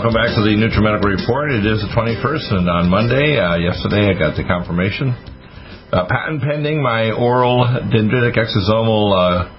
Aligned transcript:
Welcome 0.00 0.16
back 0.16 0.32
to 0.32 0.40
the 0.40 0.56
NutriMedical 0.56 1.12
Report. 1.12 1.52
It 1.52 1.68
is 1.68 1.84
the 1.84 1.92
21st, 1.92 2.56
and 2.56 2.64
on 2.72 2.88
Monday, 2.88 3.36
uh, 3.36 3.60
yesterday, 3.60 4.08
I 4.08 4.16
got 4.16 4.32
the 4.32 4.48
confirmation. 4.48 5.12
Uh, 5.92 6.08
patent 6.08 6.40
pending 6.40 6.80
my 6.80 7.12
oral 7.12 7.68
dendritic 7.92 8.32
exosomal 8.32 9.12
uh, 9.12 9.52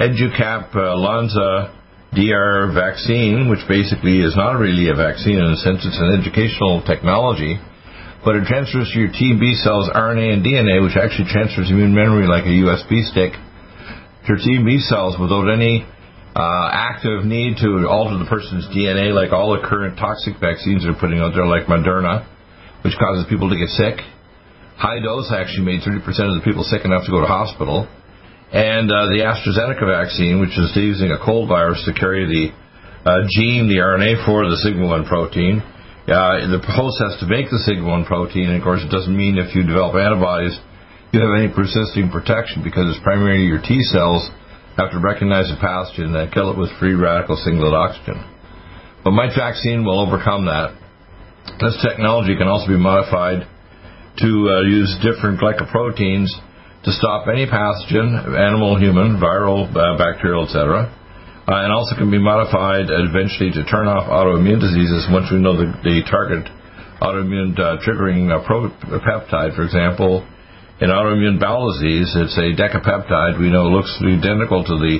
EduCap 0.00 0.72
uh, 0.72 0.96
Lanza 0.96 1.76
DR 2.16 2.72
vaccine, 2.72 3.52
which 3.52 3.60
basically 3.68 4.24
is 4.24 4.32
not 4.32 4.56
really 4.56 4.88
a 4.88 4.96
vaccine 4.96 5.36
in 5.36 5.44
a 5.44 5.60
sense, 5.60 5.84
it's 5.84 6.00
an 6.00 6.16
educational 6.16 6.80
technology, 6.88 7.60
but 8.24 8.32
it 8.32 8.48
transfers 8.48 8.88
your 8.96 9.12
T 9.12 9.36
B 9.36 9.52
cells 9.60 9.92
RNA 9.92 10.40
and 10.40 10.40
DNA, 10.40 10.80
which 10.80 10.96
actually 10.96 11.28
transfers 11.28 11.68
immune 11.68 11.92
memory 11.92 12.24
like 12.24 12.48
a 12.48 12.56
USB 12.64 13.04
stick 13.12 13.36
to 14.24 14.28
your 14.32 14.40
T 14.40 14.56
B 14.64 14.80
cells 14.80 15.20
without 15.20 15.52
any 15.52 15.84
uh, 16.32 16.68
active 16.72 17.28
need 17.28 17.60
to 17.60 17.84
alter 17.84 18.16
the 18.16 18.24
person's 18.24 18.64
DNA, 18.72 19.12
like 19.12 19.32
all 19.32 19.52
the 19.52 19.60
current 19.60 20.00
toxic 20.00 20.40
vaccines 20.40 20.84
they're 20.84 20.96
putting 20.96 21.20
out 21.20 21.36
there, 21.36 21.44
like 21.44 21.68
Moderna, 21.68 22.24
which 22.80 22.96
causes 22.96 23.28
people 23.28 23.52
to 23.52 23.58
get 23.60 23.68
sick. 23.76 24.00
High 24.80 25.04
dose 25.04 25.28
actually 25.28 25.68
made 25.68 25.84
30% 25.84 26.00
of 26.32 26.40
the 26.40 26.44
people 26.44 26.64
sick 26.64 26.88
enough 26.88 27.04
to 27.04 27.12
go 27.12 27.20
to 27.20 27.28
hospital. 27.28 27.84
And 28.52 28.88
uh, 28.88 29.12
the 29.12 29.24
AstraZeneca 29.24 29.84
vaccine, 29.84 30.40
which 30.40 30.56
is 30.56 30.72
using 30.72 31.12
a 31.12 31.20
cold 31.20 31.48
virus 31.48 31.84
to 31.84 31.92
carry 31.92 32.24
the 32.24 32.44
uh, 33.04 33.28
gene, 33.28 33.68
the 33.68 33.84
RNA 33.84 34.24
for 34.24 34.48
the 34.48 34.56
sigma 34.56 34.88
1 34.88 35.04
protein. 35.04 35.60
Uh, 36.08 36.48
the 36.48 36.60
host 36.64 36.96
has 37.00 37.20
to 37.20 37.28
make 37.28 37.52
the 37.52 37.60
sigma 37.64 37.84
1 37.84 38.04
protein, 38.08 38.48
and 38.48 38.56
of 38.56 38.64
course, 38.64 38.80
it 38.80 38.90
doesn't 38.90 39.14
mean 39.14 39.36
if 39.36 39.54
you 39.54 39.64
develop 39.68 39.96
antibodies, 39.96 40.56
you 41.12 41.20
have 41.20 41.36
any 41.36 41.52
persisting 41.52 42.08
protection 42.08 42.64
because 42.64 42.88
it's 42.88 43.04
primarily 43.04 43.44
your 43.44 43.60
T 43.60 43.84
cells 43.84 44.32
have 44.76 44.90
to 44.90 44.98
recognize 44.98 45.50
a 45.50 45.56
pathogen 45.56 46.16
and 46.16 46.32
kill 46.32 46.50
it 46.50 46.58
with 46.58 46.70
free 46.78 46.94
radical 46.94 47.36
singlet 47.36 47.74
oxygen. 47.74 48.24
But 49.04 49.12
my 49.12 49.28
vaccine 49.28 49.84
will 49.84 50.00
overcome 50.00 50.46
that. 50.46 50.78
This 51.60 51.76
technology 51.82 52.36
can 52.36 52.48
also 52.48 52.68
be 52.68 52.78
modified 52.78 53.46
to 54.18 54.28
uh, 54.48 54.60
use 54.62 54.94
different 55.02 55.40
glycoproteins 55.40 56.30
to 56.84 56.90
stop 56.90 57.26
any 57.28 57.46
pathogen, 57.46 58.14
animal, 58.38 58.78
human, 58.78 59.18
viral, 59.18 59.70
uh, 59.70 59.98
bacterial, 59.98 60.44
etc. 60.44 60.90
Uh, 61.42 61.66
and 61.66 61.72
also 61.72 61.96
can 61.96 62.10
be 62.10 62.18
modified 62.18 62.86
eventually 62.86 63.50
to 63.50 63.64
turn 63.66 63.86
off 63.86 64.06
autoimmune 64.06 64.60
diseases 64.60 65.06
once 65.10 65.26
we 65.30 65.38
know 65.38 65.56
the, 65.58 65.66
the 65.82 66.02
target 66.10 66.46
autoimmune 67.02 67.58
uh, 67.58 67.82
triggering 67.82 68.30
uh, 68.30 68.38
pro- 68.46 68.70
peptide, 69.02 69.54
for 69.56 69.62
example, 69.62 70.22
in 70.82 70.90
autoimmune 70.90 71.38
bowel 71.38 71.70
disease, 71.70 72.10
it's 72.18 72.34
a 72.34 72.50
decapeptide. 72.58 73.38
We 73.38 73.54
know 73.54 73.70
looks 73.70 73.94
identical 74.02 74.66
to 74.66 74.74
the 74.82 74.98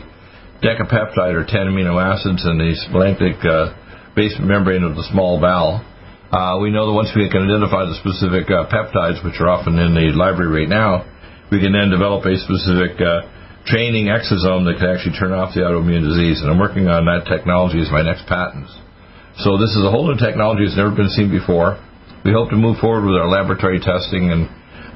decapeptide 0.62 1.34
or 1.34 1.42
10 1.42 1.74
amino 1.74 1.98
acids 1.98 2.47
in 2.47 2.55
the 2.55 2.70
splanchnic 2.86 3.42
uh, 3.42 3.74
basement 4.14 4.47
membrane 4.47 4.86
of 4.86 4.94
the 4.94 5.02
small 5.11 5.42
bowel. 5.42 5.83
Uh, 6.30 6.62
we 6.62 6.70
know 6.70 6.86
that 6.86 6.94
once 6.94 7.11
we 7.19 7.27
can 7.27 7.50
identify 7.50 7.83
the 7.83 7.98
specific 7.98 8.47
uh, 8.47 8.70
peptides, 8.70 9.27
which 9.27 9.42
are 9.42 9.51
often 9.51 9.74
in 9.74 9.90
the 9.90 10.14
library 10.14 10.62
right 10.62 10.70
now, 10.70 11.02
we 11.51 11.58
can 11.58 11.74
then 11.74 11.90
develop 11.90 12.23
a 12.30 12.39
specific 12.39 12.95
uh, 13.02 13.27
training 13.67 14.07
exosome 14.07 14.62
that 14.70 14.78
can 14.78 14.86
actually 14.86 15.18
turn 15.18 15.34
off 15.34 15.51
the 15.51 15.67
autoimmune 15.67 16.07
disease. 16.07 16.46
And 16.46 16.48
I'm 16.55 16.62
working 16.62 16.86
on 16.86 17.11
that 17.11 17.27
technology 17.27 17.83
as 17.83 17.90
my 17.90 18.07
next 18.07 18.30
patent. 18.30 18.70
So 19.42 19.58
this 19.58 19.74
is 19.74 19.83
a 19.83 19.90
whole 19.90 20.07
new 20.07 20.17
technology 20.17 20.62
that's 20.62 20.78
never 20.78 20.95
been 20.95 21.11
seen 21.11 21.27
before. 21.27 21.74
We 22.23 22.30
hope 22.30 22.55
to 22.55 22.57
move 22.57 22.78
forward 22.78 23.02
with 23.02 23.18
our 23.18 23.27
laboratory 23.27 23.83
testing 23.83 24.30
and 24.30 24.46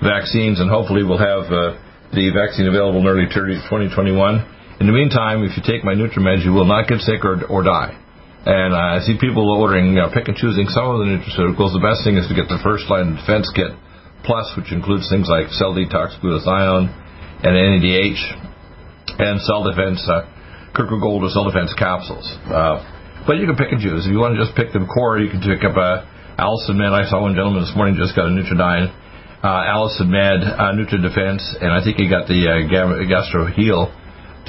vaccines, 0.02 0.60
and 0.60 0.68
hopefully 0.68 1.04
we'll 1.04 1.20
have 1.20 1.48
uh, 1.48 1.78
the 2.12 2.30
vaccine 2.32 2.66
available 2.68 3.00
in 3.00 3.06
early 3.06 3.26
2021. 3.28 4.80
In 4.80 4.86
the 4.86 4.92
meantime, 4.92 5.42
if 5.42 5.56
you 5.56 5.62
take 5.64 5.84
my 5.84 5.96
NutriMeds, 5.96 6.44
you 6.44 6.52
will 6.52 6.68
not 6.68 6.88
get 6.88 7.00
sick 7.00 7.24
or, 7.24 7.40
or 7.48 7.64
die. 7.64 7.96
And 8.46 8.76
uh, 8.76 8.96
I 8.96 9.02
see 9.02 9.18
people 9.18 9.48
ordering, 9.48 9.96
you 9.96 9.98
know, 9.98 10.12
pick 10.12 10.28
and 10.28 10.36
choosing 10.36 10.68
some 10.70 10.86
of 10.86 11.02
the 11.02 11.08
nutraceuticals. 11.10 11.74
The 11.74 11.82
best 11.82 12.04
thing 12.06 12.14
is 12.14 12.28
to 12.28 12.36
get 12.36 12.46
the 12.46 12.60
first 12.62 12.86
line 12.86 13.16
defense 13.16 13.50
kit 13.50 13.74
plus, 14.22 14.46
which 14.58 14.70
includes 14.70 15.08
things 15.08 15.26
like 15.26 15.50
cell 15.54 15.74
detox 15.74 16.14
glutathione 16.22 16.90
and 17.42 17.52
NADH 17.54 18.22
and 19.18 19.40
cell 19.42 19.64
defense, 19.64 20.02
uh, 20.06 20.28
or 20.76 21.30
cell 21.32 21.48
defense 21.48 21.72
capsules. 21.78 22.26
Uh, 22.46 22.84
but 23.26 23.38
you 23.38 23.46
can 23.46 23.56
pick 23.56 23.72
and 23.72 23.80
choose. 23.80 24.04
If 24.04 24.12
you 24.12 24.20
want 24.20 24.36
to 24.36 24.40
just 24.44 24.54
pick 24.54 24.70
the 24.70 24.84
core, 24.84 25.18
you 25.18 25.30
can 25.30 25.40
pick 25.40 25.64
up 25.64 25.74
a 25.74 26.06
Allicin 26.38 26.76
Med. 26.76 26.92
I 26.92 27.08
saw 27.08 27.22
one 27.22 27.34
gentleman 27.34 27.64
this 27.64 27.72
morning 27.74 27.96
just 27.96 28.14
got 28.14 28.28
a 28.28 28.32
Nutriodine 28.34 28.92
uh, 29.46 29.62
Allicin 29.70 30.10
Med, 30.10 30.42
uh, 30.42 30.74
NutriDefense, 30.74 31.62
and 31.62 31.70
I 31.70 31.78
think 31.84 31.98
he 31.98 32.10
got 32.10 32.26
the 32.26 32.50
uh, 32.50 33.06
Gastro 33.06 33.46
Heal 33.46 33.94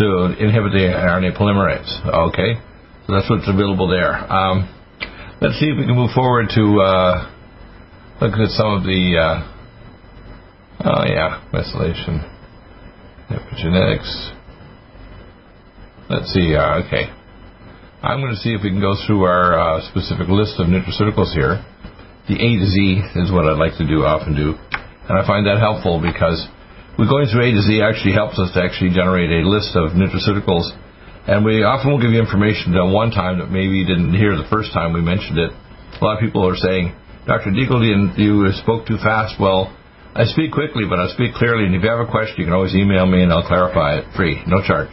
to 0.02 0.34
inhibit 0.42 0.74
the 0.74 0.90
RNA 0.90 1.38
polymerase. 1.38 2.02
Okay, 2.34 2.58
so 3.06 3.14
that's 3.14 3.30
what's 3.30 3.48
available 3.48 3.88
there. 3.88 4.18
Um, 4.18 4.66
let's 5.40 5.60
see 5.60 5.70
if 5.70 5.78
we 5.78 5.86
can 5.86 5.96
move 5.96 6.10
forward 6.18 6.50
to 6.56 6.82
uh, 6.82 7.30
look 8.22 8.34
at 8.34 8.50
some 8.58 8.74
of 8.74 8.84
the. 8.84 9.02
Uh, 9.22 9.38
oh 10.90 11.06
yeah, 11.06 11.46
methylation, 11.54 12.26
epigenetics. 13.30 14.10
Let's 16.10 16.34
see. 16.34 16.56
Uh, 16.56 16.82
okay, 16.86 17.06
I'm 18.02 18.20
going 18.20 18.34
to 18.34 18.42
see 18.42 18.50
if 18.50 18.64
we 18.64 18.70
can 18.70 18.82
go 18.82 18.96
through 19.06 19.26
our 19.30 19.54
uh, 19.54 19.82
specific 19.94 20.28
list 20.28 20.58
of 20.58 20.66
nutraceuticals 20.66 21.38
here. 21.38 21.62
The 22.28 22.36
A 22.36 22.50
to 22.60 22.66
Z 22.66 23.22
is 23.22 23.32
what 23.32 23.46
I'd 23.46 23.62
like 23.62 23.78
to 23.78 23.88
do, 23.88 24.04
often 24.04 24.36
do. 24.36 24.58
And 25.08 25.16
I 25.16 25.26
find 25.26 25.48
that 25.48 25.60
helpful 25.60 26.04
because 26.04 26.44
we're 27.00 27.08
going 27.08 27.32
through 27.32 27.48
A 27.48 27.52
to 27.56 27.62
Z 27.64 27.80
actually 27.80 28.14
helps 28.14 28.36
us 28.40 28.52
to 28.54 28.60
actually 28.60 28.92
generate 28.92 29.32
a 29.32 29.48
list 29.48 29.76
of 29.76 29.96
nutraceuticals. 29.96 30.68
And 31.28 31.44
we 31.44 31.64
often 31.64 31.92
will 31.92 32.02
give 32.02 32.12
you 32.12 32.20
information 32.20 32.76
at 32.76 32.88
one 32.88 33.12
time 33.12 33.40
that 33.40 33.52
maybe 33.52 33.84
you 33.84 33.88
didn't 33.88 34.16
hear 34.16 34.36
the 34.36 34.48
first 34.50 34.72
time 34.72 34.92
we 34.92 35.04
mentioned 35.04 35.40
it. 35.40 35.52
A 35.52 36.04
lot 36.04 36.20
of 36.20 36.22
people 36.24 36.44
are 36.48 36.56
saying, 36.56 36.96
Dr. 37.28 37.52
Deagle, 37.52 37.84
you 38.16 38.48
spoke 38.64 38.88
too 38.88 38.98
fast. 39.04 39.36
Well, 39.40 39.72
I 40.16 40.24
speak 40.26 40.52
quickly, 40.52 40.84
but 40.88 41.00
I 41.00 41.12
speak 41.12 41.36
clearly. 41.36 41.68
And 41.68 41.76
if 41.76 41.84
you 41.84 41.90
have 41.92 42.00
a 42.00 42.10
question, 42.10 42.40
you 42.40 42.46
can 42.46 42.56
always 42.56 42.74
email 42.74 43.06
me 43.06 43.22
and 43.22 43.32
I'll 43.32 43.46
clarify 43.46 44.00
it 44.00 44.06
free, 44.16 44.40
no 44.48 44.64
charge. 44.64 44.92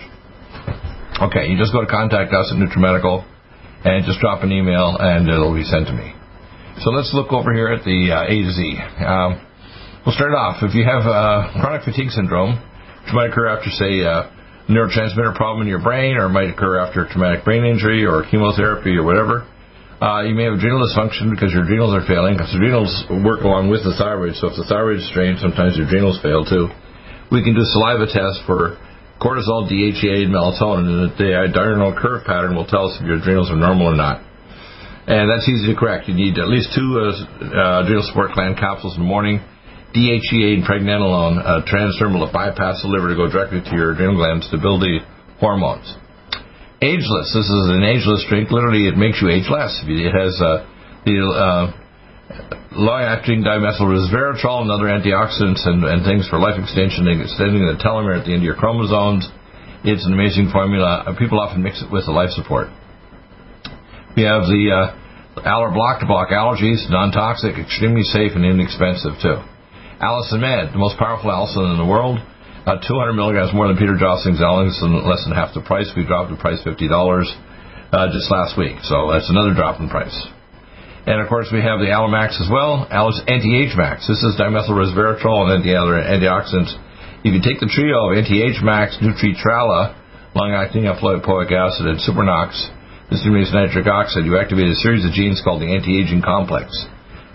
Okay, 1.22 1.46
you 1.46 1.56
just 1.56 1.72
go 1.72 1.81
to 1.81 1.86
contact 1.86 2.34
us 2.34 2.50
at 2.50 2.58
NutriMedical 2.58 3.22
and 3.84 4.04
just 4.04 4.19
drop 4.19 4.42
an 4.42 4.50
email 4.50 4.98
and 4.98 5.28
it'll 5.28 5.54
be 5.54 5.64
sent 5.64 5.86
to 5.86 5.94
me. 5.94 6.12
So 6.82 6.91
let's 6.91 7.14
look 7.14 7.32
over 7.32 7.54
here 7.54 7.69
at 7.69 7.84
the 7.84 8.10
uh, 8.10 8.26
A 8.26 8.36
to 8.42 8.50
Z. 8.50 8.78
Um, 9.06 9.44
we'll 10.04 10.15
start 10.15 10.37
off. 10.37 10.60
If 10.60 10.76
you 10.76 10.84
have 10.84 11.09
uh, 11.09 11.48
chronic 11.60 11.84
fatigue 11.84 12.12
syndrome, 12.12 12.60
which 13.04 13.12
might 13.16 13.32
occur 13.32 13.48
after, 13.48 13.72
say, 13.72 14.04
a 14.04 14.28
neurotransmitter 14.69 15.34
problem 15.34 15.65
in 15.65 15.69
your 15.69 15.81
brain, 15.81 16.16
or 16.16 16.28
might 16.28 16.53
occur 16.53 16.78
after 16.78 17.04
a 17.04 17.09
traumatic 17.09 17.44
brain 17.44 17.65
injury 17.65 18.04
or 18.04 18.25
chemotherapy 18.28 18.97
or 18.97 19.04
whatever, 19.04 19.48
uh, 20.00 20.20
you 20.22 20.37
may 20.37 20.44
have 20.44 20.60
adrenal 20.60 20.84
dysfunction 20.84 21.32
because 21.32 21.53
your 21.53 21.64
adrenals 21.64 21.97
are 21.97 22.04
failing. 22.04 22.37
Because 22.37 22.53
adrenals 22.53 22.93
work 23.25 23.41
along 23.41 23.72
with 23.72 23.84
the 23.84 23.97
thyroid, 23.97 24.37
so 24.37 24.53
if 24.53 24.56
the 24.60 24.69
thyroid 24.69 25.00
is 25.00 25.09
strained, 25.09 25.41
sometimes 25.41 25.76
your 25.76 25.88
adrenals 25.88 26.20
fail 26.20 26.44
too. 26.44 26.69
We 27.32 27.41
can 27.41 27.56
do 27.56 27.64
saliva 27.64 28.04
tests 28.04 28.44
for 28.44 28.76
cortisol, 29.16 29.64
DHEA, 29.64 30.28
and 30.28 30.32
melatonin, 30.37 30.84
and 30.84 31.16
the 31.16 31.48
diurnal 31.56 31.97
curve 31.97 32.28
pattern 32.28 32.52
will 32.55 32.69
tell 32.69 32.93
us 32.93 33.00
if 33.00 33.06
your 33.08 33.17
adrenals 33.17 33.49
are 33.49 33.56
normal 33.56 33.88
or 33.88 33.96
not 33.96 34.20
and 35.06 35.28
that's 35.28 35.44
easy 35.44 35.69
to 35.69 35.76
correct. 35.78 36.08
You 36.08 36.14
need 36.14 36.38
at 36.38 36.49
least 36.49 36.73
two 36.73 36.96
uh, 36.96 37.12
uh, 37.12 37.84
adrenal 37.84 38.08
support 38.08 38.32
gland 38.32 38.56
capsules 38.56 38.96
in 38.96 39.05
the 39.05 39.08
morning, 39.08 39.44
DHEA 39.94 40.58
and 40.58 40.64
pregnenolone, 40.67 41.38
uh, 41.38 41.62
transdermal 41.70 42.26
to 42.26 42.31
bypass 42.35 42.82
the 42.82 42.91
liver 42.91 43.14
to 43.14 43.17
go 43.17 43.31
directly 43.31 43.62
to 43.62 43.73
your 43.79 43.94
adrenal 43.94 44.19
glands 44.19 44.50
to 44.50 44.58
build 44.58 44.82
the 44.82 44.99
hormones. 45.38 45.87
Ageless. 46.82 47.31
This 47.31 47.46
is 47.46 47.64
an 47.70 47.87
ageless 47.87 48.26
drink. 48.29 48.50
Literally, 48.50 48.91
it 48.91 48.99
makes 48.99 49.23
you 49.23 49.31
age 49.31 49.46
less. 49.46 49.70
It 49.87 50.11
has 50.11 50.35
uh, 50.43 50.67
the 51.06 51.17
uh, 51.23 51.64
long-acting 52.75 53.46
dimethyl 53.46 53.87
resveratrol 53.87 54.67
and 54.67 54.70
other 54.75 54.91
antioxidants 54.91 55.62
and, 55.62 55.87
and 55.87 56.02
things 56.02 56.26
for 56.26 56.43
life 56.43 56.58
extension, 56.58 57.06
extending 57.06 57.62
the 57.62 57.79
telomere 57.79 58.19
at 58.19 58.26
the 58.26 58.35
end 58.35 58.43
of 58.43 58.49
your 58.50 58.58
chromosomes. 58.58 59.31
It's 59.87 60.05
an 60.05 60.12
amazing 60.12 60.50
formula. 60.50 61.06
People 61.19 61.38
often 61.38 61.62
mix 61.62 61.81
it 61.81 61.93
with 61.93 62.06
the 62.06 62.12
life 62.12 62.31
support. 62.35 62.67
We 64.19 64.26
have 64.26 64.50
the 64.50 64.75
uh, 64.75 65.47
Aller 65.47 65.70
Block 65.70 66.00
to 66.00 66.06
block 66.06 66.35
allergies, 66.35 66.90
non-toxic, 66.90 67.55
extremely 67.58 68.02
safe 68.02 68.32
and 68.35 68.44
inexpensive 68.44 69.23
too. 69.23 69.53
Allicin 70.04 70.44
Med, 70.44 70.68
the 70.76 70.78
most 70.78 71.00
powerful 71.00 71.32
allicin 71.32 71.72
in 71.72 71.80
the 71.80 71.88
world. 71.88 72.20
uh, 72.66 72.80
200 72.80 73.12
milligrams 73.12 73.52
more 73.52 73.68
than 73.68 73.76
Peter 73.76 73.96
Josling's 73.96 74.40
Ellings, 74.40 74.76
and 74.80 75.04
less 75.04 75.24
than 75.24 75.36
half 75.36 75.52
the 75.52 75.60
price. 75.60 75.88
We 75.96 76.04
dropped 76.04 76.28
the 76.32 76.40
price 76.40 76.60
$50 76.64 76.76
uh, 76.76 78.08
just 78.12 78.28
last 78.32 78.56
week, 78.56 78.80
so 78.84 79.12
that's 79.12 79.28
another 79.28 79.52
drop 79.52 79.80
in 79.80 79.88
price. 79.88 80.16
And 81.04 81.20
of 81.20 81.28
course, 81.28 81.52
we 81.52 81.60
have 81.60 81.84
the 81.84 81.92
Alamax 81.92 82.40
as 82.40 82.48
well, 82.48 82.88
Alice 82.88 83.20
Anti-Age 83.28 83.76
Max. 83.76 84.08
This 84.08 84.24
is 84.24 84.40
dimethyl 84.40 84.72
resveratrol 84.72 85.52
and 85.52 85.60
the 85.60 85.76
other 85.76 86.00
antioxidants. 86.00 86.72
If 87.20 87.36
you 87.36 87.44
take 87.44 87.60
the 87.60 87.68
trio 87.68 88.08
of 88.08 88.16
Anti-Age 88.16 88.64
Max, 88.64 88.96
Nutri-Trala, 89.04 90.00
long-acting 90.32 90.84
lipoic 90.84 91.52
acid, 91.52 91.84
and 91.84 92.00
Supernox, 92.00 92.56
this 93.12 93.20
is 93.20 93.52
nitric 93.52 93.86
oxide, 93.86 94.24
you 94.24 94.40
activate 94.40 94.72
a 94.72 94.74
series 94.80 95.04
of 95.04 95.12
genes 95.12 95.44
called 95.44 95.60
the 95.60 95.68
anti-aging 95.68 96.24
complex. 96.24 96.72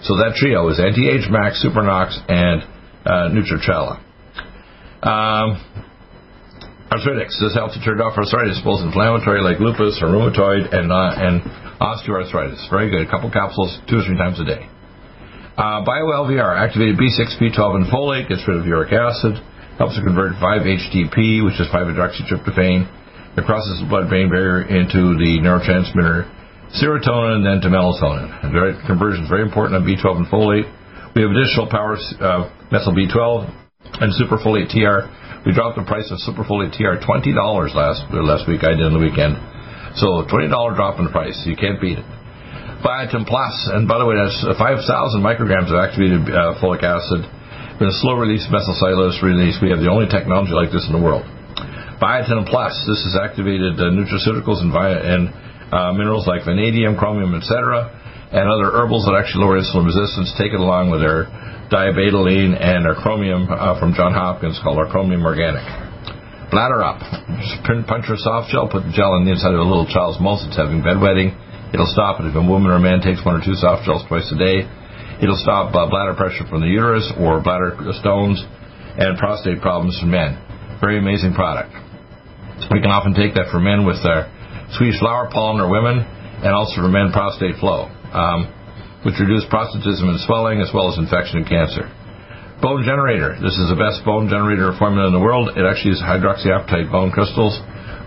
So 0.01 0.15
that 0.15 0.39
trio 0.39 0.69
is 0.69 0.79
Anti-Age 0.79 1.27
Max, 1.29 1.59
Supernox, 1.59 2.15
and 2.31 2.63
uh, 3.03 3.27
Nutri-Trala. 3.35 3.99
Um, 5.03 5.59
arthritis. 6.91 7.35
This 7.39 7.55
helps 7.55 7.75
to 7.75 7.81
turn 7.83 7.99
off 7.99 8.15
arthritis, 8.15 8.59
both 8.63 8.79
inflammatory 8.79 9.41
like 9.43 9.59
lupus 9.59 9.99
or 10.01 10.07
rheumatoid 10.07 10.71
and, 10.71 10.91
uh, 10.91 11.19
and 11.19 11.43
osteoarthritis. 11.83 12.69
Very 12.71 12.89
good. 12.89 13.07
A 13.07 13.09
couple 13.09 13.29
capsules 13.31 13.75
two 13.87 13.99
or 13.99 14.03
three 14.07 14.17
times 14.17 14.39
a 14.39 14.45
day. 14.45 14.67
Uh, 15.59 15.83
BioLVR, 15.83 16.55
activated 16.55 16.95
B6, 16.95 17.35
B12, 17.35 17.83
and 17.83 17.85
folate, 17.91 18.29
gets 18.29 18.47
rid 18.47 18.55
of 18.55 18.65
uric 18.65 18.95
acid, 18.95 19.35
helps 19.77 19.95
to 19.95 20.01
convert 20.01 20.31
5-HTP, 20.39 21.43
which 21.43 21.59
is 21.59 21.67
5-hydroxytryptophan, 21.67 22.87
that 23.35 23.43
crosses 23.43 23.83
the 23.83 23.87
blood-brain 23.87 24.29
barrier 24.29 24.63
into 24.63 25.19
the 25.19 25.43
neurotransmitter 25.43 26.31
serotonin 26.77 27.41
and 27.41 27.45
then 27.45 27.57
to 27.65 27.69
melatonin. 27.69 28.29
And 28.45 28.53
conversion 28.85 29.25
is 29.25 29.29
very 29.29 29.41
important 29.41 29.81
on 29.81 29.83
B12 29.87 30.25
and 30.25 30.27
folate. 30.29 30.67
We 31.15 31.25
have 31.25 31.31
additional 31.33 31.65
power 31.65 31.97
uh, 31.97 32.49
methyl 32.69 32.93
B12 32.93 33.49
and 34.01 34.13
superfolate 34.13 34.69
TR. 34.69 35.09
We 35.45 35.55
dropped 35.55 35.79
the 35.79 35.87
price 35.87 36.11
of 36.13 36.21
superfolate 36.21 36.77
TR 36.77 37.01
$20 37.01 37.33
last, 37.73 38.05
last 38.13 38.45
week. 38.45 38.61
I 38.61 38.77
did 38.77 38.85
on 38.85 38.93
the 38.93 39.01
weekend. 39.01 39.39
So 39.97 40.27
$20 40.29 40.51
drop 40.75 40.99
in 40.99 41.09
price. 41.09 41.41
You 41.49 41.57
can't 41.57 41.81
beat 41.81 41.97
it. 41.97 42.05
Biotin 42.85 43.27
Plus, 43.27 43.55
and 43.75 43.87
by 43.87 43.99
the 43.99 44.07
way, 44.07 44.15
that's 44.15 44.39
5,000 44.55 44.87
micrograms 45.19 45.67
of 45.67 45.83
activated 45.83 46.23
uh, 46.31 46.55
folic 46.63 46.79
acid 46.79 47.27
in 47.81 47.87
a 47.87 47.95
slow 47.99 48.15
release 48.15 48.47
methylcellulose 48.47 49.19
release. 49.19 49.59
We 49.59 49.71
have 49.71 49.83
the 49.83 49.91
only 49.91 50.07
technology 50.07 50.55
like 50.55 50.71
this 50.71 50.87
in 50.87 50.95
the 50.95 51.03
world. 51.03 51.27
Biotin 51.99 52.47
Plus, 52.47 52.71
this 52.87 53.03
is 53.03 53.19
activated 53.19 53.75
uh, 53.75 53.91
nutraceuticals 53.91 54.63
and, 54.63 54.71
via, 54.71 54.95
and 54.95 55.27
uh, 55.71 55.93
minerals 55.93 56.25
like 56.27 56.45
vanadium, 56.45 56.97
chromium, 56.97 57.35
etc., 57.35 57.89
and 58.29 58.45
other 58.45 58.69
herbals 58.69 59.05
that 59.09 59.17
actually 59.17 59.41
lower 59.41 59.57
insulin 59.57 59.85
resistance. 59.89 60.29
Take 60.37 60.53
it 60.53 60.61
along 60.61 60.93
with 60.93 61.01
our 61.01 61.25
diabetoline 61.69 62.57
and 62.57 62.85
our 62.85 62.97
chromium 62.97 63.49
uh, 63.49 63.77
from 63.77 63.93
John 63.93 64.13
Hopkins 64.13 64.59
called 64.61 64.77
our 64.77 64.89
chromium 64.89 65.25
organic. 65.25 65.65
Bladder 66.49 66.81
up. 66.81 66.97
Just 67.41 67.61
punch 67.85 68.09
your 68.09 68.17
soft 68.17 68.49
gel, 68.49 68.65
put 68.65 68.81
the 68.85 68.93
gel 68.93 69.13
on 69.13 69.25
the 69.25 69.33
inside 69.33 69.53
of 69.53 69.61
a 69.61 69.69
little 69.69 69.85
child's 69.85 70.17
mouth 70.17 70.41
that's 70.41 70.57
having 70.57 70.81
bedwetting. 70.81 71.29
It'll 71.69 71.89
stop 71.89 72.17
it. 72.17 72.25
If 72.25 72.33
a 72.33 72.41
woman 72.41 72.73
or 72.73 72.81
a 72.81 72.83
man 72.83 73.05
takes 73.05 73.21
one 73.21 73.37
or 73.37 73.43
two 73.45 73.53
soft 73.53 73.85
gels 73.85 74.01
twice 74.09 74.25
a 74.33 74.37
day, 74.37 74.65
it'll 75.21 75.37
stop 75.37 75.69
uh, 75.77 75.85
bladder 75.85 76.17
pressure 76.17 76.49
from 76.49 76.65
the 76.65 76.71
uterus 76.73 77.05
or 77.21 77.37
bladder 77.41 77.77
stones 78.01 78.41
and 78.97 79.17
prostate 79.21 79.61
problems 79.61 79.93
for 80.01 80.09
men. 80.09 80.33
Very 80.81 80.97
amazing 80.97 81.37
product. 81.37 81.69
We 82.73 82.81
can 82.81 82.89
often 82.89 83.13
take 83.13 83.37
that 83.37 83.53
for 83.53 83.61
men 83.61 83.85
with 83.85 84.01
their 84.01 84.25
Swedish 84.77 84.99
flower 84.99 85.29
pollen 85.31 85.61
or 85.61 85.69
women, 85.69 86.05
and 86.45 86.51
also 86.53 86.81
for 86.81 86.91
men 86.91 87.11
prostate 87.11 87.57
flow, 87.57 87.89
um, 88.13 88.47
which 89.03 89.17
reduce 89.17 89.45
prostatism 89.49 90.09
and 90.09 90.19
swelling 90.23 90.61
as 90.61 90.69
well 90.73 90.91
as 90.91 90.97
infection 90.97 91.41
and 91.41 91.47
cancer. 91.47 91.89
Bone 92.61 92.83
generator. 92.83 93.39
This 93.39 93.55
is 93.55 93.71
the 93.71 93.79
best 93.79 94.03
bone 94.03 94.27
generator 94.27 94.75
formula 94.75 95.07
in 95.07 95.15
the 95.15 95.23
world. 95.23 95.55
It 95.55 95.63
actually 95.63 95.95
is 95.95 96.03
hydroxyapatite 96.03 96.91
bone 96.91 97.09
crystals, 97.09 97.55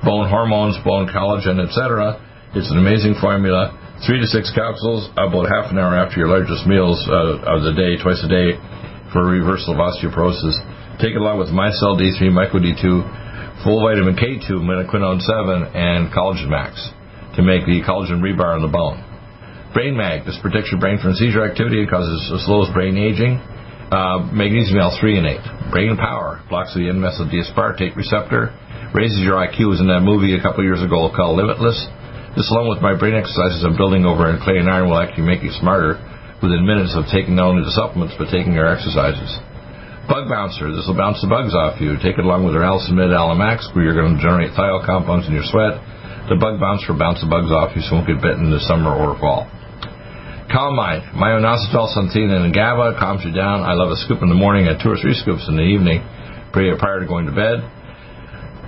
bone 0.05 0.29
hormones, 0.29 0.77
bone 0.85 1.09
collagen, 1.09 1.57
etc. 1.57 2.21
It's 2.53 2.69
an 2.69 2.77
amazing 2.77 3.17
formula. 3.17 3.73
Three 4.05 4.21
to 4.21 4.29
six 4.29 4.53
capsules 4.53 5.09
about 5.17 5.49
half 5.49 5.73
an 5.73 5.81
hour 5.81 5.97
after 5.97 6.21
your 6.21 6.29
largest 6.29 6.69
meals 6.69 7.01
uh, 7.09 7.41
of 7.49 7.65
the 7.65 7.73
day, 7.73 7.97
twice 8.03 8.21
a 8.21 8.29
day, 8.29 8.61
for 9.09 9.25
reversal 9.25 9.73
of 9.73 9.81
osteoporosis. 9.81 10.53
Take 11.01 11.17
it 11.17 11.23
along 11.23 11.41
with 11.41 11.49
Micelle 11.49 11.97
D3, 11.97 12.29
Myco 12.29 12.61
D2, 12.61 13.22
full 13.63 13.83
vitamin 13.83 14.15
K2, 14.15 14.51
Menaquinone 14.61 15.23
7, 15.23 15.75
and 15.75 16.13
Collagen 16.13 16.51
Max 16.51 16.77
to 17.37 17.43
make 17.43 17.65
the 17.65 17.81
collagen 17.87 18.21
rebar 18.21 18.57
in 18.57 18.63
the 18.63 18.69
bone. 18.69 19.01
Brain 19.73 19.97
Mag. 19.97 20.27
This 20.27 20.39
protects 20.43 20.71
your 20.71 20.81
brain 20.81 20.99
from 21.01 21.15
seizure 21.15 21.49
activity. 21.49 21.83
It 21.83 21.89
causes 21.89 22.29
slows 22.45 22.69
brain 22.75 22.99
aging 22.99 23.41
uh, 23.93 24.25
magnesium 24.33 24.81
L-threonate. 24.81 25.45
Brain 25.71 25.97
Power 25.97 26.41
blocks 26.49 26.73
the 26.73 26.89
N-methyl 26.89 27.29
D-aspartate 27.29 27.93
receptor, 27.93 28.57
raises 28.97 29.21
your 29.21 29.37
IQ. 29.37 29.69
Was 29.69 29.81
in 29.81 29.89
that 29.93 30.01
movie 30.01 30.33
a 30.33 30.41
couple 30.41 30.65
years 30.65 30.81
ago 30.81 31.13
called 31.13 31.37
Limitless. 31.37 31.77
This, 32.33 32.49
along 32.49 32.73
with 32.73 32.81
my 32.81 32.97
brain 32.97 33.13
exercises 33.13 33.61
I'm 33.61 33.77
building 33.77 34.09
over 34.09 34.33
in 34.33 34.41
clay 34.41 34.57
and 34.57 34.69
iron, 34.69 34.89
will 34.89 34.97
actually 34.97 35.29
make 35.29 35.45
you 35.45 35.53
smarter 35.61 36.01
within 36.41 36.65
minutes 36.65 36.97
of 36.97 37.05
taking 37.13 37.37
not 37.37 37.53
only 37.53 37.63
the 37.63 37.77
supplements 37.77 38.17
but 38.17 38.33
taking 38.33 38.57
your 38.57 38.65
exercises. 38.65 39.29
Bug 40.09 40.27
Bouncer. 40.27 40.75
This 40.75 40.91
will 40.91 40.99
bounce 40.99 41.23
the 41.23 41.31
bugs 41.31 41.55
off 41.55 41.79
you. 41.79 41.95
Take 42.03 42.19
it 42.19 42.27
along 42.27 42.43
with 42.43 42.59
your 42.59 42.67
Allicin 42.67 42.99
Med 42.99 43.15
Alamax, 43.15 43.71
where 43.71 43.87
you're 43.87 43.95
going 43.95 44.19
to 44.19 44.23
generate 44.23 44.51
thiol 44.59 44.83
compounds 44.83 45.31
in 45.31 45.33
your 45.33 45.47
sweat. 45.47 45.79
The 46.27 46.35
Bug 46.35 46.59
Bouncer 46.59 46.91
will 46.91 46.99
bounce 46.99 47.23
the 47.23 47.31
bugs 47.31 47.55
off 47.55 47.71
you 47.79 47.83
so 47.87 47.95
you 47.95 48.03
won't 48.03 48.11
get 48.11 48.19
bitten 48.19 48.51
in 48.51 48.53
the 48.55 48.63
summer 48.67 48.91
or 48.91 49.15
fall. 49.23 49.47
Calm 50.51 50.75
mind. 50.75 51.07
Myo-inositol, 51.15 51.95
xanthine, 51.95 52.35
and 52.35 52.51
GABA 52.51 52.99
calms 52.99 53.23
you 53.23 53.31
down. 53.31 53.63
I 53.63 53.79
love 53.79 53.95
a 53.95 53.99
scoop 54.03 54.27
in 54.27 54.29
the 54.29 54.39
morning 54.39 54.67
and 54.67 54.75
two 54.83 54.91
or 54.91 54.99
three 54.99 55.15
scoops 55.15 55.47
in 55.47 55.55
the 55.55 55.65
evening 55.65 56.03
prior 56.51 56.99
to 57.01 57.07
going 57.07 57.31
to 57.31 57.33
bed. 57.33 57.63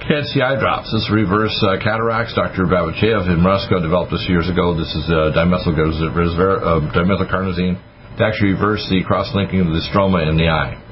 Can-C 0.07 0.39
eye 0.39 0.57
drops. 0.61 0.93
This 0.95 1.11
reverse 1.11 1.55
uh, 1.67 1.83
cataracts. 1.83 2.35
Dr. 2.35 2.71
Babizhayev 2.71 3.27
in 3.27 3.43
Moscow 3.43 3.83
developed 3.83 4.13
this 4.13 4.27
years 4.29 4.49
ago. 4.49 4.77
This 4.77 4.93
is 4.95 5.11
uh, 5.11 5.35
uh, 5.35 5.45
dimethylcarnosine 6.95 7.75
to 8.19 8.23
actually 8.23 8.53
reverse 8.55 8.87
the 8.89 9.03
cross-linking 9.03 9.61
of 9.61 9.67
the 9.75 9.83
stroma 9.91 10.29
in 10.29 10.37
the 10.37 10.47
eye. 10.47 10.84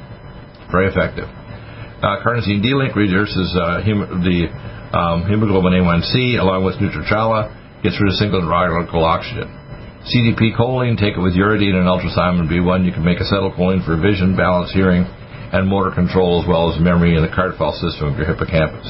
Very 0.73 0.89
effective. 0.89 1.29
Uh, 2.03 2.19
carnosine 2.25 2.65
D-link 2.65 2.97
reduces 2.97 3.55
uh, 3.55 3.79
the 3.85 4.51
um, 4.97 5.29
hemoglobin 5.29 5.79
A1C 5.79 6.41
along 6.41 6.65
with 6.65 6.81
Nutri-Trala, 6.83 7.85
gets 7.85 7.95
rid 8.01 8.11
of 8.11 8.17
single 8.19 8.43
radical 8.43 9.05
oxygen. 9.05 9.47
CDP 10.03 10.59
choline, 10.59 10.99
take 10.99 11.15
it 11.15 11.23
with 11.23 11.39
uridine 11.39 11.79
and 11.79 11.87
ultrathymine 11.87 12.51
B1. 12.51 12.83
You 12.83 12.91
can 12.91 13.07
make 13.07 13.23
acetylcholine 13.23 13.87
for 13.87 13.95
vision, 13.95 14.35
balance, 14.35 14.75
hearing, 14.75 15.07
and 15.55 15.69
motor 15.69 15.95
control, 15.95 16.43
as 16.43 16.49
well 16.49 16.75
as 16.75 16.81
memory 16.83 17.15
in 17.15 17.23
the 17.23 17.31
card 17.31 17.55
file 17.55 17.77
system 17.79 18.11
of 18.11 18.19
your 18.19 18.27
hippocampus. 18.27 18.89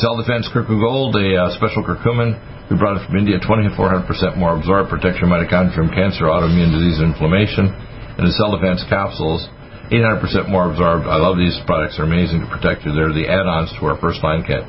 Cell 0.00 0.16
Defense 0.16 0.48
Curcumin 0.48 0.80
Gold, 0.80 1.16
a 1.20 1.36
uh, 1.36 1.52
special 1.60 1.84
curcumin. 1.84 2.32
We 2.72 2.80
brought 2.80 2.96
it 2.96 3.04
from 3.04 3.20
India, 3.20 3.36
2400% 3.44 4.40
more 4.40 4.56
absorbed, 4.56 4.88
protects 4.88 5.20
your 5.20 5.28
mitochondria 5.28 5.76
from 5.76 5.92
cancer, 5.92 6.32
autoimmune 6.32 6.72
disease, 6.72 6.98
and 6.98 7.12
inflammation. 7.12 7.68
And 8.16 8.24
the 8.24 8.32
Cell 8.40 8.56
Defense 8.56 8.88
capsules, 8.88 9.44
800% 9.90 10.50
more 10.50 10.70
absorbed. 10.70 11.06
I 11.06 11.16
love 11.16 11.38
these 11.38 11.54
products. 11.66 11.96
They're 11.96 12.06
amazing 12.06 12.42
to 12.42 12.48
protect 12.50 12.82
you. 12.82 12.90
They're 12.90 13.14
the 13.14 13.30
add-ons 13.30 13.70
to 13.78 13.86
our 13.86 13.98
first 14.02 14.22
line 14.22 14.42
kit. 14.42 14.66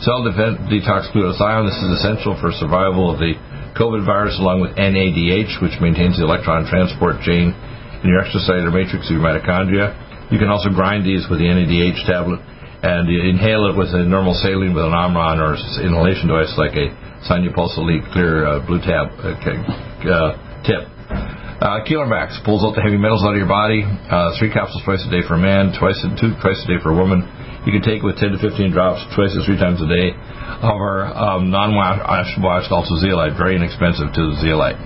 Cell 0.00 0.24
Defense 0.24 0.60
Detox 0.68 1.08
Glutathione. 1.12 1.68
This 1.68 1.80
is 1.80 2.00
essential 2.00 2.36
for 2.36 2.52
survival 2.52 3.08
of 3.12 3.20
the 3.20 3.36
COVID 3.76 4.04
virus 4.04 4.36
along 4.40 4.64
with 4.64 4.72
NADH, 4.76 5.60
which 5.60 5.76
maintains 5.80 6.16
the 6.16 6.24
electron 6.24 6.64
transport 6.64 7.20
chain 7.20 7.52
in 8.00 8.08
your 8.08 8.24
extracellular 8.24 8.72
matrix 8.72 9.08
of 9.08 9.20
your 9.20 9.24
mitochondria. 9.24 9.92
You 10.32 10.40
can 10.40 10.48
also 10.48 10.72
grind 10.72 11.04
these 11.04 11.28
with 11.28 11.38
the 11.38 11.48
NADH 11.48 12.04
tablet 12.08 12.40
and 12.82 13.08
inhale 13.08 13.68
it 13.68 13.76
with 13.76 13.92
a 13.92 14.04
normal 14.04 14.34
saline 14.34 14.74
with 14.74 14.84
an 14.84 14.92
Omron 14.92 15.40
or 15.40 15.56
inhalation 15.80 16.28
device 16.28 16.52
like 16.56 16.76
a 16.76 16.92
Sinupulse 17.24 17.76
Elite 17.76 18.04
Clear 18.12 18.46
uh, 18.46 18.66
Blue 18.66 18.80
Tab 18.80 19.12
uh, 19.20 19.32
uh, 19.32 20.62
tip. 20.64 20.95
Uh, 21.56 21.80
Keeler 21.88 22.04
Max 22.04 22.36
pulls 22.44 22.60
out 22.60 22.76
the 22.76 22.84
heavy 22.84 23.00
metals 23.00 23.24
out 23.24 23.32
of 23.32 23.40
your 23.40 23.48
body. 23.48 23.80
Uh, 23.80 24.36
three 24.36 24.52
capsules 24.52 24.84
twice 24.84 25.00
a 25.08 25.10
day 25.10 25.24
for 25.24 25.40
a 25.40 25.42
man, 25.42 25.72
twice 25.72 25.96
a, 26.04 26.12
two 26.20 26.36
twice 26.44 26.60
a 26.60 26.68
day 26.68 26.76
for 26.84 26.92
a 26.92 26.96
woman. 26.96 27.24
You 27.64 27.72
can 27.72 27.80
take 27.80 28.04
it 28.04 28.06
with 28.06 28.20
10 28.20 28.36
to 28.36 28.38
15 28.38 28.76
drops 28.76 29.00
twice 29.16 29.32
or 29.32 29.40
three 29.48 29.56
times 29.56 29.80
a 29.80 29.88
day 29.88 30.12
of 30.60 30.76
our 30.76 31.08
um, 31.16 31.48
non-washed 31.48 32.68
also 32.68 32.94
zeolite, 33.00 33.40
very 33.40 33.56
inexpensive 33.56 34.12
to 34.12 34.22
the 34.30 34.36
zeolite. 34.44 34.76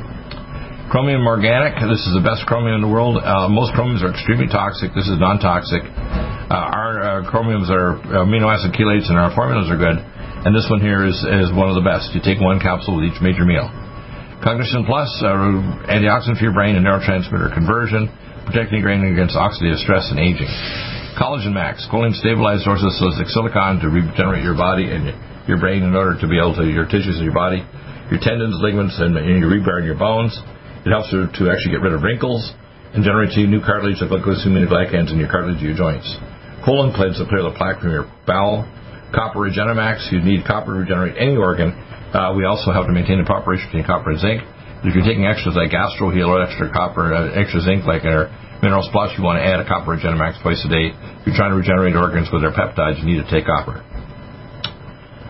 Chromium 0.94 1.26
organic, 1.26 1.74
this 1.90 2.06
is 2.06 2.14
the 2.14 2.22
best 2.22 2.46
chromium 2.46 2.78
in 2.78 2.82
the 2.86 2.90
world. 2.90 3.18
Uh, 3.18 3.50
most 3.50 3.74
chromiums 3.74 4.06
are 4.06 4.14
extremely 4.14 4.46
toxic. 4.46 4.94
This 4.94 5.10
is 5.10 5.18
non-toxic. 5.18 5.82
Uh, 5.82 6.54
our 6.54 6.92
uh, 7.02 7.10
chromiums 7.26 7.66
are 7.66 7.98
amino 8.14 8.46
acid 8.46 8.70
chelates 8.78 9.10
and 9.10 9.18
our 9.18 9.34
formulas 9.34 9.66
are 9.70 9.78
good. 9.78 9.98
And 10.46 10.54
this 10.54 10.70
one 10.70 10.78
here 10.78 11.02
is, 11.02 11.18
is 11.26 11.50
one 11.50 11.66
of 11.66 11.74
the 11.74 11.84
best. 11.84 12.14
You 12.14 12.22
take 12.22 12.38
one 12.38 12.62
capsule 12.62 12.94
with 12.94 13.10
each 13.10 13.18
major 13.18 13.42
meal. 13.42 13.66
Cognition 14.40 14.88
Plus, 14.88 15.12
uh, 15.20 15.92
antioxidant 15.92 16.40
for 16.40 16.48
your 16.48 16.56
brain 16.56 16.72
and 16.72 16.80
neurotransmitter 16.80 17.52
conversion, 17.52 18.08
protecting 18.48 18.80
your 18.80 18.88
brain 18.88 19.04
against 19.04 19.36
oxidative 19.36 19.76
stress 19.84 20.08
and 20.08 20.16
aging. 20.16 20.48
Collagen 21.20 21.52
Max, 21.52 21.84
choline 21.92 22.16
stabilized 22.16 22.64
orthocytic 22.64 23.28
silicon 23.28 23.84
to 23.84 23.92
regenerate 23.92 24.40
your 24.40 24.56
body 24.56 24.88
and 24.88 25.12
your 25.44 25.60
brain 25.60 25.84
in 25.84 25.92
order 25.92 26.16
to 26.16 26.24
be 26.24 26.40
able 26.40 26.56
to, 26.56 26.64
your 26.64 26.88
tissues 26.88 27.20
in 27.20 27.24
your 27.28 27.36
body, 27.36 27.60
your 28.08 28.16
tendons, 28.16 28.56
ligaments, 28.64 28.96
and, 28.96 29.12
and 29.20 29.44
your 29.44 29.52
rebar 29.52 29.76
in 29.76 29.84
your 29.84 30.00
bones. 30.00 30.32
It 30.86 30.88
helps 30.88 31.12
to, 31.12 31.28
to 31.28 31.52
actually 31.52 31.76
get 31.76 31.84
rid 31.84 31.92
of 31.92 32.00
wrinkles 32.00 32.40
and 32.96 33.04
generate 33.04 33.36
new 33.36 33.60
cartilage 33.60 34.00
of 34.00 34.08
glycosaminoglycans 34.08 35.12
in 35.12 35.20
your 35.20 35.28
cartilage 35.28 35.60
of 35.60 35.68
your 35.68 35.76
joints. 35.76 36.08
colon 36.64 36.96
cleanse 36.96 37.20
to 37.20 37.28
clear 37.28 37.44
the 37.44 37.52
plaque 37.60 37.84
from 37.84 37.92
your 37.92 38.08
bowel. 38.24 38.64
Copper 39.12 39.44
Regenemax, 39.44 40.08
you 40.08 40.24
need 40.24 40.48
copper 40.48 40.72
to 40.72 40.80
regenerate 40.80 41.20
any 41.20 41.36
organ. 41.36 41.76
Uh, 42.10 42.34
we 42.34 42.44
also 42.44 42.74
have 42.74 42.86
to 42.86 42.92
maintain 42.92 43.18
the 43.22 43.26
proper 43.26 43.54
ratio 43.54 43.66
between 43.70 43.86
copper 43.86 44.10
and 44.10 44.20
zinc. 44.20 44.42
If 44.82 44.96
you're 44.96 45.04
taking 45.04 45.28
extras 45.28 45.54
like 45.54 45.70
Gastro 45.70 46.10
Heal 46.10 46.32
or 46.32 46.42
extra 46.42 46.72
copper, 46.72 47.12
uh, 47.12 47.38
extra 47.38 47.60
zinc 47.60 47.84
like 47.84 48.02
our 48.02 48.32
Mineral 48.60 48.84
Plus, 48.92 49.12
you 49.16 49.24
want 49.24 49.40
to 49.40 49.44
add 49.44 49.60
a 49.60 49.66
copper 49.68 49.96
Regenemax 49.96 50.42
twice 50.42 50.60
a 50.64 50.70
day. 50.72 50.92
If 50.92 51.32
you're 51.32 51.36
trying 51.36 51.52
to 51.52 51.58
regenerate 51.60 51.96
organs 51.96 52.28
with 52.28 52.44
their 52.44 52.52
peptides, 52.52 53.00
you 53.00 53.06
need 53.08 53.20
to 53.22 53.28
take 53.28 53.48
copper. 53.48 53.80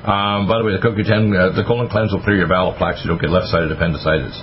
Um, 0.01 0.49
by 0.49 0.59
the 0.59 0.65
way, 0.65 0.73
the 0.73 0.83
CoQ10, 0.83 1.31
uh, 1.31 1.53
the 1.55 1.63
colon 1.63 1.93
cleanse 1.93 2.11
will 2.11 2.25
clear 2.25 2.41
your 2.41 2.49
bowel 2.49 2.73
plaques 2.75 3.05
so 3.05 3.07
you 3.07 3.11
don't 3.13 3.21
get 3.21 3.29
left-sided 3.31 3.69
appendicitis. 3.69 4.35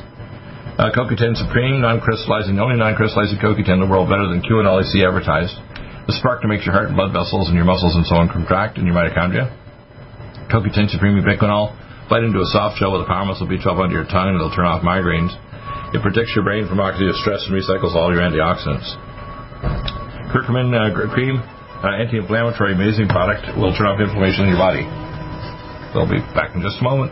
Uh, 0.77 0.93
CoQ10 0.93 1.33
Supreme, 1.33 1.81
non-crystallizing, 1.81 2.53
the 2.53 2.61
only 2.61 2.77
non-crystallizing 2.77 3.41
CoQ10 3.41 3.81
in 3.81 3.81
the 3.81 3.89
world, 3.89 4.05
better 4.07 4.29
than 4.29 4.45
Qunol 4.45 4.77
see 4.85 5.01
advertised. 5.01 5.57
The 6.05 6.13
spark 6.13 6.45
to 6.45 6.47
make 6.47 6.63
your 6.63 6.77
heart 6.77 6.87
and 6.87 6.95
blood 6.95 7.11
vessels 7.11 7.49
and 7.49 7.57
your 7.57 7.65
muscles 7.65 7.97
and 7.97 8.05
so 8.05 8.21
on 8.21 8.29
contract 8.29 8.77
in 8.77 8.85
your 8.85 8.93
mitochondria. 8.93 9.49
CoQ10 10.53 10.93
Supreme 10.93 11.17
Ubiquinol, 11.17 11.73
bite 12.09 12.23
into 12.23 12.39
a 12.39 12.49
soft 12.51 12.79
shell 12.79 12.91
with 12.95 13.03
a 13.03 13.09
power 13.09 13.25
muscle 13.25 13.47
B12 13.47 13.67
under 13.83 13.95
your 13.95 14.07
tongue 14.07 14.31
and 14.31 14.35
it'll 14.35 14.55
turn 14.55 14.65
off 14.65 14.81
migraines. 14.81 15.31
It 15.93 16.01
protects 16.01 16.31
your 16.35 16.43
brain 16.43 16.67
from 16.67 16.79
oxidative 16.79 17.19
stress 17.23 17.43
and 17.47 17.55
recycles 17.55 17.95
all 17.95 18.11
your 18.11 18.23
antioxidants. 18.23 18.87
Curcumin 20.31 20.75
uh, 20.75 21.13
cream, 21.13 21.39
uh, 21.39 21.95
anti-inflammatory, 21.95 22.73
amazing 22.73 23.07
product, 23.07 23.47
will 23.57 23.75
turn 23.75 23.87
off 23.87 23.99
inflammation 23.99 24.43
in 24.43 24.49
your 24.55 24.59
body. 24.59 24.83
We'll 25.95 26.09
be 26.09 26.19
back 26.35 26.55
in 26.55 26.61
just 26.61 26.79
a 26.79 26.83
moment. 26.83 27.11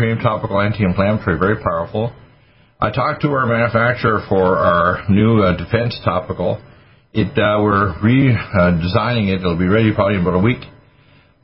cream, 0.00 0.16
topical 0.16 0.58
anti-inflammatory, 0.58 1.38
very 1.38 1.62
powerful. 1.62 2.10
I 2.80 2.90
talked 2.90 3.20
to 3.20 3.28
our 3.28 3.44
manufacturer 3.44 4.24
for 4.30 4.56
our 4.56 5.04
new 5.10 5.42
uh, 5.42 5.58
defense 5.58 6.00
topical. 6.02 6.56
It 7.12 7.36
uh, 7.36 7.60
we're 7.60 7.92
redesigning 8.00 9.28
it. 9.28 9.44
It'll 9.44 9.58
be 9.58 9.68
ready 9.68 9.92
probably 9.92 10.16
in 10.16 10.22
about 10.22 10.40
a 10.40 10.42
week, 10.42 10.64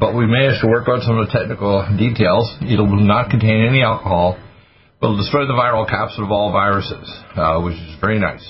but 0.00 0.16
we 0.16 0.24
managed 0.24 0.62
to 0.62 0.68
work 0.68 0.88
out 0.88 1.02
some 1.02 1.18
of 1.18 1.28
the 1.28 1.32
technical 1.36 1.84
details. 1.98 2.48
It 2.62 2.80
will 2.80 3.04
not 3.04 3.28
contain 3.28 3.68
any 3.68 3.82
alcohol. 3.82 4.40
It 4.40 5.04
will 5.04 5.18
destroy 5.18 5.44
the 5.44 5.52
viral 5.52 5.84
capsid 5.84 6.24
of 6.24 6.30
all 6.30 6.50
viruses, 6.50 7.12
uh, 7.36 7.60
which 7.60 7.76
is 7.76 8.00
very 8.00 8.18
nice, 8.18 8.46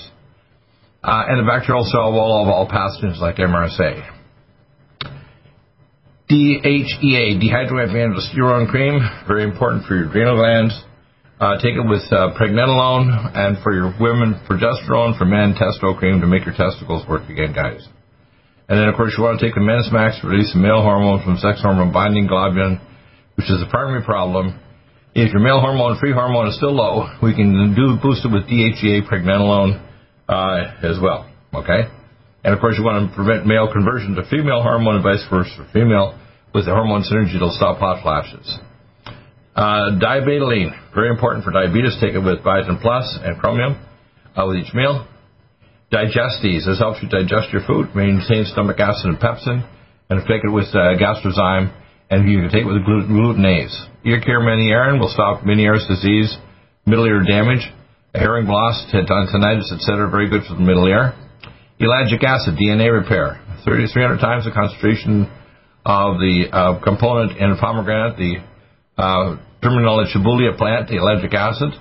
uh, 1.03 1.27
and 1.27 1.43
the 1.43 1.51
bacterial 1.51 1.83
cell 1.83 2.13
wall 2.13 2.43
of 2.43 2.47
all 2.47 2.65
pathogens 2.65 3.19
like 3.19 3.35
MRSA. 3.35 4.16
DHEA, 6.27 7.39
dehydroepiandrosterone 7.39 8.67
cream, 8.67 8.99
very 9.27 9.43
important 9.43 9.85
for 9.85 9.95
your 9.95 10.09
adrenal 10.09 10.35
glands. 10.35 10.75
Uh, 11.39 11.55
take 11.55 11.79
it 11.79 11.87
with 11.87 12.03
uh, 12.11 12.35
pregnenolone, 12.35 13.31
and 13.31 13.55
for 13.63 13.71
your 13.71 13.95
women, 14.01 14.35
progesterone, 14.43 15.17
for 15.17 15.23
men, 15.23 15.55
testo 15.55 15.97
cream 15.97 16.19
to 16.19 16.27
make 16.27 16.43
your 16.43 16.53
testicles 16.53 17.07
work 17.07 17.29
again, 17.29 17.53
guys. 17.53 17.79
And 18.67 18.77
then, 18.77 18.89
of 18.89 18.95
course, 18.95 19.15
you 19.17 19.23
want 19.23 19.39
to 19.39 19.45
take 19.45 19.55
the 19.55 19.61
Men's 19.61 19.87
Max 19.93 20.19
to 20.19 20.27
release 20.27 20.51
the 20.51 20.59
male 20.59 20.81
hormone 20.81 21.23
from 21.23 21.37
sex 21.37 21.61
hormone 21.61 21.93
binding 21.93 22.27
globulin, 22.27 22.81
which 23.35 23.47
is 23.47 23.63
the 23.63 23.67
primary 23.71 24.03
problem. 24.03 24.59
If 25.15 25.31
your 25.31 25.41
male 25.41 25.61
hormone, 25.61 25.97
free 25.97 26.11
hormone, 26.11 26.47
is 26.47 26.57
still 26.57 26.75
low, 26.75 27.07
we 27.23 27.35
can 27.35 27.73
do 27.73 27.95
boost 28.03 28.25
it 28.25 28.33
with 28.33 28.51
DHEA, 28.51 29.07
pregnenolone 29.07 29.79
uh, 30.27 30.75
as 30.83 30.99
well. 31.01 31.31
Okay? 31.53 31.87
And 32.47 32.55
of 32.55 32.63
course, 32.63 32.79
you 32.79 32.85
want 32.87 33.03
to 33.03 33.11
prevent 33.11 33.43
male 33.43 33.67
conversion 33.67 34.15
to 34.15 34.23
female 34.31 34.63
hormone 34.63 34.95
and 34.95 35.03
vice 35.03 35.19
versa 35.27 35.51
for 35.59 35.67
female. 35.75 36.15
With 36.55 36.63
the 36.63 36.71
hormone 36.71 37.03
synergy, 37.03 37.35
it'll 37.35 37.51
stop 37.51 37.75
hot 37.83 37.99
flashes. 37.99 38.47
Uh, 39.51 39.99
very 39.99 41.09
important 41.11 41.43
for 41.43 41.51
diabetes. 41.51 41.99
Take 41.99 42.15
it 42.15 42.23
with 42.23 42.47
Biotin 42.47 42.79
Plus 42.79 43.19
and 43.21 43.37
Chromium 43.37 43.75
uh, 44.31 44.47
with 44.47 44.63
each 44.63 44.73
meal. 44.73 45.05
Digestes, 45.91 46.63
this 46.63 46.79
helps 46.79 47.03
you 47.03 47.09
digest 47.11 47.51
your 47.51 47.67
food, 47.67 47.91
maintain 47.93 48.47
stomach 48.47 48.79
acid 48.79 49.11
and 49.11 49.19
pepsin, 49.19 49.67
and 50.09 50.23
take 50.23 50.47
it 50.47 50.51
with 50.51 50.71
uh, 50.71 50.95
Gastrozyme, 50.95 51.75
and 52.09 52.31
you 52.31 52.39
can 52.39 52.49
take 52.49 52.63
it 52.63 52.71
with 52.71 52.79
gluten- 52.87 53.11
glutenase. 53.11 53.75
Ear 54.05 54.21
care 54.21 54.39
Menierin 54.39 55.01
will 55.01 55.11
stop 55.11 55.43
Meniere's 55.43 55.85
disease, 55.85 56.31
middle 56.85 57.07
ear 57.07 57.23
damage, 57.27 57.67
hearing 58.15 58.47
loss, 58.47 58.87
tinnitus, 58.93 59.67
etc. 59.75 60.09
Very 60.09 60.29
good 60.29 60.43
for 60.47 60.55
the 60.55 60.63
middle 60.63 60.87
ear. 60.87 61.11
Ellagic 61.79 62.23
acid, 62.23 62.57
DNA 62.57 62.91
repair, 62.91 63.39
30, 63.63 63.87
300 63.93 64.17
times 64.17 64.45
the 64.45 64.51
concentration 64.51 65.29
of 65.85 66.17
the 66.17 66.49
uh, 66.51 66.81
component 66.81 67.37
in 67.37 67.55
pomegranate, 67.57 68.17
the 68.17 68.41
uh, 68.97 69.37
Terminalia 69.61 70.09
chebula 70.09 70.57
plant, 70.57 70.89
the 70.89 70.95
ellagic 70.97 71.33
acid, 71.33 71.77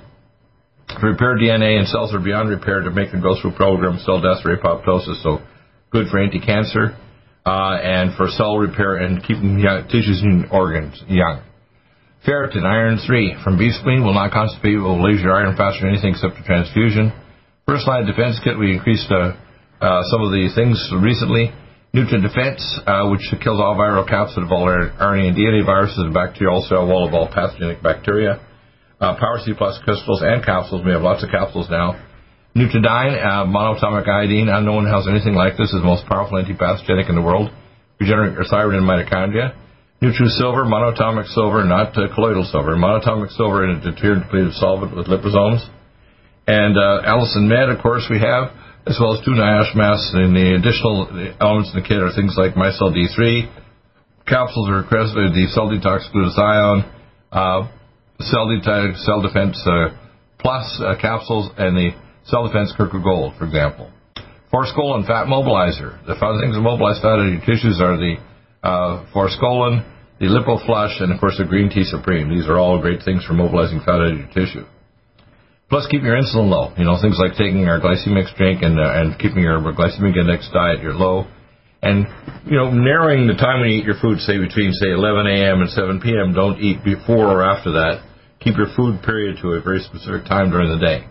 to 0.88 1.06
repair 1.06 1.36
DNA 1.36 1.78
and 1.78 1.88
cells 1.88 2.12
that 2.12 2.18
are 2.18 2.24
beyond 2.24 2.50
repair 2.50 2.82
to 2.82 2.90
make 2.90 3.10
them 3.10 3.22
go 3.22 3.40
through 3.40 3.52
program 3.52 3.98
cell 4.04 4.20
death 4.20 4.44
or 4.44 4.56
apoptosis, 4.56 5.22
so 5.22 5.40
good 5.90 6.06
for 6.10 6.20
anti-cancer 6.20 6.94
uh, 7.46 7.80
and 7.80 8.14
for 8.16 8.28
cell 8.28 8.58
repair 8.58 8.96
and 8.96 9.22
keeping 9.22 9.58
young, 9.58 9.88
tissues 9.88 10.20
and 10.20 10.44
organs 10.52 11.02
young. 11.08 11.42
Ferritin, 12.26 12.64
iron 12.64 12.98
3, 13.06 13.36
from 13.42 13.56
beef 13.56 13.72
spleen 13.80 14.04
will 14.04 14.12
not 14.14 14.30
constipate, 14.30 14.82
will 14.82 15.00
lose 15.00 15.22
your 15.22 15.32
iron 15.32 15.56
faster 15.56 15.82
than 15.82 15.94
anything 15.94 16.12
except 16.12 16.36
a 16.36 16.44
transfusion. 16.44 17.12
First 17.66 17.86
line 17.88 18.04
defense 18.04 18.38
kit, 18.44 18.58
we 18.58 18.74
increased 18.74 19.10
uh, 19.10 19.32
uh, 19.80 20.02
some 20.10 20.22
of 20.22 20.30
the 20.32 20.48
things 20.54 20.76
recently. 21.02 21.52
NutriDefense, 21.96 22.60
uh, 22.84 23.08
which 23.08 23.24
kills 23.40 23.56
all 23.56 23.72
viral 23.72 24.04
capsid 24.04 24.44
of 24.44 24.52
all 24.52 24.68
RNA 24.68 25.32
and 25.32 25.36
DNA 25.36 25.64
viruses 25.64 25.96
and 25.96 26.12
bacterial 26.12 26.60
cell 26.68 26.86
wall 26.86 27.08
of 27.08 27.14
all 27.14 27.28
pathogenic 27.28 27.82
bacteria. 27.82 28.36
Uh, 29.00 29.16
Power 29.16 29.40
C 29.44 29.52
plus 29.56 29.80
crystals 29.84 30.20
and 30.20 30.44
capsules. 30.44 30.84
We 30.84 30.92
have 30.92 31.00
lots 31.00 31.24
of 31.24 31.30
capsules 31.30 31.68
now. 31.70 31.96
Nutriodine, 32.56 33.16
uh, 33.16 33.44
monatomic 33.44 34.08
iodine, 34.08 34.48
unknown 34.48 34.88
has 34.88 35.08
anything 35.08 35.34
like 35.34 35.56
this, 35.56 35.72
is 35.72 35.80
the 35.80 35.88
most 35.88 36.04
powerful 36.08 36.36
antipathogenic 36.36 37.08
in 37.08 37.16
the 37.16 37.24
world. 37.24 37.52
Regenerate 38.00 38.32
your 38.32 38.44
thyroid 38.44 38.76
and 38.76 38.84
mitochondria. 38.84 39.56
NutriSilver, 40.02 40.68
monatomic 40.68 41.28
silver, 41.32 41.64
not 41.64 41.96
uh, 41.96 42.12
colloidal 42.14 42.44
silver. 42.44 42.76
Monatomic 42.76 43.32
silver 43.36 43.64
in 43.64 43.76
a 43.76 43.80
deuterium 43.80 44.24
depleted 44.24 44.52
solvent 44.54 44.94
with 44.94 45.06
liposomes. 45.06 45.64
And 46.46 46.76
uh, 46.76 47.08
Allicin 47.08 47.48
Med, 47.48 47.70
of 47.70 47.82
course, 47.82 48.06
we 48.10 48.20
have 48.20 48.52
as 48.86 48.96
well 49.00 49.18
as 49.18 49.24
two 49.24 49.34
NIOSH 49.34 49.74
masks. 49.74 50.14
And 50.14 50.34
the 50.34 50.54
additional 50.54 51.10
elements 51.42 51.74
in 51.74 51.82
the 51.82 51.86
kit 51.86 51.98
are 51.98 52.14
things 52.14 52.38
like 52.38 52.54
MyCell 52.54 52.94
D3, 52.94 53.50
capsules 54.26 54.68
are 54.68 54.82
requested, 54.82 55.34
the 55.34 55.46
Cell 55.54 55.70
Detox 55.70 56.10
Glutathione, 56.10 56.82
uh, 57.32 57.68
Cell 58.20 58.46
Detox 58.46 58.98
Cell 59.04 59.22
Defense 59.22 59.58
uh, 59.66 59.94
Plus 60.38 60.80
uh, 60.84 60.94
capsules, 61.00 61.50
and 61.56 61.76
the 61.76 61.90
Cell 62.26 62.46
Defense 62.46 62.72
Kirker 62.78 63.02
Gold, 63.02 63.34
for 63.38 63.46
example. 63.46 63.90
Forskolin 64.52 65.06
Fat 65.06 65.26
Mobilizer. 65.26 65.98
The 66.06 66.14
things 66.14 66.54
that 66.54 66.60
mobilize 66.62 67.00
fat 67.02 67.18
in 67.18 67.38
your 67.38 67.44
tissues 67.46 67.80
are 67.80 67.96
the 67.96 68.16
uh, 68.62 69.06
Forskolin, 69.14 69.84
the 70.20 70.26
LipoFlush, 70.26 71.02
and 71.02 71.12
of 71.12 71.20
course 71.20 71.36
the 71.38 71.44
Green 71.44 71.70
Tea 71.70 71.84
Supreme. 71.84 72.30
These 72.30 72.48
are 72.48 72.58
all 72.58 72.80
great 72.80 73.02
things 73.02 73.24
for 73.24 73.32
mobilizing 73.32 73.80
fat 73.80 74.00
of 74.00 74.16
your 74.16 74.28
tissue. 74.28 74.64
Plus, 75.68 75.86
keep 75.90 76.02
your 76.02 76.14
insulin 76.14 76.46
low. 76.46 76.72
You 76.78 76.84
know, 76.84 76.94
things 77.02 77.18
like 77.18 77.34
taking 77.34 77.66
our 77.66 77.80
glycemic 77.80 78.30
drink 78.36 78.62
and 78.62 78.78
uh, 78.78 79.02
and 79.02 79.18
keeping 79.18 79.42
your 79.42 79.58
glycemic 79.58 80.14
index 80.14 80.48
diet 80.52 80.80
your 80.80 80.94
low, 80.94 81.26
and 81.82 82.06
you 82.46 82.56
know, 82.56 82.70
narrowing 82.70 83.26
the 83.26 83.34
time 83.34 83.60
when 83.60 83.70
you 83.70 83.82
eat 83.82 83.84
your 83.84 83.98
food, 84.00 84.20
say 84.20 84.38
between 84.38 84.70
say 84.72 84.94
11 84.94 85.26
a.m. 85.26 85.62
and 85.62 85.70
7 85.70 86.00
p.m. 86.00 86.32
Don't 86.34 86.62
eat 86.62 86.84
before 86.84 87.26
or 87.26 87.42
after 87.42 87.72
that. 87.72 88.06
Keep 88.40 88.56
your 88.56 88.70
food 88.76 89.02
period 89.02 89.38
to 89.42 89.58
a 89.58 89.60
very 89.60 89.82
specific 89.82 90.24
time 90.26 90.50
during 90.50 90.70
the 90.70 90.78
day. 90.78 91.02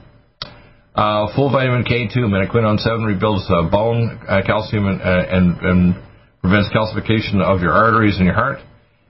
Uh, 0.96 1.28
full 1.36 1.52
vitamin 1.52 1.84
K2, 1.84 2.16
menaquinone 2.16 2.80
7 2.80 3.04
rebuilds 3.04 3.44
uh, 3.52 3.70
bone 3.70 4.18
uh, 4.30 4.40
calcium 4.46 4.88
and, 4.88 5.02
uh, 5.02 5.26
and, 5.28 5.60
and 5.60 5.96
prevents 6.40 6.72
calcification 6.72 7.44
of 7.44 7.60
your 7.60 7.74
arteries 7.74 8.16
and 8.16 8.24
your 8.24 8.34
heart. 8.34 8.60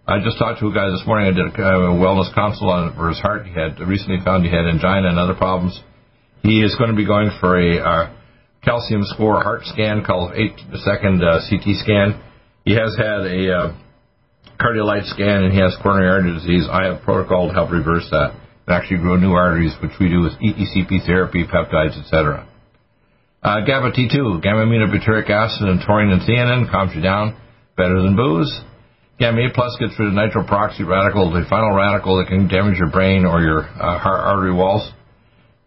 I 0.08 0.22
just 0.22 0.38
talked 0.38 0.60
to 0.60 0.68
a 0.68 0.74
guy 0.74 0.86
this 0.94 1.02
morning. 1.08 1.34
I 1.34 1.34
did 1.34 1.50
a, 1.50 1.66
a 1.90 1.98
wellness 1.98 2.30
consult 2.30 2.70
on 2.70 2.94
for 2.94 3.10
his 3.10 3.18
heart. 3.18 3.48
He 3.48 3.54
had 3.54 3.80
recently 3.82 4.22
found 4.24 4.46
he 4.46 4.52
had 4.54 4.70
angina 4.70 5.10
and 5.10 5.18
other 5.18 5.34
problems. 5.34 5.82
He 6.44 6.62
is 6.62 6.76
going 6.78 6.92
to 6.92 6.96
be 6.96 7.08
going 7.08 7.32
for 7.40 7.58
a 7.58 7.82
uh, 7.82 8.14
calcium 8.64 9.02
score 9.06 9.42
heart 9.42 9.66
scan 9.66 10.06
called 10.06 10.34
eight 10.38 10.54
second 10.86 11.26
uh, 11.26 11.42
CT 11.50 11.82
scan. 11.82 12.22
He 12.66 12.78
has 12.78 12.94
had 13.02 13.26
a 13.26 13.50
uh, 13.50 13.76
cardiolite 14.62 15.10
scan 15.10 15.42
and 15.42 15.52
he 15.52 15.58
has 15.58 15.76
coronary 15.82 16.10
artery 16.14 16.34
disease. 16.38 16.70
I 16.70 16.86
have 16.86 17.02
protocol 17.02 17.48
to 17.48 17.54
help 17.54 17.72
reverse 17.72 18.06
that 18.12 18.38
and 18.68 18.78
actually 18.78 19.02
grow 19.02 19.18
new 19.18 19.34
arteries, 19.34 19.74
which 19.82 19.98
we 20.00 20.10
do 20.10 20.22
with 20.22 20.34
ECP 20.38 21.04
therapy, 21.08 21.50
peptides, 21.50 21.98
etc. 21.98 22.48
Uh, 23.42 23.66
GABA 23.66 23.98
T2, 23.98 24.42
gamma 24.44 24.70
aminobutyric 24.70 25.32
acid, 25.32 25.68
and 25.68 25.82
taurine 25.82 26.12
and 26.12 26.22
theanine 26.22 26.70
calms 26.70 26.94
you 26.94 27.02
down 27.02 27.36
better 27.76 28.04
than 28.04 28.16
booze. 28.16 28.54
Gamma 29.18 29.48
A 29.48 29.50
plus 29.54 29.78
gets 29.80 29.98
rid 29.98 30.10
of 30.10 30.14
nitroperoxy 30.14 30.86
radical, 30.86 31.32
the 31.32 31.46
final 31.50 31.72
radical 31.72 32.18
that 32.20 32.28
can 32.28 32.48
damage 32.48 32.78
your 32.78 32.92
brain 32.92 33.26
or 33.26 33.42
your 33.42 33.64
uh, 33.64 33.98
heart 33.98 34.20
artery 34.20 34.54
walls. 34.54 34.92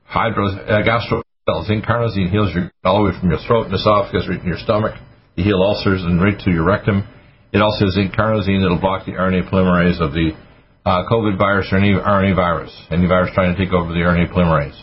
Hydro, 0.05 0.53
uh, 0.53 0.83
gastro, 0.83 1.23
zinc 1.65 1.85
carnosine 1.85 2.31
heals 2.31 2.53
your 2.55 2.71
all 2.85 2.99
the 3.01 3.11
way 3.11 3.19
from 3.19 3.31
your 3.31 3.39
throat 3.47 3.67
and 3.67 3.75
esophagus 3.75 4.29
right 4.29 4.41
in 4.41 4.47
your 4.47 4.59
stomach. 4.59 5.01
You 5.37 5.45
heal 5.45 5.63
ulcers 5.63 6.03
and 6.05 6.21
right 6.21 6.39
to 6.45 6.51
your 6.51 6.65
rectum. 6.65 7.09
It 7.53 7.63
also 7.63 7.87
has 7.87 7.95
zinc 7.95 8.13
carnosine 8.13 8.61
that'll 8.61 8.81
block 8.81 9.07
the 9.07 9.13
RNA 9.13 9.49
polymerase 9.49 10.01
of 10.01 10.13
the 10.13 10.37
uh, 10.85 11.09
COVID 11.09 11.39
virus 11.39 11.69
or 11.73 11.79
any 11.79 11.93
RNA 11.93 12.37
virus, 12.37 12.73
any 12.91 13.07
virus 13.07 13.31
trying 13.33 13.57
to 13.57 13.59
take 13.65 13.73
over 13.73 13.93
the 13.93 14.01
RNA 14.01 14.33
polymerase. 14.33 14.77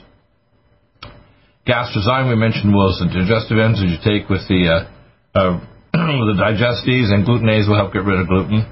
Gastrozyme 1.67 2.29
we 2.29 2.35
mentioned 2.35 2.73
was 2.73 2.97
the 2.97 3.09
digestive 3.13 3.57
enzymes 3.57 3.89
you 3.89 3.97
take 4.01 4.29
with 4.29 4.47
the 4.47 4.69
uh, 4.69 5.37
uh, 5.37 5.65
the 6.05 6.37
digestes 6.37 7.09
and 7.09 7.25
glutenase 7.25 7.65
will 7.65 7.77
help 7.77 7.93
get 7.93 8.05
rid 8.05 8.19
of 8.21 8.27
gluten. 8.27 8.65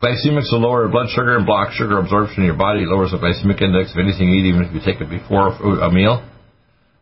Glycemics 0.00 0.52
will 0.52 0.64
lower 0.64 0.88
blood 0.88 1.08
sugar 1.12 1.36
and 1.36 1.46
block 1.46 1.72
sugar 1.72 1.98
absorption 1.98 2.44
in 2.44 2.46
your 2.48 2.56
body. 2.56 2.84
It 2.84 2.88
lowers 2.88 3.12
the 3.12 3.20
glycemic 3.20 3.60
index 3.60 3.92
of 3.92 4.00
anything 4.00 4.28
you 4.28 4.40
eat, 4.40 4.48
even 4.48 4.64
if 4.64 4.72
you 4.72 4.80
take 4.80 5.00
it 5.00 5.08
before 5.08 5.52
a 5.52 5.92
meal. 5.92 6.24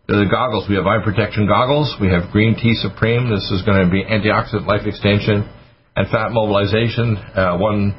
The 0.06 0.26
goggles, 0.30 0.66
we 0.68 0.74
have 0.74 0.86
eye 0.86 1.02
protection 1.02 1.46
goggles. 1.46 1.94
We 2.00 2.10
have 2.10 2.30
Green 2.30 2.54
Tea 2.58 2.74
Supreme. 2.74 3.30
This 3.30 3.46
is 3.54 3.62
going 3.62 3.86
to 3.86 3.90
be 3.90 4.02
antioxidant 4.02 4.66
life 4.66 4.86
extension 4.86 5.46
and 5.94 6.10
fat 6.10 6.34
mobilization. 6.34 7.16
Uh, 7.16 7.56
one 7.58 7.94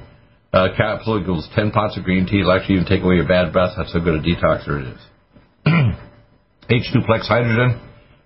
uh, 0.52 0.76
capsule 0.76 1.20
equals 1.20 1.48
10 1.56 1.72
pots 1.72 1.98
of 1.98 2.04
green 2.04 2.28
tea. 2.28 2.42
It'll 2.42 2.52
actually 2.52 2.76
even 2.76 2.88
take 2.88 3.04
away 3.04 3.16
your 3.16 3.28
bad 3.28 3.52
breath. 3.52 3.74
That's 3.76 3.94
how 3.94 4.04
good 4.04 4.20
a 4.20 4.24
detoxer 4.24 4.84
it 4.84 4.88
is. 4.92 5.02
H2plex 6.70 7.28
hydrogen 7.28 7.80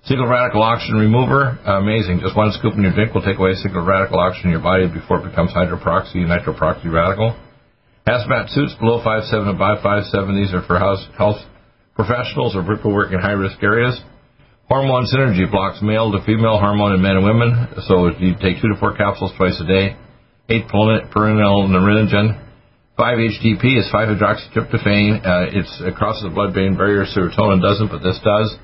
Single 0.08 0.28
radical 0.28 0.63
oxygen 0.63 0.96
remover, 0.96 1.60
amazing. 1.67 2.24
Just 2.24 2.32
one 2.32 2.54
scoop 2.56 2.76
in 2.76 2.82
your 2.82 2.96
drink 2.96 3.13
will 3.13 3.28
take 3.28 3.39
away 3.39 3.60
single 3.60 3.84
radical 3.84 4.17
oxygen 4.24 4.48
in 4.48 4.56
your 4.56 4.63
body 4.63 4.88
before 4.88 5.20
it 5.20 5.28
becomes 5.28 5.52
hydroperoxy 5.52 6.24
and 6.24 6.32
nitroperoxy 6.32 6.88
radical. 6.88 7.36
Hazmat 8.08 8.48
suits 8.56 8.74
below 8.80 9.04
5'7 9.04 9.52
and 9.52 9.52
above 9.52 9.84
5'7. 9.84 10.32
These 10.32 10.54
are 10.56 10.63
for 10.63 10.80
house, 10.80 11.06
health 11.17 11.43
professionals 11.93 12.56
or 12.56 12.63
people 12.63 12.96
working 12.96 13.15
in 13.15 13.20
high 13.20 13.36
risk 13.36 13.62
areas. 13.62 14.00
Hormone 14.70 15.12
Synergy 15.12 15.43
blocks 15.52 15.82
male 15.82 16.10
to 16.13 16.24
female 16.24 16.58
hormone 16.58 16.93
in 16.96 17.02
men 17.02 17.17
and 17.17 17.26
women. 17.26 17.67
So 17.84 18.08
you 18.15 18.32
take 18.39 18.63
two 18.63 18.72
to 18.72 18.80
four 18.80 18.96
capsules 18.96 19.34
twice 19.36 19.60
a 19.60 19.67
day. 19.67 19.98
Eight 20.48 20.70
perennial 20.70 21.67
neurinogen. 21.67 22.48
5-HTP 22.98 23.76
is 23.76 23.91
5-hydroxytryptophan. 23.91 25.20
Uh, 25.20 25.86
it 25.86 25.96
crosses 25.96 26.24
the 26.24 26.32
blood-brain 26.34 26.78
barrier. 26.78 27.04
Serotonin 27.04 27.62
doesn't, 27.62 27.89
but 27.91 28.00
this 28.00 28.20
does. 28.24 28.56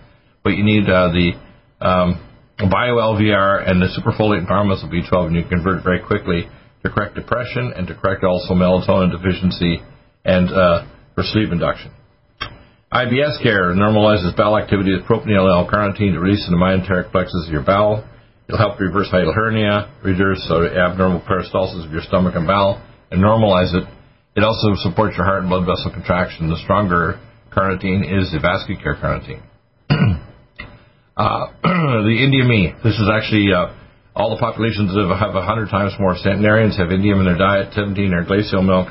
But 0.44 0.52
you 0.52 0.64
need 0.64 0.90
uh, 0.90 1.10
the 1.10 1.32
um, 1.80 2.20
bio-LVR 2.60 3.70
and 3.70 3.82
the 3.82 3.88
superfolate 3.96 4.40
and 4.40 4.48
paramycyl 4.48 4.92
B12, 4.92 5.28
and 5.28 5.36
you 5.36 5.44
convert 5.50 5.84
very 5.84 6.02
quickly 6.02 6.48
to 6.84 6.90
correct 6.90 7.16
depression 7.16 7.74
and 7.76 7.88
to 7.88 7.96
correct 7.96 8.24
also 8.24 8.54
melatonin 8.54 9.12
deficiency 9.12 9.80
and 10.26 10.50
uh, 10.50 10.86
for 11.16 11.24
sleep 11.24 11.52
induction. 11.52 11.92
IBS 12.92 13.42
care 13.42 13.74
normalizes 13.74 14.36
bowel 14.38 14.58
activity 14.58 14.94
with 14.94 15.06
propionyl 15.06 15.50
L-carnitine 15.50 16.14
to 16.14 16.20
release 16.20 16.46
the 16.48 16.56
myenteric 16.56 17.12
plexus 17.12 17.48
of 17.48 17.52
your 17.52 17.64
bowel. 17.64 18.08
It'll 18.48 18.60
help 18.60 18.80
reverse 18.80 19.10
hiatal 19.12 19.34
hernia, 19.34 19.90
reduce 20.04 20.46
abnormal 20.52 21.22
peristalsis 21.22 21.86
of 21.86 21.92
your 21.92 22.04
stomach 22.04 22.36
and 22.36 22.46
bowel, 22.46 22.84
and 23.10 23.24
normalize 23.24 23.74
it. 23.74 23.88
It 24.36 24.44
also 24.44 24.76
supports 24.76 25.16
your 25.18 25.26
heart 25.26 25.42
and 25.42 25.50
blood 25.50 25.66
vessel 25.66 25.92
contraction. 25.92 26.50
The 26.50 26.60
stronger 26.64 27.20
carnitine 27.52 28.04
is 28.04 28.32
the 28.32 28.40
vascular 28.40 28.96
carnitine. 28.96 29.42
uh, 31.18 31.48
the 31.64 32.18
Indian 32.20 32.48
me. 32.48 32.74
This 32.84 32.96
is 32.96 33.08
actually 33.12 33.54
uh, 33.54 33.76
all 34.16 34.34
the 34.34 34.42
populations 34.42 34.94
have, 34.94 35.10
have 35.14 35.34
100 35.34 35.70
times 35.70 35.94
more 36.00 36.18
centenarians 36.18 36.78
have 36.78 36.90
indium 36.90 37.20
in 37.20 37.26
their 37.26 37.38
diet. 37.38 37.74
17 37.74 38.14
are 38.14 38.26
glacial 38.26 38.62
milk 38.62 38.90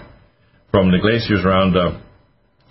from 0.70 0.90
the 0.90 0.98
glaciers 0.98 1.44
around 1.44 1.76
uh, 1.76 1.98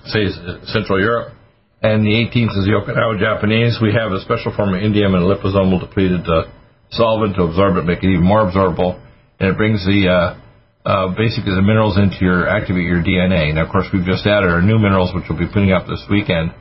say, 0.06 0.28
Central 0.72 1.00
Europe. 1.00 1.34
And 1.82 2.06
the 2.06 2.14
18th 2.14 2.54
is 2.62 2.66
the 2.70 2.78
Okinawa 2.78 3.18
Japanese. 3.18 3.80
We 3.82 3.94
have 3.94 4.12
a 4.12 4.22
special 4.22 4.54
form 4.54 4.78
of 4.78 4.82
indium 4.82 5.18
and 5.18 5.26
a 5.26 5.30
liposomal 5.30 5.82
depleted 5.82 6.28
uh, 6.30 6.46
solvent 6.92 7.36
to 7.36 7.44
absorb 7.44 7.78
it, 7.78 7.86
make 7.86 8.04
it 8.04 8.12
even 8.12 8.26
more 8.26 8.46
absorbable, 8.46 9.02
and 9.40 9.50
it 9.50 9.58
brings 9.58 9.82
the 9.86 10.06
uh, 10.06 10.38
uh, 10.86 11.08
basically 11.18 11.54
the 11.54 11.62
minerals 11.62 11.98
into 11.98 12.22
your 12.22 12.48
activate 12.48 12.86
your 12.86 13.02
DNA. 13.02 13.54
Now, 13.54 13.66
of 13.66 13.72
course, 13.72 13.88
we've 13.94 14.06
just 14.06 14.26
added 14.26 14.50
our 14.50 14.62
new 14.62 14.78
minerals, 14.78 15.14
which 15.14 15.26
we'll 15.30 15.40
be 15.40 15.50
putting 15.50 15.72
up 15.72 15.88
this 15.88 16.06
weekend, 16.10 16.54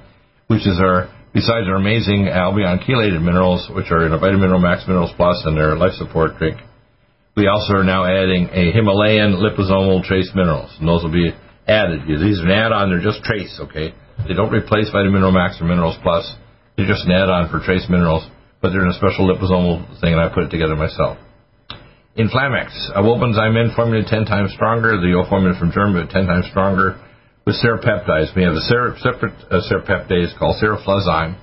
which 0.46 0.64
is 0.64 0.80
our 0.80 1.12
besides 1.32 1.66
our 1.68 1.76
amazing 1.76 2.28
Albion 2.28 2.80
chelated 2.80 3.22
minerals, 3.22 3.68
which 3.74 3.90
are 3.90 4.06
in 4.06 4.12
a 4.12 4.18
Vitamin 4.18 4.40
Mineral 4.40 4.60
Max 4.60 4.86
Minerals 4.86 5.12
Plus 5.16 5.42
and 5.44 5.56
their 5.56 5.76
life 5.76 5.92
support 5.94 6.38
drink. 6.38 6.58
We 7.36 7.46
also 7.46 7.74
are 7.74 7.84
now 7.84 8.04
adding 8.04 8.50
a 8.52 8.72
Himalayan 8.72 9.38
liposomal 9.38 10.02
trace 10.02 10.30
minerals, 10.34 10.74
and 10.78 10.88
those 10.88 11.02
will 11.02 11.12
be 11.12 11.30
added. 11.66 12.02
These 12.06 12.40
are 12.40 12.46
an 12.46 12.50
add-on. 12.50 12.90
They're 12.90 13.00
just 13.00 13.22
trace, 13.22 13.58
okay? 13.60 13.94
They 14.26 14.34
don't 14.34 14.52
replace 14.52 14.90
Vitamin 14.90 15.14
Mineral 15.14 15.32
Max 15.32 15.60
or 15.60 15.64
Minerals 15.64 15.96
Plus. 16.02 16.26
They're 16.76 16.90
just 16.90 17.06
an 17.06 17.12
add-on 17.12 17.48
for 17.48 17.64
trace 17.64 17.86
minerals, 17.88 18.26
but 18.60 18.70
they're 18.70 18.84
in 18.84 18.90
a 18.90 18.98
special 18.98 19.30
liposomal 19.30 19.86
thing, 20.00 20.12
and 20.12 20.20
I 20.20 20.28
put 20.34 20.44
it 20.44 20.50
together 20.50 20.74
myself. 20.74 21.18
Inflamex, 22.18 22.74
a 22.90 23.00
Wobenzym 23.00 23.56
N 23.56 23.72
formula 23.74 24.04
10 24.04 24.24
times 24.26 24.52
stronger. 24.52 24.98
The 25.00 25.14
O 25.14 25.28
formula 25.28 25.56
from 25.58 25.70
Germany, 25.70 26.08
10 26.10 26.26
times 26.26 26.46
stronger. 26.50 26.98
With 27.50 27.66
serapeptides, 27.66 28.30
we 28.36 28.44
have 28.46 28.54
a 28.54 28.62
separate 28.62 29.34
uh, 29.50 29.58
serapeptase 29.66 30.38
called 30.38 30.62
seroflozyme 30.62 31.34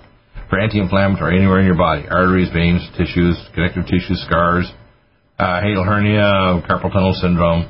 for 0.50 0.58
anti-inflammatory 0.58 1.36
anywhere 1.36 1.60
in 1.60 1.66
your 1.66 1.76
body, 1.76 2.08
arteries, 2.08 2.48
veins, 2.54 2.80
tissues, 2.96 3.36
connective 3.54 3.84
tissue 3.84 4.16
scars, 4.16 4.72
uh, 5.38 5.60
hiatal 5.60 5.84
hernia, 5.84 6.64
carpal 6.64 6.94
tunnel 6.94 7.12
syndrome, 7.12 7.68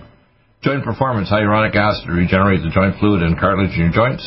Joint 0.61 0.83
performance, 0.83 1.31
hyaluronic 1.31 1.73
acid 1.73 2.05
to 2.05 2.13
regenerate 2.13 2.61
the 2.61 2.69
joint 2.69 2.99
fluid 2.99 3.23
and 3.23 3.39
cartilage 3.39 3.73
in 3.73 3.89
your 3.89 3.91
joints. 3.91 4.21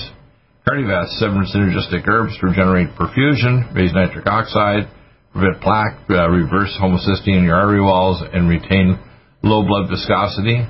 Cardiovasc, 0.67 1.15
seven 1.23 1.47
synergistic 1.47 2.03
herbs 2.09 2.37
to 2.41 2.47
regenerate 2.47 2.91
perfusion, 2.99 3.73
raise 3.77 3.95
nitric 3.95 4.27
oxide, 4.27 4.91
prevent 5.31 5.63
plaque, 5.63 5.95
uh, 6.11 6.29
reverse 6.29 6.77
homocysteine 6.83 7.39
in 7.39 7.45
your 7.45 7.55
artery 7.55 7.81
walls, 7.81 8.21
and 8.33 8.49
retain 8.49 8.99
low 9.45 9.63
blood 9.65 9.89
viscosity. 9.89 10.67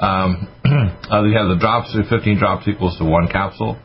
Um, 0.00 0.48
uh, 0.64 1.20
we 1.22 1.36
have 1.36 1.52
the 1.52 1.58
drops, 1.60 1.94
15 1.94 2.38
drops 2.38 2.66
equals 2.66 2.96
to 2.98 3.04
one 3.04 3.28
capsule. 3.28 3.78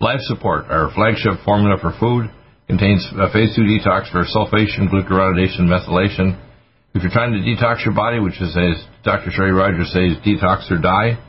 Life 0.00 0.20
support, 0.24 0.64
our 0.72 0.90
flagship 0.94 1.44
formula 1.44 1.76
for 1.80 1.92
food, 2.00 2.32
contains 2.66 3.06
a 3.20 3.30
phase 3.30 3.54
2 3.54 3.62
detox 3.62 4.10
for 4.10 4.24
sulfation, 4.24 4.88
glucuronidation, 4.88 5.68
methylation, 5.68 6.40
if 6.92 7.02
you're 7.02 7.12
trying 7.12 7.30
to 7.30 7.38
detox 7.38 7.84
your 7.84 7.94
body, 7.94 8.18
which 8.18 8.40
is, 8.42 8.50
as 8.58 8.82
Dr. 9.04 9.30
Sherry 9.30 9.52
Rogers 9.52 9.94
says, 9.94 10.18
detox 10.26 10.66
or 10.70 10.78
die, 10.78 11.22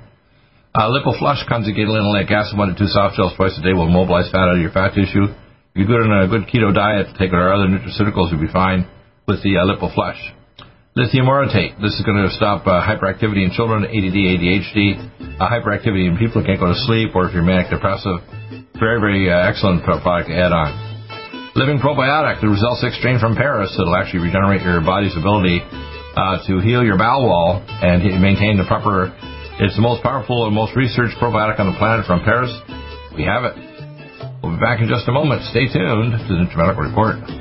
uh, 0.74 0.89
LipoFlush 0.89 1.46
conjugated 1.48 1.89
linoleic 1.89 2.32
acid, 2.32 2.58
one 2.58 2.70
to 2.70 2.76
two 2.76 2.88
soft 2.88 3.15
gels 3.15 3.34
twice 3.36 3.54
a 3.60 3.62
day 3.62 3.74
will 3.74 3.89
mobilize 3.89 4.32
fat 4.32 4.50
out 4.50 4.56
of 4.56 4.62
your 4.62 4.72
fat 4.72 4.96
tissue. 4.96 5.30
If 5.30 5.76
you're 5.76 5.86
good 5.86 6.02
on 6.02 6.24
a 6.24 6.28
good 6.28 6.50
keto 6.50 6.74
diet, 6.74 7.13
take 7.20 7.32
our 7.34 7.54
other 7.54 7.67
nutraceuticals, 7.67 8.32
you'll 8.32 8.41
be 8.41 8.52
fine 8.52 8.89
with 9.28 9.44
the 9.44 9.58
uh, 9.58 9.70
LipoFlush. 9.70 10.40
Lithium 10.91 11.32
orotate. 11.32 11.80
This 11.80 11.95
is 11.95 12.04
going 12.04 12.19
to 12.19 12.27
stop 12.36 12.67
uh, 12.67 12.84
hyperactivity 12.84 13.47
in 13.47 13.56
children, 13.56 13.88
ADD, 13.88 14.12
ADHD, 14.12 15.39
uh, 15.39 15.47
hyperactivity 15.47 16.04
in 16.04 16.19
people 16.19 16.43
who 16.43 16.47
can't 16.51 16.60
go 16.60 16.67
to 16.67 16.75
sleep, 16.84 17.15
or 17.15 17.32
if 17.32 17.34
you're 17.34 17.47
manic 17.47 17.71
depressive. 17.71 18.19
Very, 18.75 18.99
very 18.99 19.32
uh, 19.32 19.47
excellent 19.47 19.88
product 19.88 20.27
to 20.27 20.36
add 20.36 20.51
on. 20.51 20.67
Living 21.56 21.80
Probiotic, 21.80 22.43
the 22.43 22.51
Result 22.51 22.84
6 22.84 22.99
strain 22.99 23.23
from 23.23 23.39
Paris 23.39 23.71
that'll 23.80 23.95
actually 23.95 24.19
regenerate 24.19 24.67
your 24.67 24.84
body's 24.84 25.15
ability 25.15 25.63
uh, 25.63 26.43
to 26.43 26.60
heal 26.60 26.84
your 26.84 26.99
bowel 26.99 27.23
wall 27.23 27.63
and 27.63 28.04
maintain 28.19 28.60
the 28.60 28.67
proper. 28.67 29.15
It's 29.63 29.80
the 29.80 29.86
most 29.86 30.04
powerful 30.04 30.43
and 30.43 30.51
most 30.51 30.75
researched 30.75 31.15
probiotic 31.23 31.56
on 31.56 31.71
the 31.71 31.77
planet 31.80 32.04
from 32.04 32.19
Paris. 32.27 32.51
We 33.15 33.23
have 33.23 33.47
it. 33.47 33.56
We'll 34.43 34.60
be 34.60 34.60
back 34.60 34.84
in 34.84 34.91
just 34.91 35.08
a 35.08 35.15
moment. 35.15 35.39
Stay 35.56 35.71
tuned 35.71 36.19
to 36.19 36.32
the 36.36 36.51
Medical 36.51 36.84
Report. 36.84 37.40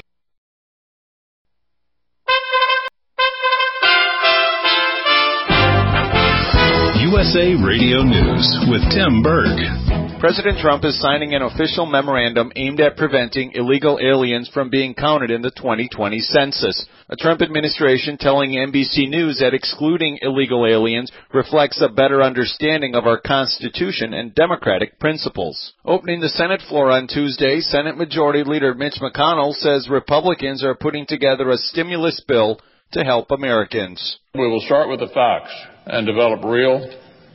USA 7.31 7.55
Radio 7.63 8.03
News 8.03 8.67
with 8.67 8.81
Tim 8.91 9.23
Berg. 9.23 10.19
President 10.19 10.59
Trump 10.59 10.83
is 10.83 10.99
signing 10.99 11.33
an 11.33 11.43
official 11.43 11.85
memorandum 11.85 12.51
aimed 12.57 12.81
at 12.81 12.97
preventing 12.97 13.53
illegal 13.53 13.99
aliens 14.03 14.49
from 14.53 14.69
being 14.69 14.93
counted 14.93 15.31
in 15.31 15.41
the 15.41 15.51
2020 15.51 16.19
census. 16.19 16.85
A 17.07 17.15
Trump 17.15 17.41
administration 17.41 18.17
telling 18.17 18.51
NBC 18.51 19.09
News 19.09 19.39
that 19.39 19.53
excluding 19.53 20.19
illegal 20.21 20.67
aliens 20.67 21.09
reflects 21.33 21.81
a 21.81 21.87
better 21.87 22.21
understanding 22.21 22.95
of 22.95 23.05
our 23.05 23.21
Constitution 23.21 24.13
and 24.13 24.35
democratic 24.35 24.99
principles. 24.99 25.71
Opening 25.85 26.19
the 26.19 26.27
Senate 26.27 26.61
floor 26.67 26.91
on 26.91 27.07
Tuesday, 27.07 27.61
Senate 27.61 27.95
Majority 27.95 28.43
Leader 28.43 28.73
Mitch 28.73 28.99
McConnell 29.01 29.53
says 29.53 29.87
Republicans 29.89 30.65
are 30.65 30.75
putting 30.75 31.05
together 31.05 31.49
a 31.49 31.55
stimulus 31.55 32.21
bill 32.27 32.59
to 32.91 33.05
help 33.05 33.31
Americans. 33.31 34.19
We 34.35 34.49
will 34.49 34.61
start 34.65 34.89
with 34.89 34.99
the 34.99 35.07
facts 35.07 35.53
and 35.85 36.05
develop 36.05 36.43
real, 36.43 36.89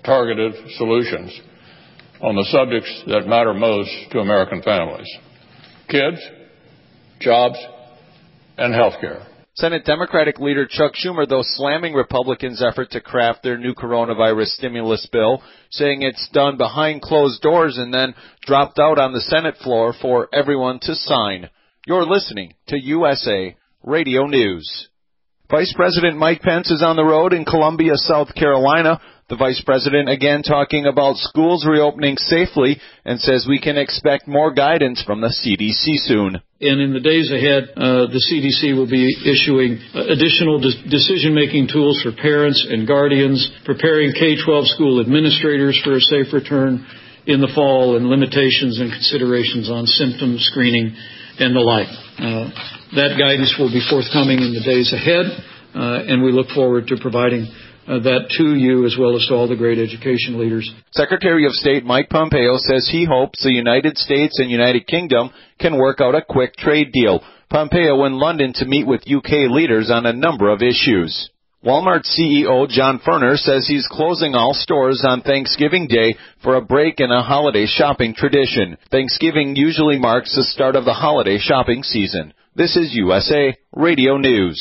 targeted 0.07 0.55
solutions 0.77 1.39
on 2.23 2.35
the 2.35 2.47
subjects 2.51 3.03
that 3.09 3.27
matter 3.27 3.53
most 3.53 3.91
to 4.13 4.21
American 4.21 4.63
families 4.63 5.09
kids, 5.89 6.19
jobs, 7.21 7.59
and 8.59 8.75
health 8.75 8.95
care. 9.01 9.27
Senate 9.55 9.85
Democratic 9.87 10.39
leader 10.39 10.67
Chuck 10.69 10.93
Schumer, 10.95 11.27
though 11.27 11.43
slamming 11.43 11.95
Republicans' 11.95 12.63
effort 12.63 12.91
to 12.91 13.01
craft 13.01 13.43
their 13.43 13.57
new 13.57 13.73
coronavirus 13.73 14.49
stimulus 14.49 15.07
bill, 15.11 15.43
saying 15.71 16.03
it's 16.03 16.29
done 16.33 16.59
behind 16.59 17.01
closed 17.01 17.41
doors 17.41 17.79
and 17.79 17.93
then 17.93 18.15
dropped 18.43 18.79
out 18.79 18.99
on 18.99 19.13
the 19.13 19.21
Senate 19.21 19.57
floor 19.63 19.95
for 20.03 20.29
everyone 20.35 20.79
to 20.83 20.95
sign. 20.95 21.49
You're 21.87 22.05
listening 22.05 22.53
to 22.69 22.79
USA 22.79 23.57
Radio 23.83 24.27
News. 24.27 24.89
Vice 25.51 25.73
President 25.75 26.19
Mike 26.19 26.43
Pence 26.43 26.71
is 26.71 26.83
on 26.83 26.97
the 26.97 27.05
road 27.05 27.33
in 27.33 27.45
Columbia, 27.45 27.93
South 27.95 28.35
Carolina 28.35 29.01
The 29.29 29.35
vice 29.35 29.61
president 29.67 30.09
again 30.09 30.47
talking 30.47 30.87
about 30.87 31.19
schools 31.19 31.67
reopening 31.67 32.15
safely 32.17 32.79
and 33.05 33.19
says 33.19 33.43
we 33.43 33.59
can 33.59 33.77
expect 33.77 34.29
more 34.29 34.55
guidance 34.55 35.03
from 35.03 35.21
the 35.21 35.35
CDC 35.35 35.99
soon. 36.07 36.39
And 36.63 36.79
in 36.79 36.95
the 36.95 37.03
days 37.03 37.35
ahead, 37.35 37.75
uh, 37.75 38.07
the 38.07 38.23
CDC 38.23 38.79
will 38.79 38.87
be 38.87 39.11
issuing 39.27 39.83
additional 39.99 40.63
de- 40.63 40.79
decision 40.87 41.35
making 41.35 41.67
tools 41.75 41.99
for 42.07 42.15
parents 42.15 42.63
and 42.71 42.87
guardians, 42.87 43.43
preparing 43.67 44.15
K 44.15 44.39
12 44.39 44.71
school 44.79 45.03
administrators 45.03 45.75
for 45.83 45.99
a 45.99 46.01
safe 46.01 46.31
return 46.31 46.87
in 47.27 47.43
the 47.43 47.51
fall, 47.51 47.99
and 47.99 48.07
limitations 48.07 48.79
and 48.79 48.95
considerations 48.95 49.67
on 49.67 49.91
symptom 49.91 50.39
screening 50.39 50.95
and 51.43 51.51
the 51.51 51.67
like. 51.67 51.91
Uh, 52.23 52.47
that 52.95 53.19
guidance 53.19 53.59
will 53.59 53.75
be 53.75 53.83
forthcoming 53.91 54.39
in 54.39 54.55
the 54.55 54.63
days 54.63 54.95
ahead, 54.95 55.27
uh, 55.75 56.07
and 56.07 56.23
we 56.23 56.31
look 56.31 56.47
forward 56.55 56.87
to 56.87 56.97
providing 57.03 57.51
uh, 57.89 57.99
that 58.01 58.29
to 58.37 58.55
you 58.55 58.85
as 58.85 58.97
well 58.99 59.17
as 59.17 59.27
to 59.27 59.35
all 59.35 59.49
the 59.49 59.57
great 59.57 59.79
education 59.79 60.39
leaders. 60.39 60.71
Secretary 60.93 61.47
of 61.47 61.53
State 61.53 61.85
Mike 61.85 62.09
Pompeo 62.09 62.57
says 62.57 62.89
he 62.91 63.05
hopes 63.05 63.43
the 63.43 63.53
United 63.53 63.97
States 63.99 64.39
and 64.39 64.51
United 64.51 64.87
Kingdom 64.87 65.31
can 65.59 65.79
work 65.79 66.01
out 66.01 66.15
a 66.15 66.25
quick 66.27 66.57
trade 66.57 66.93
deal. 66.93 67.21
Pompeo 67.49 68.05
in 68.05 68.19
London 68.19 68.53
to 68.55 68.67
meet 68.67 68.87
with 68.87 69.07
UK 69.07 69.51
leaders 69.51 69.91
on 69.91 70.05
a 70.05 70.13
number 70.13 70.51
of 70.51 70.63
issues. 70.63 71.31
Walmart 71.65 72.05
CEO 72.05 72.69
John 72.69 73.01
Furner 73.01 73.37
says 73.37 73.67
he's 73.67 73.89
closing 73.91 74.35
all 74.35 74.53
stores 74.55 75.05
on 75.05 75.23
Thanksgiving 75.23 75.89
Day 75.89 76.17
for 76.43 76.55
a 76.55 76.65
break 76.65 77.01
in 77.01 77.11
a 77.11 77.23
holiday 77.23 77.67
shopping 77.67 78.15
tradition. 78.15 78.77
Thanksgiving 78.91 79.57
usually 79.57 79.99
marks 79.99 80.35
the 80.37 80.45
start 80.45 80.77
of 80.77 80.85
the 80.85 80.93
holiday 80.93 81.39
shopping 81.39 81.83
season. 81.83 82.35
This 82.55 82.77
is 82.77 82.95
USA 82.95 83.57
Radio 83.75 84.17
News. 84.17 84.61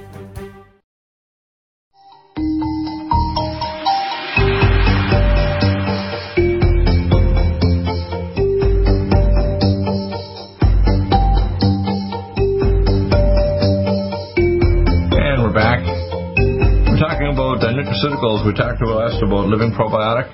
Nutraceuticals, 18.01 18.45
we 18.45 18.53
talked 18.53 18.81
last 18.81 19.21
about 19.21 19.45
living 19.45 19.71
probiotic. 19.77 20.33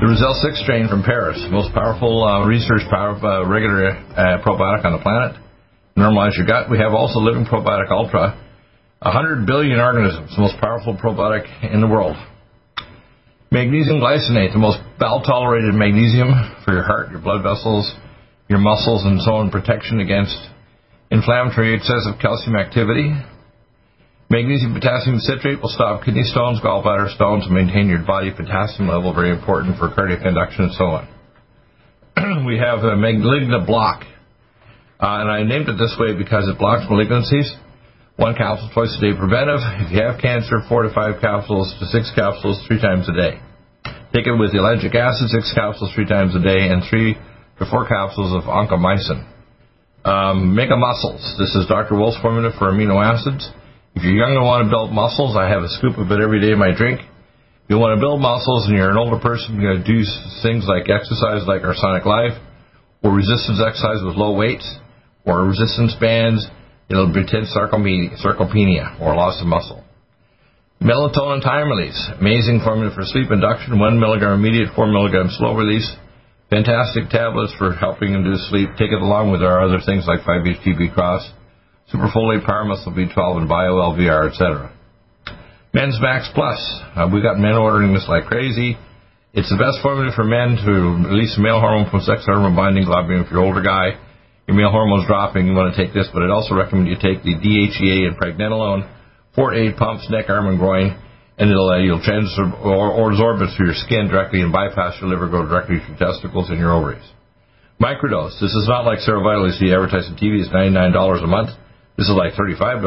The 0.00 0.06
Roselle 0.06 0.36
6 0.36 0.62
strain 0.62 0.88
from 0.88 1.02
Paris, 1.02 1.40
most 1.50 1.72
powerful 1.72 2.24
uh, 2.24 2.44
research 2.46 2.82
power, 2.90 3.16
uh, 3.16 3.48
regular 3.48 3.88
uh, 3.90 4.40
probiotic 4.44 4.84
on 4.84 4.92
the 4.92 5.02
planet. 5.02 5.36
Normalize 5.96 6.36
your 6.36 6.46
gut. 6.46 6.70
We 6.70 6.78
have 6.78 6.92
also 6.92 7.20
Living 7.20 7.44
Probiotic 7.44 7.90
Ultra, 7.90 8.36
100 9.00 9.46
billion 9.46 9.80
organisms, 9.80 10.32
the 10.36 10.42
most 10.42 10.56
powerful 10.60 10.96
probiotic 10.96 11.48
in 11.72 11.80
the 11.80 11.88
world. 11.88 12.16
Magnesium 13.50 14.00
glycinate, 14.00 14.52
the 14.52 14.60
most 14.60 14.78
well-tolerated 15.00 15.74
magnesium 15.74 16.32
for 16.64 16.72
your 16.72 16.84
heart, 16.84 17.10
your 17.10 17.20
blood 17.20 17.42
vessels, 17.42 17.92
your 18.48 18.58
muscles, 18.58 19.04
and 19.04 19.20
so 19.20 19.40
on, 19.40 19.50
protection 19.50 20.00
against 20.00 20.36
inflammatory 21.10 21.74
excessive 21.74 22.20
calcium 22.20 22.56
activity. 22.56 23.12
Magnesium 24.30 24.78
potassium 24.78 25.18
citrate 25.18 25.58
will 25.60 25.74
stop 25.74 26.04
kidney 26.06 26.22
stones, 26.22 26.62
gallbladder 26.62 27.10
stones, 27.18 27.50
and 27.50 27.52
maintain 27.52 27.90
your 27.90 28.06
body 28.06 28.30
potassium 28.30 28.86
level, 28.86 29.12
very 29.12 29.34
important 29.34 29.74
for 29.76 29.90
cardiac 29.90 30.22
conduction 30.22 30.70
and 30.70 30.74
so 30.78 30.86
on. 30.94 31.04
we 32.46 32.54
have 32.54 32.86
a 32.86 32.94
malignant 32.94 33.66
block, 33.66 34.06
uh, 35.02 35.26
and 35.26 35.28
I 35.28 35.42
named 35.42 35.66
it 35.66 35.74
this 35.82 35.98
way 35.98 36.14
because 36.14 36.46
it 36.46 36.62
blocks 36.62 36.86
malignancies. 36.86 37.50
One 38.22 38.38
capsule 38.38 38.70
twice 38.70 38.94
a 38.94 39.00
day 39.02 39.18
preventive. 39.18 39.66
If 39.82 39.90
you 39.90 39.98
have 39.98 40.22
cancer, 40.22 40.62
four 40.68 40.86
to 40.86 40.94
five 40.94 41.18
capsules 41.20 41.74
to 41.82 41.86
six 41.90 42.14
capsules 42.14 42.62
three 42.70 42.78
times 42.78 43.10
a 43.10 43.14
day. 43.18 43.42
Take 44.14 44.30
it 44.30 44.38
with 44.38 44.54
ellagic 44.54 44.94
acid, 44.94 45.26
six 45.34 45.50
capsules 45.58 45.90
three 45.90 46.06
times 46.06 46.38
a 46.38 46.42
day, 46.42 46.70
and 46.70 46.86
three 46.86 47.18
to 47.58 47.66
four 47.66 47.82
capsules 47.82 48.30
of 48.30 48.46
oncomycin. 48.46 49.26
Um, 50.04 50.54
mega 50.54 50.76
muscles. 50.76 51.34
This 51.34 51.50
is 51.58 51.66
Dr. 51.66 51.98
Wolf's 51.98 52.20
formula 52.22 52.54
for 52.54 52.70
amino 52.70 53.02
acids. 53.02 53.50
If 53.94 54.06
you're 54.06 54.14
young 54.14 54.38
and 54.38 54.46
want 54.46 54.66
to 54.66 54.70
build 54.70 54.94
muscles, 54.94 55.34
I 55.34 55.50
have 55.50 55.66
a 55.66 55.72
scoop 55.74 55.98
of 55.98 56.06
it 56.14 56.22
every 56.22 56.38
day 56.38 56.54
in 56.54 56.62
my 56.62 56.70
drink. 56.70 57.02
If 57.02 57.68
you 57.74 57.78
want 57.78 57.98
to 57.98 58.02
build 58.02 58.22
muscles 58.22 58.70
and 58.70 58.78
you're 58.78 58.90
an 58.90 58.98
older 58.98 59.18
person, 59.18 59.58
you're 59.58 59.74
going 59.74 59.82
to 59.82 59.90
do 59.90 60.06
things 60.46 60.66
like 60.70 60.86
exercise 60.86 61.42
like 61.46 61.66
our 61.66 61.74
Sonic 61.74 62.06
Life, 62.06 62.38
or 63.02 63.10
resistance 63.10 63.58
exercise 63.58 63.98
with 64.06 64.14
low 64.14 64.38
weights, 64.38 64.66
or 65.26 65.42
resistance 65.42 65.94
bands, 65.98 66.46
it'll 66.86 67.10
pretend 67.10 67.50
sarcopenia, 67.50 68.94
or 69.02 69.14
loss 69.18 69.42
of 69.42 69.46
muscle. 69.50 69.82
Melatonin 70.78 71.42
time 71.42 71.68
release, 71.68 71.98
amazing 72.18 72.62
formula 72.62 72.94
for 72.94 73.02
sleep 73.04 73.30
induction, 73.30 73.78
1 73.78 74.00
milligram 74.00 74.38
immediate, 74.38 74.70
4 74.74 74.86
milligram 74.86 75.28
slow 75.34 75.54
release. 75.54 75.86
Fantastic 76.48 77.10
tablets 77.10 77.52
for 77.58 77.74
helping 77.74 78.14
induce 78.14 78.48
sleep. 78.48 78.70
Take 78.78 78.90
it 78.90 79.02
along 79.02 79.30
with 79.30 79.42
our 79.42 79.62
other 79.62 79.78
things 79.84 80.06
like 80.06 80.20
5-HTP 80.26 80.94
cross 80.94 81.22
Superfolate 81.92 82.46
Power 82.46 82.64
Muscle 82.64 82.92
B12 82.92 83.42
and 83.42 83.48
BioLVR, 83.50 84.30
etc. 84.30 84.72
Men's 85.74 85.98
Max 86.00 86.30
Plus. 86.34 86.58
Uh, 86.94 87.10
we 87.12 87.22
got 87.22 87.38
men 87.38 87.54
ordering 87.54 87.94
this 87.94 88.06
like 88.08 88.24
crazy. 88.26 88.78
It's 89.34 89.50
the 89.50 89.58
best 89.58 89.78
formula 89.82 90.10
for 90.14 90.26
men 90.26 90.58
to 90.58 90.72
release 91.06 91.38
male 91.38 91.62
hormone 91.62 91.90
from 91.90 92.02
sex 92.02 92.26
hormone 92.26 92.54
binding 92.54 92.86
globulin. 92.86 93.22
If 93.22 93.30
you're 93.30 93.42
an 93.42 93.46
older 93.46 93.62
guy, 93.62 93.94
your 94.50 94.58
male 94.58 94.74
hormone's 94.74 95.06
dropping, 95.06 95.46
you 95.46 95.54
want 95.54 95.70
to 95.70 95.78
take 95.78 95.94
this, 95.94 96.10
but 96.10 96.26
I'd 96.26 96.34
also 96.34 96.58
recommend 96.58 96.90
you 96.90 96.98
take 96.98 97.22
the 97.22 97.38
DHEA 97.38 98.10
and 98.10 98.18
pregnenolone, 98.18 98.90
four 99.34 99.54
eight 99.54 99.78
pumps, 99.78 100.10
neck, 100.10 100.26
arm, 100.26 100.50
and 100.50 100.58
groin, 100.58 100.98
and 101.38 101.46
it'll 101.46 101.70
uh, 101.70 101.78
you'll 101.78 102.02
transfer 102.02 102.50
or, 102.58 102.90
or 102.90 103.14
absorb 103.14 103.38
it 103.42 103.54
through 103.54 103.70
your 103.70 103.78
skin 103.78 104.10
directly 104.10 104.42
and 104.42 104.50
bypass 104.50 104.98
your 104.98 105.10
liver, 105.10 105.30
go 105.30 105.46
directly 105.46 105.78
to 105.78 105.86
your 105.86 105.98
testicles 105.98 106.50
and 106.50 106.58
your 106.58 106.74
ovaries. 106.74 107.06
Microdose. 107.78 108.34
This 108.42 108.50
is 108.50 108.66
not 108.66 108.84
like 108.84 108.98
see 108.98 109.70
advertised 109.70 110.10
on 110.10 110.18
TV. 110.18 110.42
It's 110.42 110.50
$99 110.50 111.22
a 111.22 111.26
month. 111.26 111.50
This 112.00 112.08
is 112.08 112.16
like 112.16 112.32
$35 112.32 112.80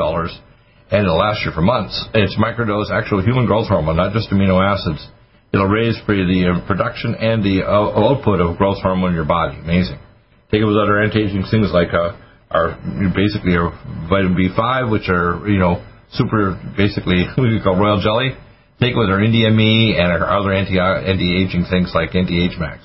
and 0.89 1.05
it'll 1.05 1.21
last 1.21 1.45
you 1.45 1.51
for 1.53 1.61
months. 1.61 1.93
It's 2.17 2.33
microdose 2.33 2.89
actual 2.89 3.21
human 3.21 3.45
growth 3.45 3.69
hormone, 3.69 3.97
not 3.97 4.11
just 4.11 4.33
amino 4.33 4.57
acids. 4.57 5.05
It'll 5.53 5.69
raise 5.69 5.93
for 6.01 6.17
the 6.17 6.49
uh, 6.49 6.65
production 6.65 7.13
and 7.13 7.45
the 7.45 7.61
uh, 7.61 7.93
output 7.93 8.41
of 8.41 8.57
growth 8.57 8.81
hormone 8.81 9.13
in 9.13 9.15
your 9.15 9.29
body. 9.29 9.61
Amazing. 9.61 10.01
Take 10.49 10.61
it 10.61 10.65
with 10.65 10.81
other 10.81 10.97
anti-aging 10.97 11.45
things 11.53 11.69
like 11.69 11.93
uh, 11.93 12.17
our 12.49 12.73
basically 13.13 13.53
our 13.53 13.69
vitamin 14.09 14.33
B5, 14.33 14.89
which 14.89 15.05
are 15.09 15.45
you 15.45 15.61
know 15.61 15.85
super 16.17 16.57
basically 16.75 17.29
we 17.37 17.61
call 17.61 17.77
royal 17.77 18.01
jelly. 18.01 18.33
Take 18.81 18.97
it 18.97 18.97
with 18.97 19.13
our 19.13 19.21
NDME 19.21 19.93
and 19.93 20.09
our 20.09 20.25
other 20.25 20.51
anti 20.53 20.81
anti-aging 20.81 21.69
things 21.69 21.93
like 21.93 22.17
anti-age 22.17 22.57
max. 22.57 22.81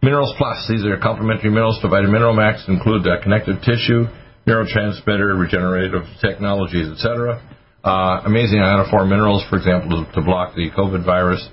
Minerals 0.00 0.32
Plus. 0.38 0.64
These 0.72 0.86
are 0.86 0.96
complementary 0.96 1.50
minerals 1.50 1.80
to 1.82 1.88
Vitamin 1.88 2.12
Mineral 2.12 2.32
Max. 2.32 2.64
Include 2.66 3.06
uh, 3.06 3.20
connective 3.20 3.60
tissue 3.60 4.08
neurotransmitter, 4.48 5.38
regenerative 5.38 6.08
technologies, 6.20 6.88
etc. 6.88 7.44
Uh, 7.84 8.22
amazing 8.24 8.58
ionophore 8.58 9.06
minerals, 9.08 9.44
for 9.48 9.56
example, 9.56 10.04
to, 10.04 10.12
to 10.12 10.20
block 10.24 10.54
the 10.56 10.70
COVID 10.72 11.04
virus 11.04 11.46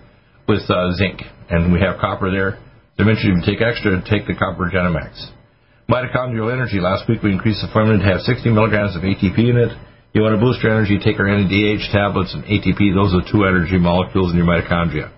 with 0.48 0.64
uh, 0.70 0.92
zinc. 0.96 1.22
And 1.50 1.72
we 1.72 1.80
have 1.82 2.00
copper 2.00 2.32
there. 2.32 2.58
To 2.98 3.04
mention, 3.04 3.36
if 3.36 3.46
you 3.46 3.54
take 3.54 3.62
extra, 3.62 4.00
take 4.08 4.26
the 4.26 4.34
copper 4.34 4.72
Genemax. 4.72 5.20
Mitochondrial 5.92 6.52
energy. 6.52 6.80
Last 6.80 7.08
week 7.08 7.22
we 7.22 7.32
increased 7.32 7.62
the 7.62 7.70
formula 7.70 8.00
to 8.00 8.08
have 8.10 8.26
60 8.26 8.50
milligrams 8.50 8.96
of 8.96 9.04
ATP 9.04 9.38
in 9.38 9.58
it. 9.60 9.78
You 10.16 10.24
want 10.24 10.34
to 10.34 10.42
boost 10.42 10.64
your 10.64 10.72
energy, 10.72 10.98
take 10.98 11.20
our 11.20 11.28
NADH 11.28 11.92
tablets 11.92 12.34
and 12.34 12.42
ATP. 12.48 12.96
Those 12.96 13.14
are 13.14 13.22
two 13.28 13.44
energy 13.44 13.78
molecules 13.78 14.32
in 14.32 14.40
your 14.40 14.48
mitochondria. 14.48 15.12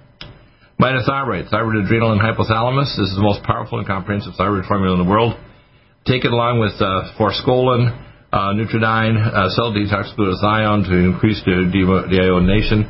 Mitothyroid, 0.82 1.50
thyroid 1.50 1.86
adrenal 1.86 2.12
and 2.12 2.20
hypothalamus. 2.20 2.98
This 2.98 3.10
is 3.10 3.16
the 3.16 3.24
most 3.24 3.42
powerful 3.44 3.80
and 3.80 3.88
comprehensive 3.88 4.34
thyroid 4.36 4.66
formula 4.66 5.00
in 5.00 5.06
the 5.06 5.10
world. 5.10 5.40
Take 6.08 6.24
it 6.24 6.32
along 6.32 6.63
with 6.63 6.80
uh, 6.80 7.12
forskolin, 7.20 7.91
uh, 8.32 8.56
uh, 8.56 9.50
cell 9.52 9.76
detox 9.76 10.15
glutathione 10.15 10.88
to 10.88 10.96
increase 11.04 11.43
the 11.43 11.67
deiodination. 11.67 12.88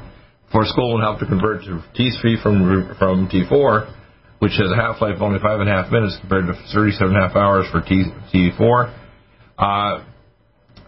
Forskolin 0.53 1.01
help 1.01 1.17
to 1.17 1.25
convert 1.25 1.65
to 1.65 1.81
T3 1.97 2.37
from 2.45 2.93
from 3.01 3.25
T4, 3.25 3.89
which 4.37 4.53
has 4.61 4.69
a 4.69 4.77
half-life 4.77 5.17
of 5.17 5.21
only 5.25 5.39
five 5.41 5.59
and 5.59 5.67
a 5.67 5.73
half 5.73 5.91
minutes 5.91 6.15
compared 6.21 6.45
to 6.45 6.53
37 6.69 7.09
and 7.09 7.17
a 7.17 7.27
half 7.27 7.35
hours 7.35 7.65
for 7.73 7.81
T, 7.81 8.05
T4. 8.29 8.93
Uh, 9.57 10.05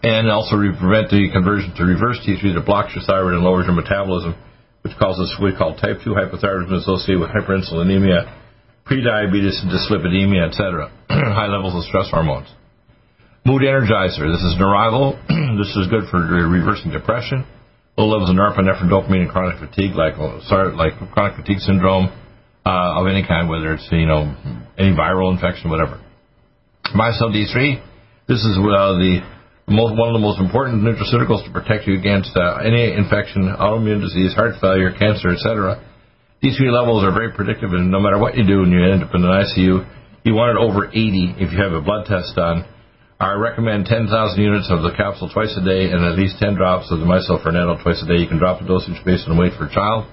and 0.06 0.30
also 0.30 0.54
prevent 0.54 1.10
the 1.10 1.28
conversion 1.34 1.74
to 1.74 1.82
reverse 1.82 2.22
T3 2.22 2.54
that 2.54 2.62
blocks 2.64 2.94
your 2.94 3.02
thyroid 3.10 3.34
and 3.34 3.42
lowers 3.42 3.66
your 3.66 3.74
metabolism, 3.74 4.38
which 4.82 4.94
causes 5.02 5.34
what 5.40 5.50
we 5.50 5.58
call 5.58 5.74
type 5.74 5.98
2 6.06 6.14
hypothyroidism 6.14 6.78
associated 6.78 7.18
with 7.18 7.34
hyperinsulinemia, 7.34 8.39
prediabetes, 8.90 9.62
dyslipidemia, 9.70 10.48
etc. 10.48 10.90
High 11.08 11.46
levels 11.46 11.78
of 11.78 11.84
stress 11.88 12.10
hormones. 12.10 12.48
Mood 13.46 13.62
Energizer. 13.62 14.26
This 14.26 14.42
is 14.42 14.58
Neurival. 14.58 15.14
this 15.58 15.70
is 15.76 15.86
good 15.88 16.10
for 16.10 16.18
reversing 16.20 16.90
depression. 16.90 17.46
Low 17.96 18.08
levels 18.08 18.30
of 18.30 18.36
norepinephrine, 18.36 18.90
dopamine, 18.90 19.22
and 19.22 19.30
chronic 19.30 19.58
fatigue, 19.58 19.94
like 19.94 20.18
like 20.18 20.92
chronic 21.12 21.36
fatigue 21.36 21.58
syndrome 21.58 22.08
uh, 22.66 23.00
of 23.00 23.06
any 23.06 23.26
kind, 23.26 23.48
whether 23.48 23.74
it's 23.74 23.86
you 23.92 24.06
know 24.06 24.34
any 24.78 24.92
viral 24.92 25.32
infection, 25.32 25.70
whatever. 25.70 26.00
MyCell 26.94 27.30
D3. 27.30 27.82
This 28.26 28.38
is 28.38 28.56
uh, 28.58 28.94
the 28.94 29.20
most, 29.68 29.98
one 29.98 30.08
of 30.08 30.14
the 30.14 30.22
most 30.22 30.40
important 30.40 30.82
nutraceuticals 30.82 31.44
to 31.46 31.50
protect 31.52 31.86
you 31.86 31.98
against 31.98 32.30
uh, 32.36 32.58
any 32.62 32.92
infection, 32.94 33.50
autoimmune 33.58 34.00
disease, 34.00 34.34
heart 34.34 34.54
failure, 34.60 34.92
cancer, 34.92 35.30
etc. 35.30 35.82
These 36.40 36.56
three 36.56 36.72
levels 36.72 37.04
are 37.04 37.12
very 37.12 37.32
predictive, 37.36 37.76
and 37.76 37.92
no 37.92 38.00
matter 38.00 38.16
what 38.16 38.32
you 38.34 38.48
do 38.48 38.64
when 38.64 38.72
you 38.72 38.80
end 38.80 39.04
up 39.04 39.12
in 39.12 39.20
an 39.20 39.28
ICU, 39.28 39.84
you 40.24 40.32
want 40.32 40.56
it 40.56 40.60
over 40.60 40.88
80 40.88 41.36
if 41.36 41.52
you 41.52 41.60
have 41.60 41.76
a 41.76 41.84
blood 41.84 42.08
test 42.08 42.32
done. 42.34 42.64
I 43.20 43.36
recommend 43.36 43.84
10,000 43.84 44.08
units 44.40 44.72
of 44.72 44.80
the 44.80 44.96
capsule 44.96 45.28
twice 45.28 45.52
a 45.52 45.60
day 45.60 45.92
and 45.92 46.00
at 46.00 46.16
least 46.16 46.40
10 46.40 46.56
drops 46.56 46.88
of 46.88 47.00
the 47.00 47.04
myselferneto 47.04 47.76
twice 47.84 48.00
a 48.00 48.08
day. 48.08 48.24
You 48.24 48.28
can 48.28 48.40
drop 48.40 48.60
the 48.60 48.64
dosage 48.64 48.96
based 49.04 49.28
on 49.28 49.36
weight 49.36 49.52
for 49.60 49.68
a 49.68 49.72
child. 49.72 50.08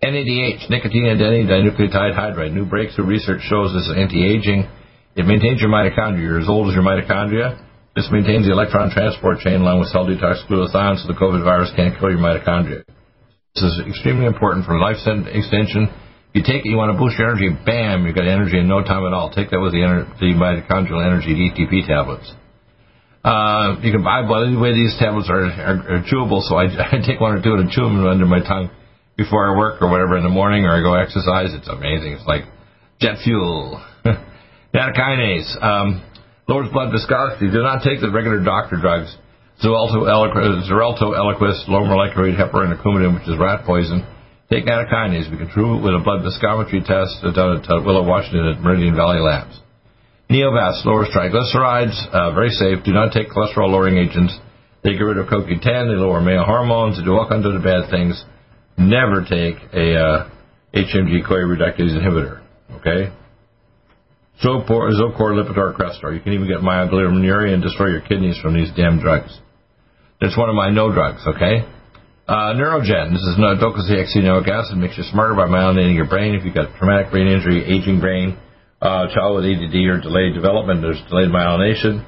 NADH, 0.00 0.72
nicotine 0.72 1.12
adenine 1.12 1.44
dinucleotide 1.44 2.16
hydride. 2.16 2.56
New 2.56 2.64
breakthrough 2.64 3.04
research 3.04 3.44
shows 3.44 3.76
this 3.76 3.84
is 3.84 3.94
anti-aging. 3.94 4.64
It 5.20 5.28
maintains 5.28 5.60
your 5.60 5.68
mitochondria. 5.68 6.24
You're 6.24 6.40
as 6.40 6.48
old 6.48 6.72
as 6.72 6.74
your 6.74 6.82
mitochondria. 6.82 7.60
This 7.94 8.08
maintains 8.10 8.46
the 8.48 8.52
electron 8.52 8.88
transport 8.88 9.40
chain 9.40 9.60
along 9.60 9.80
with 9.80 9.92
cell 9.92 10.08
detox 10.08 10.48
glutathione 10.48 10.96
so 10.96 11.12
the 11.12 11.20
COVID 11.20 11.44
virus 11.44 11.70
can't 11.76 11.92
kill 12.00 12.08
your 12.08 12.24
mitochondria. 12.24 12.88
This 13.54 13.64
is 13.64 13.84
extremely 13.86 14.24
important 14.24 14.64
for 14.64 14.78
life 14.80 14.96
extension. 15.04 15.92
You 16.32 16.40
take 16.40 16.64
it, 16.64 16.72
you 16.72 16.80
want 16.80 16.88
to 16.88 16.96
boost 16.96 17.20
your 17.20 17.28
energy, 17.28 17.52
bam, 17.52 18.06
you've 18.08 18.16
got 18.16 18.24
energy 18.24 18.56
in 18.56 18.66
no 18.66 18.80
time 18.80 19.04
at 19.04 19.12
all. 19.12 19.28
Take 19.28 19.52
that 19.52 19.60
with 19.60 19.76
the, 19.76 19.84
ener- 19.84 20.08
the 20.16 20.32
mitochondrial 20.32 21.04
energy 21.04 21.36
DTP 21.36 21.84
tablets. 21.84 22.24
Uh, 23.20 23.76
you 23.84 23.92
can 23.92 24.02
buy, 24.02 24.24
by 24.24 24.48
the 24.48 24.56
way, 24.56 24.72
these 24.72 24.96
tablets 24.98 25.28
are, 25.28 25.44
are, 25.44 26.00
are 26.00 26.02
chewable, 26.08 26.40
so 26.40 26.56
I, 26.56 26.64
I, 26.96 27.04
take 27.04 27.20
one 27.20 27.36
or 27.36 27.42
two 27.44 27.60
and 27.60 27.68
chew 27.68 27.84
them 27.84 28.00
under 28.08 28.24
my 28.24 28.40
tongue 28.40 28.72
before 29.20 29.52
I 29.52 29.56
work 29.56 29.82
or 29.82 29.92
whatever 29.92 30.16
in 30.16 30.24
the 30.24 30.32
morning 30.32 30.64
or 30.64 30.72
I 30.72 30.80
go 30.80 30.96
exercise. 30.96 31.52
It's 31.52 31.68
amazing. 31.68 32.16
It's 32.16 32.26
like 32.26 32.48
jet 33.04 33.20
fuel. 33.22 33.84
Nattokinase. 34.74 35.62
Um, 35.62 36.00
lowers 36.48 36.72
blood 36.72 36.90
viscosity. 36.90 37.52
Do 37.52 37.60
not 37.60 37.84
take 37.84 38.00
the 38.00 38.10
regular 38.10 38.42
doctor 38.42 38.80
drugs. 38.80 39.14
Xarelto, 39.62 41.14
Eliquis, 41.14 41.68
low 41.68 41.84
molecular 41.84 42.28
weight 42.28 42.38
heparin, 42.38 42.74
coumadin, 42.82 43.14
which 43.14 43.28
is 43.28 43.38
rat 43.38 43.64
poison. 43.64 44.06
Take 44.50 44.66
nattokinase. 44.66 45.30
We 45.30 45.38
can 45.38 45.48
prove 45.48 45.78
it 45.78 45.84
with 45.84 45.94
a 45.94 46.02
blood 46.02 46.20
viscometry 46.20 46.84
test 46.84 47.22
done 47.34 47.62
at 47.62 47.70
uh, 47.70 47.80
Willow, 47.80 48.04
Washington 48.04 48.52
at 48.52 48.60
Meridian 48.60 48.94
Valley 48.94 49.20
Labs. 49.20 49.58
Neovasc 50.28 50.84
lowers 50.84 51.08
triglycerides. 51.14 51.96
Uh, 52.12 52.32
very 52.32 52.50
safe. 52.50 52.84
Do 52.84 52.92
not 52.92 53.12
take 53.12 53.30
cholesterol-lowering 53.30 53.96
agents. 53.96 54.36
They 54.82 54.92
get 54.92 55.04
rid 55.04 55.18
of 55.18 55.26
CoQ10. 55.26 55.62
They 55.62 55.96
lower 55.96 56.20
male 56.20 56.44
hormones. 56.44 56.98
They 56.98 57.04
do 57.04 57.12
all 57.12 57.28
kinds 57.28 57.46
of 57.46 57.62
bad 57.62 57.88
things. 57.90 58.22
Never 58.76 59.22
take 59.22 59.56
a 59.72 59.96
uh, 59.96 60.30
HMG-CoA 60.74 61.46
reductase 61.46 61.94
inhibitor. 61.94 62.42
Okay? 62.80 63.12
Zocor, 64.42 64.90
Zocor, 64.92 65.32
Lipitor, 65.38 65.76
Crestor. 65.76 66.14
You 66.14 66.20
can 66.20 66.32
even 66.32 66.48
get 66.48 66.58
myoglobinuriria 66.58 67.54
and 67.54 67.62
destroy 67.62 67.88
your 67.88 68.00
kidneys 68.00 68.38
from 68.38 68.54
these 68.54 68.70
damn 68.76 68.98
drugs. 68.98 69.38
It's 70.22 70.38
one 70.38 70.48
of 70.48 70.54
my 70.54 70.70
no 70.70 70.94
drugs, 70.94 71.26
okay? 71.26 71.66
Uh, 72.30 72.54
Neurogen. 72.54 73.10
This 73.10 73.26
is 73.26 73.34
docosahexaenoic 73.42 74.46
acid. 74.46 74.78
Makes 74.78 74.96
you 74.96 75.02
smarter 75.10 75.34
by 75.34 75.50
myelinating 75.50 75.96
your 75.96 76.06
brain. 76.06 76.36
If 76.36 76.44
you've 76.44 76.54
got 76.54 76.78
traumatic 76.78 77.10
brain 77.10 77.26
injury, 77.26 77.66
aging 77.66 77.98
brain, 77.98 78.38
uh, 78.80 79.10
child 79.10 79.42
with 79.42 79.50
ADD 79.50 79.74
or 79.90 79.98
delayed 79.98 80.32
development, 80.32 80.80
there's 80.80 81.02
delayed 81.10 81.26
myelination. 81.26 82.06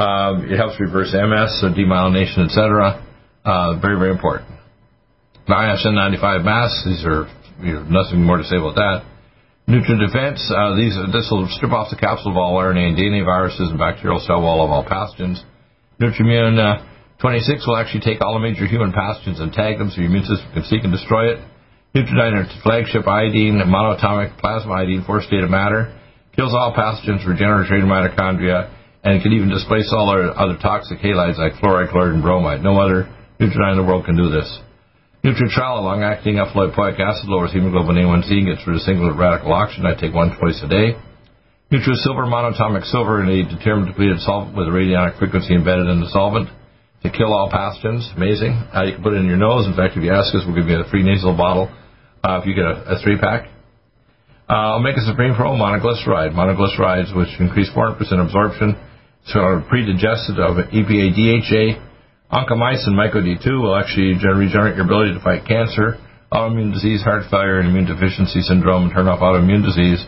Um, 0.00 0.48
it 0.48 0.56
helps 0.56 0.80
reverse 0.80 1.12
MS, 1.12 1.60
so 1.60 1.68
demyelination, 1.68 2.48
etc. 2.48 3.04
Uh, 3.44 3.76
very, 3.76 4.00
very 4.00 4.10
important. 4.10 4.48
ISN 5.44 5.92
95 5.92 6.40
masks. 6.40 6.80
These 6.88 7.04
are 7.04 7.28
you 7.60 7.76
know, 7.76 7.84
nothing 7.92 8.24
more 8.24 8.38
to 8.38 8.44
say 8.44 8.56
about 8.56 8.80
that. 8.80 9.04
NutriDefense, 9.68 10.40
uh, 10.48 10.76
these, 10.80 10.96
this 11.12 11.28
will 11.30 11.44
strip 11.52 11.72
off 11.72 11.92
the 11.92 12.00
capsule 12.00 12.32
of 12.32 12.38
all 12.38 12.56
RNA 12.56 12.88
and 12.88 12.96
DNA 12.96 13.22
viruses 13.22 13.68
and 13.68 13.78
bacterial 13.78 14.18
cell 14.18 14.40
wall 14.40 14.64
of 14.64 14.70
all 14.70 14.82
pathogens. 14.82 15.44
Nutrimmune 16.00 16.56
uh, 16.56 16.89
26 17.20 17.66
will 17.68 17.76
actually 17.76 18.00
take 18.00 18.24
all 18.24 18.32
the 18.32 18.40
major 18.40 18.64
human 18.64 18.92
pathogens 18.92 19.40
and 19.44 19.52
tag 19.52 19.76
them 19.76 19.92
so 19.92 20.00
your 20.00 20.08
immune 20.08 20.24
system 20.24 20.48
can 20.56 20.64
seek 20.64 20.80
and 20.84 20.92
destroy 20.92 21.36
it. 21.36 21.38
Nutriodine 21.94 22.48
flagship 22.62 23.06
iodine, 23.06 23.60
monatomic 23.68 24.38
plasma 24.38 24.72
iodine, 24.72 25.04
four 25.04 25.20
state 25.20 25.44
of 25.44 25.50
matter, 25.50 25.92
kills 26.34 26.56
all 26.56 26.72
pathogens, 26.72 27.26
regenerates 27.28 27.68
your 27.68 27.84
mitochondria, 27.84 28.72
and 29.04 29.22
can 29.22 29.32
even 29.32 29.50
displace 29.50 29.92
all 29.92 30.08
our 30.08 30.32
other 30.32 30.56
toxic 30.62 30.98
halides 31.00 31.36
like 31.36 31.52
fluoride, 31.60 31.92
chloride, 31.92 32.14
and 32.14 32.22
bromide. 32.22 32.62
No 32.62 32.80
other 32.80 33.04
Nutriodine 33.36 33.72
in 33.72 33.80
the 33.80 33.84
world 33.84 34.04
can 34.04 34.16
do 34.16 34.30
this. 34.30 34.48
Nutritrala, 35.24 35.84
long-acting 35.84 36.38
alpha 36.38 36.56
lipoic 36.56 37.00
acid, 37.00 37.28
lowers 37.28 37.52
hemoglobin 37.52 37.96
A1C 37.96 38.32
and 38.32 38.46
gets 38.48 38.66
rid 38.66 38.76
of 38.76 38.82
single 38.82 39.12
radical 39.12 39.52
oxygen. 39.52 39.84
I 39.84 39.92
take 39.94 40.14
one 40.14 40.36
twice 40.38 40.60
a 40.64 40.68
day. 40.68 40.96
NutriSilver, 41.72 42.24
monatomic 42.24 42.84
silver 42.84 43.22
in 43.22 43.28
a 43.28 43.44
deuterium 43.44 43.86
depleted 43.86 44.20
solvent 44.20 44.56
with 44.56 44.68
a 44.68 44.70
radionic 44.70 45.18
frequency 45.18 45.54
embedded 45.54 45.88
in 45.88 46.00
the 46.00 46.08
solvent 46.08 46.48
to 47.02 47.10
kill 47.10 47.32
all 47.32 47.50
pathogens. 47.50 48.14
Amazing. 48.16 48.52
Uh, 48.74 48.84
you 48.84 48.94
can 48.94 49.02
put 49.02 49.14
it 49.14 49.20
in 49.20 49.26
your 49.26 49.40
nose. 49.40 49.66
In 49.66 49.74
fact, 49.74 49.96
if 49.96 50.02
you 50.02 50.12
ask 50.12 50.34
us, 50.34 50.42
we'll 50.46 50.56
give 50.56 50.68
you 50.68 50.80
a 50.80 50.88
free 50.90 51.02
nasal 51.02 51.36
bottle 51.36 51.72
uh, 52.22 52.40
if 52.40 52.46
you 52.46 52.54
get 52.54 52.64
a, 52.64 52.96
a 52.96 53.02
three-pack. 53.02 53.48
Uh, 54.48 54.76
Omega 54.76 55.00
Supreme 55.06 55.34
Pro, 55.34 55.54
monoglyceride. 55.54 56.34
Monoglycerides, 56.34 57.16
which 57.16 57.30
increase 57.38 57.70
400% 57.70 57.96
absorption, 58.18 58.76
so 59.26 59.62
pre-digested 59.68 60.38
of 60.40 60.56
EPA 60.74 61.14
DHA, 61.14 61.78
Oncomycin 62.32 62.94
myco-D2 62.94 63.46
will 63.62 63.76
actually 63.76 64.14
regenerate 64.14 64.76
your 64.76 64.84
ability 64.84 65.14
to 65.14 65.20
fight 65.22 65.46
cancer, 65.46 65.98
autoimmune 66.32 66.72
disease, 66.72 67.02
heart 67.02 67.24
failure, 67.30 67.58
and 67.58 67.68
immune 67.68 67.86
deficiency 67.86 68.40
syndrome, 68.42 68.84
and 68.84 68.92
turn 68.92 69.08
off 69.08 69.20
autoimmune 69.20 69.64
disease. 69.64 70.04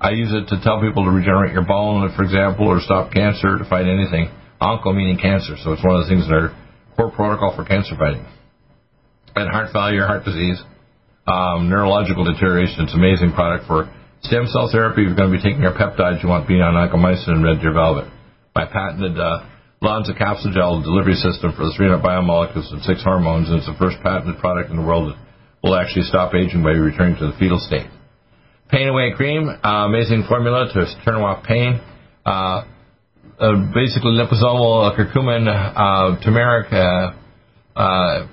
I 0.00 0.10
use 0.10 0.30
it 0.30 0.48
to 0.54 0.62
tell 0.62 0.80
people 0.80 1.04
to 1.04 1.10
regenerate 1.10 1.52
your 1.52 1.64
bone, 1.64 2.10
for 2.14 2.22
example, 2.22 2.68
or 2.68 2.80
stop 2.80 3.12
cancer, 3.12 3.58
to 3.58 3.64
fight 3.64 3.86
anything. 3.86 4.30
Onco 4.60 4.94
meaning 4.94 5.18
cancer, 5.18 5.56
so 5.62 5.72
it's 5.72 5.84
one 5.84 6.00
of 6.00 6.04
the 6.04 6.10
things 6.10 6.24
that 6.28 6.34
are 6.34 6.50
core 6.96 7.12
protocol 7.12 7.54
for 7.54 7.64
cancer 7.64 7.94
fighting. 7.96 8.24
And 9.36 9.50
heart 9.50 9.68
failure, 9.72 10.06
heart 10.06 10.24
disease, 10.24 10.56
um, 11.28 11.68
neurological 11.68 12.24
deterioration. 12.24 12.88
It's 12.88 12.94
an 12.94 13.00
amazing 13.00 13.32
product 13.32 13.68
for 13.68 13.92
stem 14.22 14.46
cell 14.48 14.72
therapy. 14.72 15.02
If 15.04 15.12
you're 15.12 15.18
going 15.18 15.30
to 15.30 15.36
be 15.36 15.44
taking 15.44 15.60
your 15.60 15.76
peptides, 15.76 16.22
you 16.22 16.28
want 16.28 16.44
to 16.44 16.48
be 16.48 16.56
on 16.56 16.72
oncomycin 16.72 17.36
and 17.36 17.44
red 17.44 17.60
deer 17.60 17.72
velvet. 17.76 18.08
My 18.54 18.64
patented 18.64 19.20
uh, 19.20 19.44
Lonza 19.82 20.16
Capsugel 20.16 20.82
delivery 20.82 21.20
system 21.20 21.52
for 21.52 21.68
the 21.68 21.74
300 21.76 22.00
biomolecules 22.00 22.72
and 22.72 22.80
six 22.82 23.04
hormones, 23.04 23.48
and 23.48 23.58
it's 23.58 23.68
the 23.68 23.76
first 23.76 24.00
patented 24.02 24.40
product 24.40 24.70
in 24.70 24.76
the 24.76 24.86
world 24.86 25.12
that 25.12 25.18
will 25.62 25.76
actually 25.76 26.08
stop 26.08 26.32
aging 26.32 26.62
by 26.62 26.70
returning 26.70 27.18
to 27.20 27.28
the 27.28 27.36
fetal 27.38 27.60
state. 27.60 27.86
Pain 28.70 28.88
Away 28.88 29.12
Cream, 29.14 29.48
uh, 29.48 29.86
amazing 29.86 30.24
formula 30.28 30.66
to 30.72 31.04
turn 31.04 31.20
off 31.20 31.44
pain. 31.44 31.80
Uh, 32.24 32.64
uh, 33.38 33.68
basically, 33.74 34.16
liposomal 34.16 34.88
uh, 34.88 34.96
curcumin, 34.96 35.44
uh, 35.44 36.16
turmeric, 36.24 36.72
uh, 36.72 37.12
uh, 37.76 38.26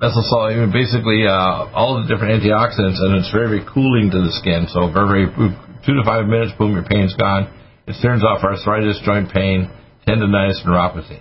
methyl 0.00 0.24
salt, 0.26 0.50
basically 0.72 1.26
all 1.26 2.02
the 2.02 2.08
different 2.10 2.42
antioxidants, 2.42 2.98
and 2.98 3.14
it's 3.14 3.30
very, 3.30 3.46
very 3.46 3.64
cooling 3.72 4.10
to 4.10 4.18
the 4.18 4.34
skin. 4.42 4.66
So, 4.74 4.90
very, 4.90 5.30
very 5.30 5.54
two 5.86 5.94
to 5.94 6.02
five 6.04 6.26
minutes, 6.26 6.52
boom, 6.58 6.74
your 6.74 6.84
pain's 6.84 7.14
gone. 7.14 7.46
It 7.86 7.94
turns 8.02 8.24
off 8.24 8.42
arthritis, 8.42 9.00
joint 9.04 9.30
pain 9.30 9.70
tendonitis, 10.08 10.64
neuropathy. 10.66 11.20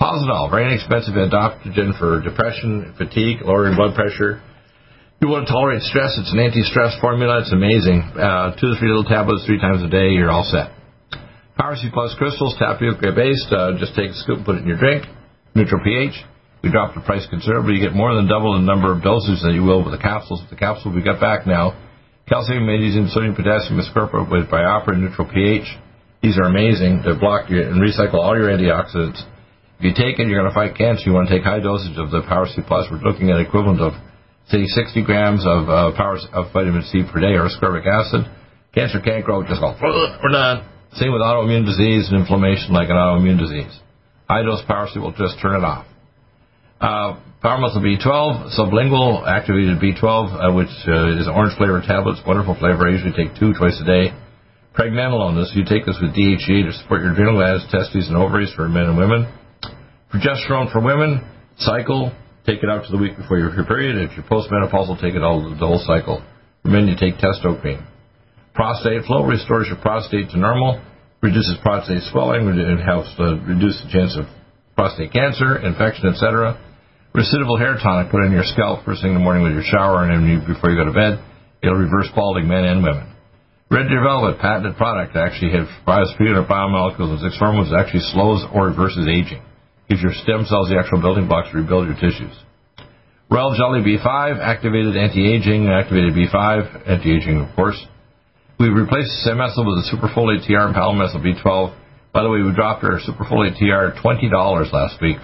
Positol, 0.00 0.50
very 0.50 0.64
inexpensive 0.64 1.14
adaptogen 1.14 1.98
for 1.98 2.22
depression, 2.22 2.94
fatigue, 2.96 3.38
lowering 3.42 3.76
blood 3.76 3.94
pressure. 3.94 4.40
If 5.18 5.26
you 5.26 5.28
want 5.28 5.46
to 5.48 5.52
tolerate 5.52 5.82
stress, 5.82 6.16
it's 6.16 6.32
an 6.32 6.38
anti-stress 6.38 6.96
formula. 7.00 7.40
It's 7.40 7.52
amazing. 7.52 8.02
Uh, 8.14 8.54
two 8.54 8.72
to 8.72 8.76
three 8.78 8.88
little 8.88 9.04
tablets 9.04 9.44
three 9.44 9.58
times 9.58 9.82
a 9.82 9.88
day, 9.88 10.14
you're 10.14 10.30
all 10.30 10.46
set. 10.46 10.77
Power 11.68 11.76
C 11.76 11.92
Plus 11.92 12.16
crystals, 12.16 12.56
tapioca 12.56 13.12
based. 13.12 13.52
Uh, 13.52 13.76
just 13.76 13.92
take 13.92 14.08
a 14.08 14.16
scoop, 14.24 14.40
put 14.48 14.56
it 14.56 14.64
in 14.64 14.68
your 14.72 14.80
drink. 14.80 15.04
Neutral 15.52 15.84
pH. 15.84 16.16
We 16.64 16.72
dropped 16.72 16.96
the 16.96 17.04
price 17.04 17.28
considerably. 17.28 17.76
You 17.76 17.84
get 17.84 17.92
more 17.92 18.16
than 18.16 18.24
double 18.24 18.56
the 18.56 18.64
number 18.64 18.88
of 18.88 19.04
doses 19.04 19.44
that 19.44 19.52
you 19.52 19.68
will 19.68 19.84
with 19.84 19.92
the 19.92 20.00
capsules. 20.00 20.40
The 20.48 20.56
capsule 20.56 20.96
we 20.96 21.04
got 21.04 21.20
back 21.20 21.44
now, 21.44 21.76
calcium, 22.24 22.64
magnesium, 22.64 23.12
sodium, 23.12 23.36
potassium, 23.36 23.76
ascorbic 23.76 24.32
with 24.32 24.48
BioPerine 24.48 25.04
neutral 25.04 25.28
pH. 25.28 25.68
These 26.24 26.40
are 26.40 26.48
amazing. 26.48 27.04
They 27.04 27.12
block 27.12 27.52
your, 27.52 27.68
and 27.68 27.84
recycle 27.84 28.16
all 28.16 28.32
your 28.32 28.48
antioxidants. 28.48 29.20
If 29.76 29.84
you 29.84 29.92
take 29.92 30.16
it, 30.16 30.24
you're 30.24 30.40
going 30.40 30.48
to 30.48 30.56
fight 30.56 30.72
cancer. 30.72 31.04
You 31.04 31.12
want 31.12 31.28
to 31.28 31.36
take 31.36 31.44
high 31.44 31.60
dosage 31.60 32.00
of 32.00 32.08
the 32.08 32.24
Power 32.24 32.48
C 32.48 32.64
Plus. 32.64 32.88
We're 32.88 33.04
looking 33.04 33.28
at 33.28 33.44
equivalent 33.44 33.84
of 33.84 33.92
say 34.48 34.64
60 34.64 35.04
grams 35.04 35.44
of 35.44 35.68
uh, 35.68 35.92
power 35.92 36.16
of 36.32 36.48
vitamin 36.56 36.80
C 36.88 37.04
per 37.04 37.20
day 37.20 37.36
or 37.36 37.44
ascorbic 37.44 37.84
acid. 37.84 38.24
Cancer 38.72 39.04
can't 39.04 39.20
grow. 39.20 39.44
Just 39.44 39.60
go. 39.60 39.76
We're 40.24 40.32
done. 40.32 40.77
Same 40.94 41.12
with 41.12 41.20
autoimmune 41.20 41.66
disease 41.66 42.08
and 42.08 42.20
inflammation 42.20 42.72
like 42.72 42.88
an 42.88 42.96
autoimmune 42.96 43.38
disease. 43.38 43.72
High 44.28 44.42
dose 44.42 44.62
Power 44.66 44.88
will 44.96 45.12
just 45.12 45.40
turn 45.40 45.56
it 45.56 45.64
off. 45.64 45.86
Uh, 46.80 47.20
Power 47.42 47.58
Muscle 47.58 47.82
B12, 47.82 48.58
sublingual 48.58 49.26
activated 49.26 49.78
B12, 49.78 50.04
uh, 50.04 50.54
which 50.54 50.72
uh, 50.86 51.18
is 51.18 51.28
orange 51.28 51.56
flavored 51.56 51.84
tablets, 51.84 52.20
wonderful 52.26 52.54
flavor. 52.54 52.86
I 52.86 52.92
usually 52.92 53.14
take 53.14 53.38
two 53.38 53.54
twice 53.54 53.80
a 53.80 53.86
day. 53.86 54.14
Pregnenolone, 54.78 55.34
this 55.34 55.50
you 55.54 55.64
take 55.64 55.86
this 55.86 55.98
with 56.00 56.14
DHEA 56.14 56.70
to 56.70 56.72
support 56.72 57.02
your 57.02 57.12
adrenal 57.12 57.34
glands, 57.34 57.66
testes, 57.70 58.06
and 58.06 58.16
ovaries 58.16 58.52
for 58.54 58.68
men 58.68 58.84
and 58.84 58.96
women. 58.96 59.26
Progesterone 60.14 60.70
for 60.70 60.80
women, 60.80 61.26
cycle, 61.58 62.12
take 62.46 62.62
it 62.62 62.70
out 62.70 62.84
to 62.86 62.92
the 62.92 62.98
week 62.98 63.16
before 63.16 63.38
your 63.38 63.50
period. 63.64 63.98
If 63.98 64.16
you're 64.16 64.26
postmenopausal, 64.26 65.00
take 65.00 65.14
it 65.14 65.22
all 65.22 65.42
the 65.50 65.56
whole 65.56 65.82
cycle. 65.84 66.22
For 66.62 66.68
men, 66.68 66.86
you 66.86 66.94
take 66.94 67.18
cream. 67.18 67.87
Prostate 68.58 69.06
flow 69.06 69.22
restores 69.22 69.70
your 69.70 69.78
prostate 69.78 70.34
to 70.34 70.36
normal, 70.36 70.82
reduces 71.22 71.54
prostate 71.62 72.02
swelling, 72.10 72.42
and 72.50 72.82
helps 72.82 73.06
uh, 73.14 73.38
reduce 73.46 73.78
the 73.86 73.90
chance 73.94 74.18
of 74.18 74.26
prostate 74.74 75.14
cancer, 75.14 75.62
infection, 75.62 76.10
etc. 76.10 76.58
Recidival 77.14 77.54
hair 77.54 77.78
tonic 77.78 78.10
put 78.10 78.26
in 78.26 78.34
your 78.34 78.42
scalp 78.42 78.82
first 78.82 78.98
thing 78.98 79.14
in 79.14 79.18
the 79.18 79.22
morning 79.22 79.46
with 79.46 79.54
your 79.54 79.62
shower 79.62 80.02
and 80.02 80.10
then 80.10 80.42
before 80.42 80.74
you 80.74 80.76
go 80.76 80.90
to 80.90 80.92
bed. 80.92 81.22
It'll 81.62 81.78
reverse 81.78 82.10
balding 82.18 82.50
men 82.50 82.66
and 82.66 82.82
women. 82.82 83.06
Red 83.70 83.86
Deer 83.94 84.02
Velvet, 84.02 84.42
patented 84.42 84.74
product, 84.74 85.14
actually 85.14 85.54
has 85.54 85.70
biosphere 85.86 86.42
biomolecules 86.42 87.14
and 87.14 87.22
six 87.22 87.38
hormones 87.38 87.70
that 87.70 87.78
actually 87.78 88.10
slows 88.10 88.42
or 88.50 88.74
reverses 88.74 89.06
aging. 89.06 89.38
Gives 89.86 90.02
your 90.02 90.18
stem 90.26 90.42
cells 90.50 90.66
the 90.66 90.82
actual 90.82 90.98
building 90.98 91.30
blocks 91.30 91.54
to 91.54 91.62
rebuild 91.62 91.86
your 91.86 91.94
tissues. 91.94 92.34
Rel 93.30 93.54
Jelly 93.54 93.86
B5, 93.86 94.42
activated 94.42 94.98
anti-aging, 94.98 95.70
activated 95.70 96.10
B5, 96.10 96.90
anti-aging 96.90 97.38
of 97.38 97.54
course. 97.54 97.78
We 98.58 98.68
replaced 98.68 99.10
the 99.24 99.30
Samethyl 99.30 99.62
with 99.64 99.82
a 99.82 99.86
Superfolate 99.90 100.46
TR 100.46 100.66
and 100.66 100.74
Palmethyl 100.74 101.22
B12. 101.22 101.74
By 102.12 102.22
the 102.22 102.30
way, 102.30 102.42
we 102.42 102.52
dropped 102.54 102.82
our 102.84 102.98
Superfolate 102.98 103.58
TR 103.58 103.94
$20 104.00 104.72
last 104.72 105.00
week 105.00 105.18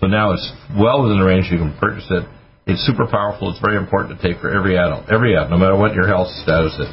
so 0.00 0.06
now 0.06 0.30
it's 0.30 0.46
well 0.78 1.02
within 1.02 1.18
the 1.18 1.26
range 1.26 1.50
you 1.50 1.58
can 1.58 1.74
purchase 1.78 2.06
it. 2.10 2.22
It's 2.70 2.78
super 2.86 3.06
powerful. 3.10 3.50
It's 3.50 3.58
very 3.58 3.74
important 3.74 4.14
to 4.14 4.18
take 4.22 4.38
for 4.38 4.52
every 4.52 4.78
adult, 4.78 5.10
every 5.10 5.34
adult, 5.34 5.50
no 5.50 5.58
matter 5.58 5.74
what 5.74 5.94
your 5.94 6.06
health 6.06 6.30
status 6.46 6.76
is. 6.78 6.90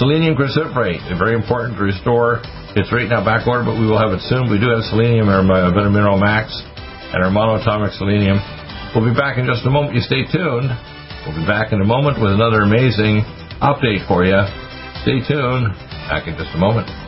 Selenium 0.00 0.38
cruciferate, 0.38 1.02
very 1.18 1.34
important 1.34 1.76
to 1.76 1.82
restore. 1.82 2.40
It's 2.78 2.88
right 2.94 3.10
now 3.10 3.24
back 3.24 3.44
ordered, 3.44 3.66
but 3.66 3.76
we 3.76 3.84
will 3.84 3.98
have 3.98 4.14
it 4.14 4.22
soon. 4.30 4.48
We 4.48 4.56
do 4.56 4.70
have 4.70 4.86
selenium, 4.88 5.28
in 5.28 5.34
our 5.34 5.42
uh, 5.42 5.74
Vitamin 5.74 5.92
Mineral 5.92 6.16
Max, 6.16 6.54
and 7.12 7.18
our 7.20 7.32
monoatomic 7.34 7.98
selenium. 7.98 8.38
We'll 8.94 9.04
be 9.04 9.16
back 9.16 9.36
in 9.36 9.44
just 9.44 9.66
a 9.66 9.70
moment. 9.70 9.98
You 9.98 10.00
stay 10.00 10.24
tuned. 10.30 10.70
We'll 11.26 11.36
be 11.36 11.44
back 11.44 11.74
in 11.74 11.82
a 11.82 11.88
moment 11.88 12.22
with 12.22 12.32
another 12.32 12.62
amazing 12.62 13.26
update 13.60 14.06
for 14.06 14.24
you. 14.24 14.67
Stay 15.08 15.26
tuned. 15.26 15.72
Back 16.10 16.28
in 16.28 16.36
just 16.36 16.54
a 16.54 16.58
moment. 16.58 17.07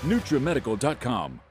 NutriMedical.com. 0.03 1.50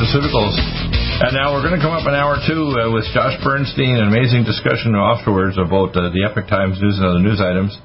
Nutraceuticals. 0.00 0.56
And 1.20 1.36
now 1.36 1.52
we're 1.52 1.60
going 1.60 1.76
to 1.76 1.84
come 1.84 1.92
up 1.92 2.08
an 2.08 2.16
hour 2.16 2.40
two 2.48 2.72
uh, 2.72 2.88
with 2.88 3.04
Josh 3.12 3.36
Bernstein, 3.44 4.00
an 4.00 4.08
amazing 4.08 4.48
discussion 4.48 4.96
afterwards 4.96 5.60
about 5.60 5.92
uh, 5.92 6.08
the 6.08 6.24
Epoch 6.24 6.48
Times 6.48 6.80
news 6.80 6.96
and 6.96 7.04
other 7.04 7.20
news 7.20 7.36
items. 7.36 7.76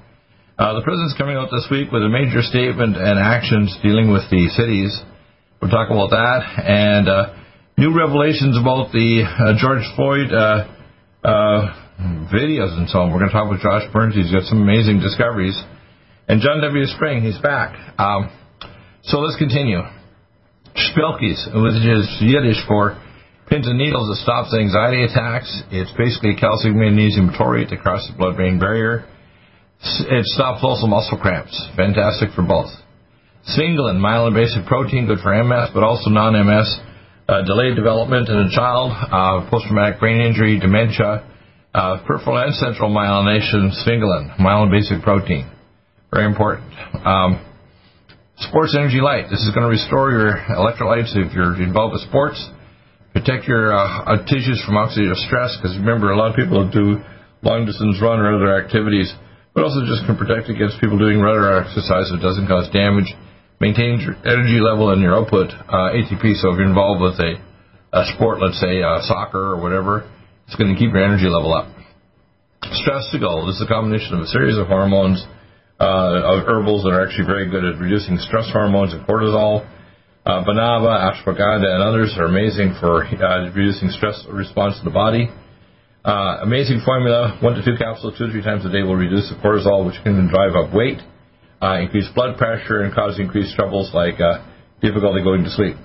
Uh, 0.56 0.80
the 0.80 0.84
president's 0.88 1.12
coming 1.20 1.36
out 1.36 1.52
this 1.52 1.68
week 1.68 1.92
with 1.92 2.08
a 2.08 2.08
major 2.08 2.40
statement 2.40 2.96
and 2.96 3.20
actions 3.20 3.76
dealing 3.84 4.16
with 4.16 4.24
the 4.32 4.48
cities. 4.56 4.96
We'll 5.60 5.68
talk 5.68 5.92
about 5.92 6.16
that 6.16 6.40
and 6.64 7.12
uh, 7.12 7.36
new 7.76 7.92
revelations 7.92 8.56
about 8.56 8.96
the 8.96 9.28
uh, 9.28 9.60
George 9.60 9.84
Floyd 10.00 10.32
videos 12.32 12.80
and 12.80 12.88
so 12.88 13.04
on. 13.04 13.12
We're 13.12 13.28
going 13.28 13.36
to 13.36 13.36
talk 13.36 13.52
with 13.52 13.60
Josh 13.60 13.92
Burns. 13.92 14.16
He's 14.16 14.32
got 14.32 14.48
some 14.48 14.64
amazing 14.64 15.04
discoveries. 15.04 15.60
And 16.32 16.40
John 16.40 16.64
W. 16.64 16.88
Spring, 16.96 17.28
he's 17.28 17.44
back. 17.44 17.76
Um, 18.00 18.32
so 19.04 19.20
let's 19.20 19.36
continue. 19.36 19.84
Spelkies, 20.76 21.40
which 21.56 21.80
is 21.88 22.06
Yiddish 22.20 22.60
for 22.68 23.00
pins 23.48 23.68
and 23.68 23.78
needles 23.78 24.10
that 24.10 24.20
stops 24.24 24.54
anxiety 24.54 25.04
attacks. 25.04 25.48
It's 25.72 25.92
basically 25.98 26.36
calcium 26.36 26.80
magnesium 26.80 27.32
taurate 27.38 27.70
to 27.70 27.78
cross 27.78 28.06
the 28.08 28.18
blood-brain 28.18 28.60
barrier. 28.60 29.08
It 29.82 30.26
stops 30.36 30.60
also 30.64 30.88
muscle 30.88 31.18
cramps. 31.18 31.56
Fantastic 31.78 32.32
for 32.36 32.44
both. 32.44 32.72
Sphingolin, 33.48 34.02
myelin 34.02 34.34
basic 34.34 34.66
protein, 34.66 35.06
good 35.06 35.20
for 35.20 35.32
MS, 35.32 35.70
but 35.74 35.84
also 35.84 36.10
non-MS. 36.10 36.80
Uh, 37.28 37.42
delayed 37.44 37.76
development 37.76 38.30
in 38.30 38.38
a 38.38 38.50
child, 38.52 38.92
uh, 38.92 39.50
post-traumatic 39.50 40.00
brain 40.00 40.22
injury, 40.22 40.60
dementia, 40.60 41.26
uh, 41.74 41.98
peripheral 42.06 42.38
and 42.38 42.54
central 42.56 42.90
myelination, 42.90 43.72
sphingolin, 43.82 44.36
myelin 44.38 44.70
basic 44.70 45.02
protein. 45.02 45.50
Very 46.12 46.26
important. 46.26 46.72
Um, 47.06 47.44
Sports 48.38 48.76
Energy 48.76 49.00
Light. 49.00 49.32
This 49.32 49.40
is 49.48 49.56
going 49.56 49.64
to 49.64 49.72
restore 49.72 50.12
your 50.12 50.36
electrolytes 50.60 51.16
if 51.16 51.32
you're 51.32 51.56
involved 51.56 51.96
with 51.96 52.04
sports. 52.04 52.36
Protect 53.16 53.48
your 53.48 53.72
uh, 53.72 54.12
uh 54.12 54.26
tissues 54.28 54.60
from 54.68 54.76
oxidative 54.76 55.16
stress 55.24 55.56
because 55.56 55.72
remember, 55.80 56.12
a 56.12 56.20
lot 56.20 56.32
of 56.32 56.36
people 56.36 56.68
do 56.68 57.00
long 57.48 57.64
distance 57.64 57.96
run 58.04 58.20
or 58.20 58.36
other 58.36 58.52
activities, 58.60 59.08
but 59.56 59.64
also 59.64 59.88
just 59.88 60.04
can 60.04 60.20
protect 60.20 60.52
against 60.52 60.84
people 60.84 61.00
doing 61.00 61.24
regular 61.24 61.64
exercise 61.64 62.12
so 62.12 62.20
it 62.20 62.24
doesn't 62.24 62.52
cause 62.52 62.68
damage. 62.76 63.08
Maintains 63.64 64.04
your 64.04 64.20
energy 64.28 64.60
level 64.60 64.92
and 64.92 65.00
your 65.00 65.16
output 65.16 65.56
uh, 65.56 65.96
ATP. 65.96 66.36
So 66.44 66.52
if 66.52 66.60
you're 66.60 66.68
involved 66.68 67.00
with 67.00 67.16
a, 67.24 67.40
a 67.96 68.04
sport, 68.20 68.44
let's 68.44 68.60
say 68.60 68.84
uh, 68.84 69.00
soccer 69.08 69.56
or 69.56 69.64
whatever, 69.64 70.12
it's 70.44 70.60
going 70.60 70.76
to 70.76 70.78
keep 70.78 70.92
your 70.92 71.08
energy 71.08 71.32
level 71.32 71.56
up. 71.56 71.72
Stress 72.84 73.08
to 73.16 73.20
go. 73.20 73.48
This 73.48 73.64
is 73.64 73.64
a 73.64 73.72
combination 73.72 74.20
of 74.20 74.28
a 74.28 74.28
series 74.28 74.60
of 74.60 74.68
hormones 74.68 75.24
uh, 75.80 76.40
of 76.40 76.48
herbals 76.48 76.84
that 76.84 76.90
are 76.90 77.06
actually 77.06 77.26
very 77.26 77.50
good 77.50 77.66
at 77.66 77.80
reducing 77.80 78.18
stress 78.18 78.50
hormones 78.52 78.94
and 78.94 79.06
cortisol. 79.06 79.68
Uh, 80.26 80.44
Banaba, 80.44 81.14
ashwagandha, 81.14 81.68
and 81.68 81.84
others 81.84 82.16
are 82.18 82.26
amazing 82.26 82.76
for 82.80 83.06
uh, 83.06 83.52
reducing 83.54 83.90
stress 83.90 84.26
response 84.32 84.80
in 84.80 84.86
the 84.86 84.92
body. 84.92 85.30
Uh, 86.04 86.40
amazing 86.42 86.82
formula, 86.86 87.38
one 87.42 87.54
to 87.54 87.66
two 87.66 87.76
capsules 87.78 88.18
two 88.18 88.26
or 88.26 88.32
three 88.32 88.42
times 88.42 88.66
a 88.66 88.70
day 88.70 88.84
will 88.84 88.96
reduce 88.96 89.30
the 89.30 89.36
cortisol, 89.42 89.86
which 89.86 90.02
can 90.04 90.28
drive 90.30 90.56
up 90.56 90.74
weight, 90.74 91.02
uh, 91.62 91.82
increase 91.82 92.08
blood 92.16 92.38
pressure, 92.38 92.82
and 92.82 92.94
cause 92.94 93.20
increased 93.20 93.56
troubles 93.56 93.92
like 93.94 94.20
uh, 94.22 94.46
difficulty 94.82 95.22
going 95.24 95.44
to 95.44 95.50
sleep. 95.50 95.76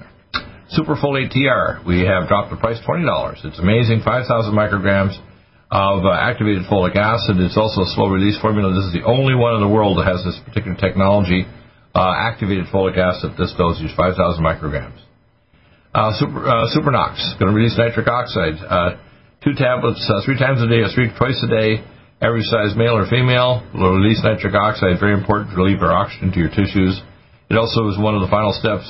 Superfolate 0.77 1.33
TR, 1.33 1.83
we 1.89 2.07
have 2.07 2.29
dropped 2.29 2.51
the 2.51 2.57
price 2.57 2.79
$20. 2.87 3.45
It's 3.45 3.59
amazing, 3.59 4.03
5,000 4.05 4.55
micrograms 4.55 5.19
of 5.71 6.03
uh, 6.03 6.11
activated 6.11 6.67
folic 6.67 6.99
acid. 6.99 7.39
It's 7.39 7.57
also 7.57 7.87
a 7.87 7.91
slow 7.95 8.11
release 8.11 8.35
formula. 8.43 8.75
This 8.75 8.91
is 8.91 8.95
the 8.99 9.07
only 9.07 9.39
one 9.39 9.55
in 9.55 9.63
the 9.63 9.71
world 9.71 10.03
that 10.03 10.07
has 10.11 10.19
this 10.27 10.35
particular 10.43 10.75
technology. 10.75 11.47
Uh, 11.95 12.15
activated 12.15 12.67
folic 12.75 12.99
acid, 12.99 13.35
this 13.39 13.55
dosage, 13.59 13.91
5,000 13.95 14.19
micrograms. 14.43 14.99
Uh, 15.95 16.15
super, 16.19 16.47
uh, 16.47 16.71
Supernox, 16.71 17.19
going 17.39 17.51
to 17.51 17.57
release 17.57 17.75
nitric 17.79 18.07
oxide. 18.07 18.59
Uh, 18.63 18.99
two 19.43 19.55
tablets, 19.55 19.99
uh, 20.07 20.23
three 20.27 20.39
times 20.39 20.63
a 20.63 20.71
day, 20.71 20.87
or 20.87 20.91
three 20.95 21.11
twice 21.19 21.39
a 21.43 21.51
day, 21.51 21.83
every 22.23 22.43
size, 22.47 22.79
male 22.79 22.95
or 22.95 23.11
female. 23.11 23.63
Will 23.75 23.99
release 23.99 24.23
nitric 24.23 24.55
oxide, 24.55 24.99
very 25.03 25.19
important 25.19 25.51
to 25.51 25.57
relieve 25.59 25.83
our 25.83 25.91
oxygen 25.91 26.31
to 26.31 26.39
your 26.39 26.51
tissues. 26.51 26.99
It 27.51 27.59
also 27.59 27.91
is 27.91 27.99
one 27.99 28.15
of 28.15 28.23
the 28.23 28.31
final 28.31 28.55
steps, 28.55 28.87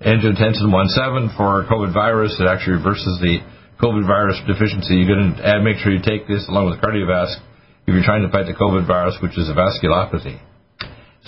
angiotensin 0.00 0.72
1.7 0.72 1.36
for 1.36 1.68
COVID 1.68 1.92
virus. 1.92 2.36
It 2.40 2.48
actually 2.48 2.80
reverses 2.80 3.20
the 3.20 3.44
COVID 3.82 4.06
virus 4.06 4.38
deficiency, 4.46 4.94
you're 4.94 5.10
going 5.10 5.34
to 5.34 5.60
make 5.66 5.82
sure 5.82 5.90
you 5.90 5.98
take 5.98 6.30
this 6.30 6.46
along 6.46 6.70
with 6.70 6.78
cardiovasc 6.78 7.34
if 7.82 7.90
you're 7.90 8.06
trying 8.06 8.22
to 8.22 8.30
fight 8.30 8.46
the 8.46 8.54
COVID 8.54 8.86
virus, 8.86 9.18
which 9.18 9.34
is 9.34 9.50
a 9.50 9.58
vasculopathy. 9.58 10.38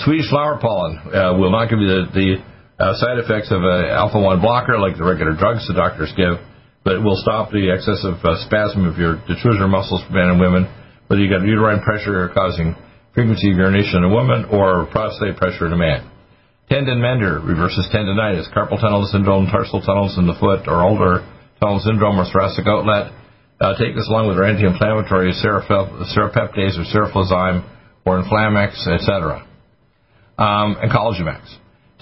Swedish 0.07 0.31
flower 0.31 0.63
pollen 0.63 0.95
uh, 1.11 1.35
will 1.35 1.51
not 1.51 1.67
give 1.67 1.83
you 1.83 1.91
the, 1.91 2.03
the 2.15 2.29
uh, 2.79 2.95
side 2.95 3.19
effects 3.19 3.51
of 3.51 3.59
an 3.63 3.91
alpha 3.91 4.19
1 4.23 4.39
blocker 4.39 4.79
like 4.79 4.95
the 4.95 5.03
regular 5.03 5.35
drugs 5.35 5.67
the 5.67 5.75
doctors 5.75 6.15
give, 6.15 6.39
but 6.87 6.95
it 6.95 7.03
will 7.03 7.19
stop 7.19 7.51
the 7.51 7.75
excessive 7.75 8.23
uh, 8.23 8.39
spasm 8.47 8.87
of 8.87 9.03
your 9.03 9.19
detrusor 9.27 9.67
muscles 9.67 10.03
for 10.07 10.15
men 10.15 10.31
and 10.31 10.39
women, 10.39 10.71
whether 11.11 11.19
you've 11.19 11.35
got 11.35 11.43
uterine 11.43 11.83
pressure 11.83 12.31
causing 12.31 12.79
frequency 13.15 13.51
of 13.51 13.59
urination 13.59 14.03
in 14.03 14.11
a 14.11 14.15
woman 14.15 14.47
or 14.47 14.87
prostate 14.95 15.35
pressure 15.35 15.67
in 15.67 15.75
a 15.75 15.79
man. 15.79 16.07
Tendon 16.71 17.03
mender 17.03 17.43
reverses 17.43 17.91
tendonitis, 17.91 18.47
carpal 18.55 18.79
tunnel 18.79 19.07
syndrome, 19.11 19.47
tarsal 19.51 19.83
tunnels 19.83 20.19
in 20.19 20.27
the 20.27 20.39
foot 20.39 20.67
or 20.71 20.83
ulnar 20.83 21.23
tunnel 21.61 21.81
syndrome 21.81 22.19
or 22.19 22.25
thoracic 22.31 22.67
outlet. 22.67 23.13
Uh, 23.61 23.79
take 23.79 23.95
this 23.95 24.09
along 24.09 24.29
with 24.29 24.37
our 24.37 24.45
anti-inflammatory 24.45 25.33
serapeptase 25.33 26.75
or 26.77 26.85
seroflozyme 26.91 27.65
or 28.05 28.23
Inflamex, 28.23 28.87
etc. 28.87 29.47
Um, 30.37 30.77
and 30.83 30.91
Collagen 30.91 31.31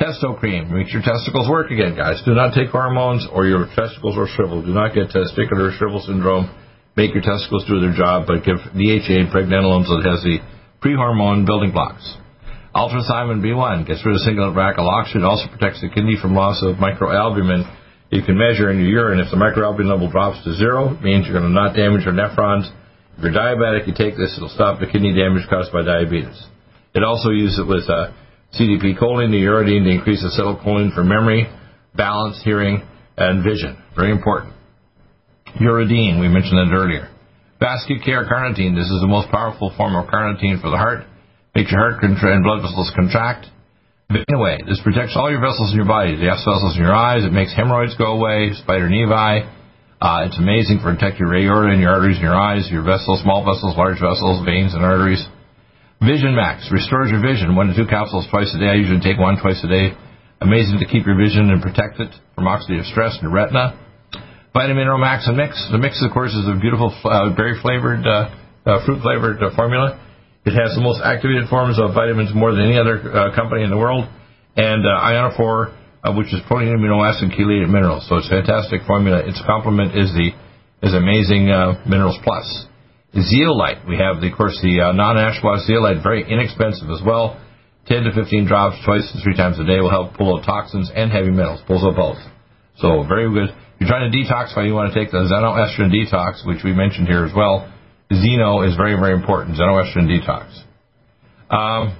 Testo 0.00 0.38
cream 0.38 0.72
makes 0.72 0.92
your 0.92 1.02
testicles 1.02 1.48
work 1.48 1.70
again, 1.70 1.94
guys. 1.94 2.22
Do 2.24 2.34
not 2.34 2.54
take 2.54 2.70
hormones 2.70 3.28
or 3.30 3.46
your 3.46 3.66
testicles 3.76 4.16
are 4.16 4.26
shriveled. 4.26 4.64
Do 4.64 4.72
not 4.72 4.94
get 4.94 5.10
testicular 5.10 5.76
shrivel 5.76 6.00
syndrome. 6.00 6.50
Make 6.96 7.14
your 7.14 7.22
testicles 7.22 7.64
do 7.68 7.78
their 7.78 7.92
job, 7.94 8.26
but 8.26 8.44
give 8.44 8.56
DHA 8.56 9.14
and 9.20 9.28
pregnenolone 9.30 9.84
so 9.86 10.00
it 10.00 10.08
has 10.08 10.24
the 10.24 10.40
pre-hormone 10.80 11.44
building 11.44 11.72
blocks. 11.72 12.02
Ultrathymine 12.74 13.44
B1 13.44 13.86
gets 13.86 14.04
rid 14.04 14.14
of 14.14 14.20
single 14.22 14.52
vagal 14.52 14.88
oxygen, 14.88 15.24
also 15.24 15.46
protects 15.48 15.80
the 15.82 15.88
kidney 15.88 16.16
from 16.20 16.34
loss 16.34 16.62
of 16.62 16.76
microalbumin 16.76 17.68
You 18.12 18.20
can 18.20 18.36
measure 18.36 18.70
in 18.70 18.76
your 18.76 19.08
urine 19.08 19.24
if 19.24 19.32
the 19.32 19.40
microalbumin 19.40 19.88
level 19.88 20.10
drops 20.10 20.44
to 20.44 20.52
zero, 20.52 20.92
it 20.92 21.00
means 21.00 21.24
you're 21.24 21.32
going 21.32 21.48
to 21.48 21.56
not 21.56 21.72
damage 21.72 22.04
your 22.04 22.12
nephrons. 22.12 22.68
If 23.16 23.24
you're 23.24 23.32
diabetic, 23.32 23.88
you 23.88 23.96
take 23.96 24.20
this, 24.20 24.36
it'll 24.36 24.52
stop 24.52 24.80
the 24.80 24.86
kidney 24.86 25.16
damage 25.16 25.48
caused 25.48 25.72
by 25.72 25.80
diabetes. 25.80 26.36
It 26.92 27.02
also 27.02 27.30
uses 27.30 27.64
it 27.64 27.66
with 27.66 27.88
uh, 27.88 28.12
CDP 28.52 29.00
choline, 29.00 29.32
the 29.32 29.40
uridine, 29.40 29.88
to 29.88 29.90
increase 29.96 30.20
acetylcholine 30.20 30.92
for 30.92 31.02
memory, 31.02 31.48
balance, 31.96 32.36
hearing, 32.44 32.84
and 33.16 33.42
vision. 33.42 33.80
Very 33.96 34.12
important. 34.12 34.52
Uridine, 35.56 36.20
we 36.20 36.28
mentioned 36.28 36.60
that 36.60 36.76
earlier. 36.76 37.08
Vascular 37.60 38.28
carnitine, 38.28 38.76
this 38.76 38.92
is 38.92 39.00
the 39.00 39.08
most 39.08 39.30
powerful 39.30 39.72
form 39.74 39.96
of 39.96 40.04
carnitine 40.12 40.60
for 40.60 40.68
the 40.68 40.76
heart. 40.76 41.08
Makes 41.54 41.72
your 41.72 41.80
heart 41.80 42.02
and 42.04 42.44
blood 42.44 42.60
vessels 42.60 42.92
contract. 42.94 43.46
Anyway, 44.12 44.60
this 44.68 44.80
protects 44.84 45.16
all 45.16 45.30
your 45.30 45.40
vessels 45.40 45.72
in 45.72 45.76
your 45.76 45.88
body. 45.88 46.16
The 46.16 46.28
S 46.28 46.44
vessels 46.44 46.76
in 46.76 46.82
your 46.82 46.94
eyes. 46.94 47.24
It 47.24 47.32
makes 47.32 47.54
hemorrhoids 47.56 47.96
go 47.96 48.12
away. 48.12 48.52
Spider 48.60 48.88
nevi. 48.88 49.48
Uh, 50.02 50.26
it's 50.26 50.36
amazing 50.36 50.82
for 50.82 50.92
protecting 50.92 51.24
your 51.24 51.34
aorta 51.38 51.70
and 51.70 51.80
your 51.80 51.94
arteries 51.94 52.18
in 52.18 52.26
your 52.26 52.34
eyes, 52.34 52.66
your 52.74 52.82
vessels, 52.82 53.22
small 53.22 53.46
vessels, 53.46 53.78
large 53.78 54.02
vessels, 54.02 54.42
veins, 54.44 54.74
and 54.74 54.82
arteries. 54.82 55.22
Vision 56.02 56.34
Max 56.34 56.66
restores 56.74 57.14
your 57.14 57.22
vision. 57.22 57.54
One 57.54 57.70
to 57.70 57.76
two 57.78 57.86
capsules 57.86 58.26
twice 58.26 58.50
a 58.50 58.58
day. 58.58 58.66
I 58.66 58.74
usually 58.74 58.98
take 58.98 59.22
one 59.22 59.38
twice 59.38 59.62
a 59.62 59.70
day. 59.70 59.94
Amazing 60.42 60.82
to 60.82 60.86
keep 60.90 61.06
your 61.06 61.14
vision 61.14 61.54
and 61.54 61.62
protect 61.62 62.02
it 62.02 62.10
from 62.34 62.50
oxidative 62.50 62.90
stress 62.90 63.14
in 63.14 63.30
your 63.30 63.30
retina. 63.30 63.78
Vitamin 64.52 64.82
Mineral 64.82 64.98
Max 64.98 65.30
and 65.30 65.36
Mix. 65.36 65.54
The 65.70 65.78
mix, 65.78 66.02
of 66.02 66.10
course, 66.10 66.34
is 66.34 66.50
a 66.50 66.58
beautiful 66.58 66.90
uh, 67.06 67.30
berry 67.38 67.54
flavored, 67.62 68.02
uh, 68.04 68.34
uh, 68.66 68.84
fruit 68.84 69.00
flavored 69.00 69.38
uh, 69.40 69.54
formula. 69.54 70.02
It 70.44 70.58
has 70.58 70.74
the 70.74 70.82
most 70.82 71.00
activated 71.04 71.48
forms 71.48 71.78
of 71.78 71.94
vitamins 71.94 72.34
more 72.34 72.50
than 72.50 72.66
any 72.66 72.78
other 72.78 72.98
uh, 72.98 73.34
company 73.34 73.62
in 73.62 73.70
the 73.70 73.78
world, 73.78 74.10
and 74.56 74.82
uh, 74.82 74.90
ionophore, 74.98 75.70
uh, 76.02 76.12
which 76.14 76.34
is 76.34 76.42
protein, 76.46 76.74
amino 76.74 76.98
acid, 76.98 77.30
chelated 77.30 77.70
minerals. 77.70 78.08
So 78.08 78.18
it's 78.18 78.26
a 78.26 78.42
fantastic 78.42 78.82
formula. 78.86 79.22
Its 79.22 79.40
complement 79.46 79.94
is 79.94 80.10
the 80.12 80.34
is 80.82 80.94
amazing 80.94 81.48
uh, 81.48 81.78
minerals 81.86 82.18
plus. 82.24 82.66
Zeolite, 83.14 83.86
we 83.86 83.96
have 84.00 84.20
the, 84.20 84.32
of 84.32 84.36
course 84.36 84.58
the 84.62 84.80
uh, 84.80 84.92
non-ash 84.92 85.38
zeolite, 85.66 86.02
very 86.02 86.26
inexpensive 86.26 86.90
as 86.90 87.00
well. 87.04 87.38
10 87.86 88.04
to 88.04 88.10
15 88.14 88.46
drops 88.46 88.82
twice 88.84 89.04
to 89.12 89.20
three 89.22 89.36
times 89.36 89.58
a 89.58 89.64
day 89.64 89.78
will 89.78 89.90
help 89.90 90.14
pull 90.14 90.38
out 90.38 90.44
toxins 90.44 90.90
and 90.94 91.10
heavy 91.10 91.30
metals. 91.30 91.60
Pulls 91.66 91.84
out 91.84 91.94
both. 91.94 92.18
So 92.78 93.04
very 93.06 93.30
good. 93.30 93.50
If 93.50 93.86
you're 93.86 93.90
trying 93.90 94.10
to 94.10 94.14
detoxify, 94.14 94.66
you 94.66 94.74
want 94.74 94.92
to 94.92 94.98
take 94.98 95.10
the 95.10 95.26
Xenoestrogen 95.26 95.90
Detox, 95.90 96.46
which 96.46 96.64
we 96.64 96.72
mentioned 96.72 97.06
here 97.06 97.24
as 97.24 97.34
well. 97.34 97.70
Xeno 98.12 98.68
is 98.68 98.76
very, 98.76 98.94
very 98.94 99.14
important, 99.14 99.56
xenoestrogen 99.56 100.08
detox. 100.08 100.52
Um, 101.50 101.96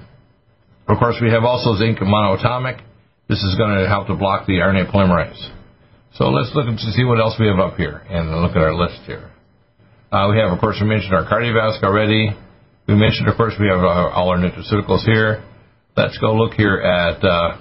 of 0.87 0.99
course, 0.99 1.15
we 1.21 1.29
have 1.31 1.43
also 1.43 1.75
zinc 1.77 1.99
monoatomic. 1.99 2.81
This 3.29 3.41
is 3.41 3.55
going 3.55 3.79
to 3.79 3.87
help 3.87 4.07
to 4.07 4.15
block 4.15 4.45
the 4.47 4.53
RNA 4.53 4.91
polymerase. 4.91 5.39
So 6.15 6.29
let's 6.29 6.53
look 6.53 6.67
to 6.67 6.91
see 6.91 7.03
what 7.03 7.19
else 7.19 7.35
we 7.39 7.47
have 7.47 7.59
up 7.59 7.75
here 7.75 8.03
and 8.09 8.29
look 8.41 8.51
at 8.51 8.61
our 8.61 8.75
list 8.75 9.01
here. 9.05 9.31
Uh, 10.11 10.29
we 10.29 10.37
have, 10.37 10.51
of 10.51 10.59
course, 10.59 10.77
we 10.79 10.85
mentioned 10.85 11.13
our 11.15 11.25
cardiovascular 11.25 11.89
already. 11.89 12.29
We 12.87 12.95
mentioned, 12.95 13.27
of 13.29 13.37
course, 13.37 13.55
we 13.59 13.67
have 13.67 13.79
our, 13.79 14.11
all 14.11 14.29
our 14.29 14.37
nutraceuticals 14.37 15.05
here. 15.05 15.43
Let's 15.97 16.17
go 16.19 16.35
look 16.35 16.53
here 16.53 16.77
at, 16.77 17.23
uh, 17.23 17.57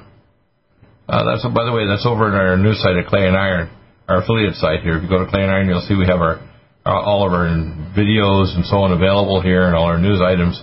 uh, 1.08 1.24
that's, 1.24 1.46
by 1.54 1.64
the 1.64 1.72
way, 1.72 1.86
that's 1.86 2.04
over 2.04 2.28
in 2.28 2.34
our 2.34 2.58
new 2.58 2.74
site 2.74 2.96
at 2.96 3.06
Clay 3.06 3.26
and 3.26 3.36
Iron, 3.36 3.70
our 4.08 4.22
affiliate 4.22 4.56
site 4.56 4.82
here. 4.82 4.96
If 4.96 5.04
you 5.04 5.08
go 5.08 5.24
to 5.24 5.30
Clay 5.30 5.42
and 5.42 5.50
Iron, 5.50 5.68
you'll 5.68 5.80
see 5.88 5.94
we 5.94 6.06
have 6.06 6.20
our 6.20 6.36
uh, 6.36 6.51
all 6.84 7.26
of 7.26 7.32
our 7.32 7.46
videos 7.94 8.54
and 8.58 8.66
so 8.66 8.82
on 8.82 8.92
available 8.92 9.40
here 9.40 9.66
and 9.66 9.76
all 9.76 9.86
our 9.86 9.98
news 9.98 10.20
items. 10.20 10.60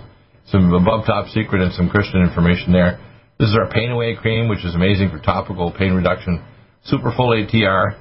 Some 0.47 0.74
above 0.74 1.05
top 1.05 1.28
secret 1.32 1.61
and 1.61 1.72
some 1.74 1.89
Christian 1.89 2.22
information 2.22 2.74
there. 2.74 2.99
This 3.39 3.49
is 3.49 3.55
our 3.55 3.72
Pain 3.72 3.91
Away 3.91 4.15
cream, 4.15 4.49
which 4.49 4.65
is 4.65 4.76
amazing 4.76 5.11
for 5.11 5.20
topical 5.20 5.72
pain 5.72 5.93
reduction. 5.93 6.43
Superfolate 6.91 7.47
TR. 7.47 7.95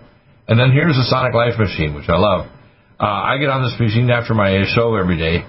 And 0.48 0.58
then 0.58 0.72
here's 0.72 0.96
the 0.96 1.06
Sonic 1.06 1.34
Life 1.34 1.58
machine, 1.58 1.94
which 1.94 2.08
I 2.08 2.16
love. 2.16 2.50
Uh, 2.98 3.06
I 3.06 3.38
get 3.38 3.52
on 3.52 3.62
this 3.62 3.78
machine 3.78 4.10
after 4.10 4.34
my 4.34 4.64
show 4.74 4.96
every 4.96 5.14
day, 5.14 5.46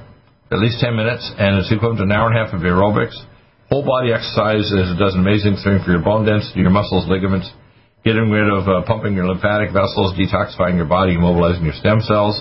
at 0.51 0.59
least 0.59 0.77
10 0.83 0.93
minutes, 0.93 1.25
and 1.39 1.57
it's 1.57 1.71
equivalent 1.71 1.97
to 1.97 2.05
an 2.05 2.11
hour 2.11 2.29
and 2.29 2.37
a 2.37 2.45
half 2.45 2.53
of 2.53 2.61
aerobics. 2.61 3.17
Whole 3.73 3.81
body 3.85 4.13
exercise 4.13 4.69
it 4.69 4.99
does 5.01 5.15
an 5.17 5.25
amazing 5.25 5.57
thing 5.65 5.81
for 5.81 5.89
your 5.89 6.03
bone 6.03 6.25
density, 6.25 6.61
your 6.61 6.69
muscles, 6.69 7.09
ligaments, 7.09 7.49
getting 8.05 8.29
rid 8.29 8.45
of 8.45 8.67
uh, 8.69 8.85
pumping 8.85 9.17
your 9.17 9.25
lymphatic 9.25 9.73
vessels, 9.73 10.13
detoxifying 10.13 10.77
your 10.77 10.85
body, 10.85 11.17
mobilizing 11.17 11.65
your 11.65 11.73
stem 11.73 12.01
cells 12.01 12.37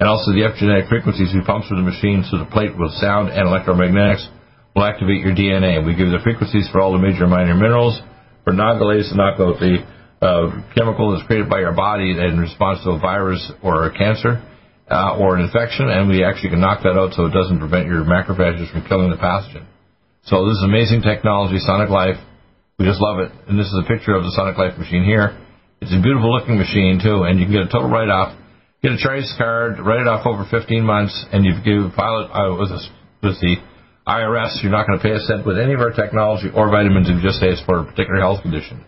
and 0.00 0.08
also 0.08 0.30
the 0.30 0.46
epigenetic 0.46 0.88
frequencies 0.88 1.34
we 1.34 1.42
pump 1.42 1.66
through 1.66 1.82
the 1.82 1.90
machine 1.90 2.22
so 2.30 2.38
the 2.38 2.50
plate 2.50 2.76
with 2.78 2.94
sound 3.02 3.30
and 3.30 3.46
electromagnetics 3.50 4.26
will 4.74 4.84
activate 4.86 5.26
your 5.26 5.34
DNA. 5.34 5.82
We 5.84 5.98
give 5.98 6.14
the 6.14 6.22
frequencies 6.22 6.68
for 6.70 6.80
all 6.80 6.92
the 6.92 7.02
major 7.02 7.26
and 7.26 7.34
minor 7.34 7.54
minerals. 7.54 7.98
For 8.44 8.54
knock 8.54 8.80
out 8.80 9.60
the 9.60 9.84
uh, 10.22 10.72
chemical 10.72 11.12
that's 11.12 11.26
created 11.26 11.50
by 11.50 11.60
your 11.60 11.74
body 11.74 12.16
in 12.16 12.38
response 12.38 12.80
to 12.84 12.96
a 12.96 12.98
virus 12.98 13.42
or 13.62 13.86
a 13.86 13.92
cancer 13.92 14.40
uh, 14.88 15.18
or 15.18 15.36
an 15.36 15.44
infection, 15.44 15.90
and 15.90 16.08
we 16.08 16.24
actually 16.24 16.50
can 16.50 16.60
knock 16.60 16.80
that 16.82 16.96
out 16.96 17.12
so 17.12 17.26
it 17.26 17.36
doesn't 17.36 17.58
prevent 17.58 17.86
your 17.86 18.08
macrophages 18.08 18.70
from 18.72 18.86
killing 18.88 19.10
the 19.10 19.20
pathogen. 19.20 19.66
So 20.24 20.48
this 20.48 20.56
is 20.56 20.64
amazing 20.64 21.02
technology, 21.02 21.58
Sonic 21.60 21.90
Life. 21.90 22.16
We 22.78 22.86
just 22.86 23.00
love 23.00 23.18
it. 23.20 23.32
And 23.48 23.58
this 23.58 23.66
is 23.66 23.76
a 23.76 23.86
picture 23.86 24.14
of 24.14 24.24
the 24.24 24.32
Sonic 24.32 24.56
Life 24.56 24.78
machine 24.78 25.04
here. 25.04 25.36
It's 25.80 25.92
a 25.92 26.00
beautiful 26.00 26.32
looking 26.32 26.56
machine 26.56 27.00
too, 27.02 27.28
and 27.28 27.38
you 27.38 27.46
can 27.46 27.54
get 27.54 27.68
a 27.68 27.70
total 27.70 27.90
write 27.90 28.08
off 28.08 28.32
get 28.82 28.92
a 28.92 28.98
trace 28.98 29.32
card, 29.36 29.78
write 29.80 30.00
it 30.00 30.08
off 30.08 30.26
over 30.26 30.46
15 30.50 30.84
months, 30.84 31.14
and 31.32 31.44
you 31.44 31.52
give 31.64 31.94
file 31.94 32.24
it 32.24 32.30
uh, 32.30 32.54
with, 32.54 32.70
with 33.22 33.40
the 33.40 33.56
IRS. 34.06 34.62
You're 34.62 34.72
not 34.72 34.86
going 34.86 34.98
to 34.98 35.02
pay 35.02 35.12
a 35.12 35.20
cent 35.20 35.46
with 35.46 35.58
any 35.58 35.74
of 35.74 35.80
our 35.80 35.92
technology 35.92 36.48
or 36.54 36.70
vitamins 36.70 37.08
if 37.10 37.16
you 37.16 37.22
just 37.22 37.40
say 37.40 37.48
it's 37.48 37.62
for 37.66 37.80
a 37.80 37.84
particular 37.84 38.20
health 38.20 38.42
condition. 38.42 38.84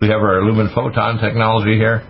We 0.00 0.08
have 0.08 0.20
our 0.20 0.42
Lumen 0.42 0.70
Photon 0.74 1.18
technology 1.18 1.76
here. 1.76 2.04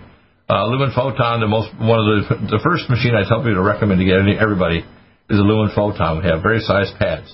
Uh, 0.49 0.67
Lumen 0.67 0.91
Photon, 0.95 1.39
the 1.39 1.47
most 1.47 1.71
one 1.75 1.99
of 1.99 2.07
the 2.07 2.55
the 2.55 2.61
first 2.63 2.89
machine 2.89 3.11
I 3.15 3.27
tell 3.27 3.43
people 3.43 3.59
to 3.59 3.67
recommend 3.67 3.99
to 3.99 4.07
get 4.07 4.19
any, 4.19 4.39
everybody 4.39 4.79
is 4.79 5.39
a 5.39 5.43
Lumen 5.43 5.75
Photon. 5.75 6.23
We 6.23 6.29
have 6.29 6.41
various 6.41 6.65
size 6.67 6.91
pads. 6.99 7.27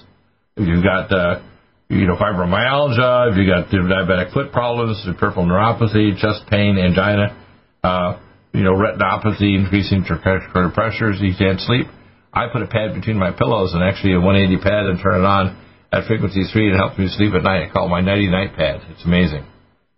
If 0.57 0.67
you've 0.67 0.83
got 0.83 1.13
uh, 1.13 1.41
you 1.89 2.05
know 2.09 2.17
fibromyalgia, 2.17 3.31
if 3.31 3.37
you've 3.37 3.49
got 3.49 3.69
diabetic 3.69 4.33
foot 4.33 4.51
problems, 4.51 4.97
peripheral 5.19 5.45
neuropathy, 5.45 6.17
chest 6.17 6.49
pain, 6.49 6.77
angina, 6.77 7.37
uh, 7.83 8.17
you 8.53 8.63
know, 8.63 8.73
retinopathy, 8.73 9.57
increasing 9.57 10.03
intracardiac 10.03 10.73
pressures, 10.73 11.17
you 11.19 11.33
can't 11.37 11.59
sleep. 11.59 11.87
I 12.31 12.47
put 12.53 12.61
a 12.61 12.67
pad 12.67 12.93
between 12.93 13.17
my 13.17 13.31
pillows 13.31 13.73
and 13.73 13.83
actually 13.83 14.13
a 14.13 14.21
180 14.21 14.61
pad 14.61 14.85
and 14.85 15.01
turn 15.01 15.21
it 15.21 15.25
on 15.25 15.57
at 15.91 16.05
frequency 16.07 16.45
3 16.45 16.69
and 16.69 16.75
it 16.75 16.77
helps 16.77 16.97
me 16.97 17.07
sleep 17.09 17.33
at 17.33 17.43
night. 17.43 17.69
I 17.69 17.73
call 17.73 17.85
it 17.85 17.89
my 17.89 18.01
nighty 18.01 18.29
night 18.29 18.55
pad. 18.55 18.81
It's 18.89 19.05
amazing. 19.05 19.45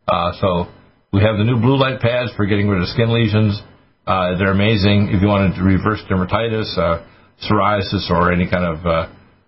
Uh, 0.07 0.31
so 0.39 0.71
we 1.11 1.21
have 1.21 1.37
the 1.37 1.43
new 1.43 1.59
blue 1.59 1.79
light 1.79 1.99
pads 1.99 2.31
for 2.35 2.45
getting 2.45 2.67
rid 2.67 2.81
of 2.81 2.87
skin 2.87 3.11
lesions. 3.11 3.59
Uh, 4.07 4.37
they're 4.37 4.51
amazing 4.51 5.11
if 5.11 5.21
you 5.21 5.27
wanted 5.27 5.55
to 5.55 5.63
reverse 5.63 6.03
dermatitis, 6.11 6.67
uh, 6.77 7.03
psoriasis, 7.43 8.11
or 8.11 8.31
any 8.31 8.47
kind 8.49 8.63
of 8.63 8.85
uh, 8.85 8.91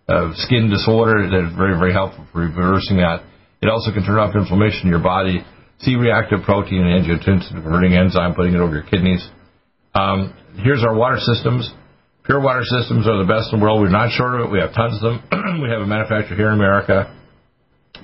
uh, 0.08 0.32
skin 0.36 0.70
disorder. 0.70 1.30
They're 1.30 1.52
very, 1.56 1.78
very 1.78 1.94
helpful 1.94 2.26
for 2.32 2.48
reversing 2.48 2.98
that. 2.98 3.24
It 3.62 3.70
also 3.70 3.92
can 3.92 4.04
turn 4.04 4.18
off 4.18 4.36
inflammation 4.36 4.88
in 4.88 4.90
your 4.90 5.04
body 5.04 5.44
C-reactive 5.82 6.42
protein 6.44 6.82
and 6.82 7.06
angiotensin 7.06 7.62
converting 7.62 7.94
enzyme, 7.94 8.34
putting 8.34 8.54
it 8.54 8.60
over 8.60 8.74
your 8.74 8.84
kidneys. 8.84 9.28
Um, 9.94 10.34
here's 10.58 10.84
our 10.84 10.96
water 10.96 11.18
systems. 11.18 11.72
Pure 12.26 12.42
water 12.42 12.64
systems 12.64 13.08
are 13.08 13.18
the 13.18 13.30
best 13.30 13.54
in 13.54 13.60
the 13.60 13.64
world. 13.64 13.82
We're 13.82 13.90
not 13.90 14.12
short 14.12 14.36
of 14.36 14.48
it. 14.48 14.52
We 14.52 14.60
have 14.60 14.74
tons 14.74 15.00
of 15.02 15.16
them. 15.16 15.18
we 15.64 15.70
have 15.70 15.82
a 15.82 15.88
manufacturer 15.88 16.36
here 16.36 16.50
in 16.50 16.60
America. 16.60 17.14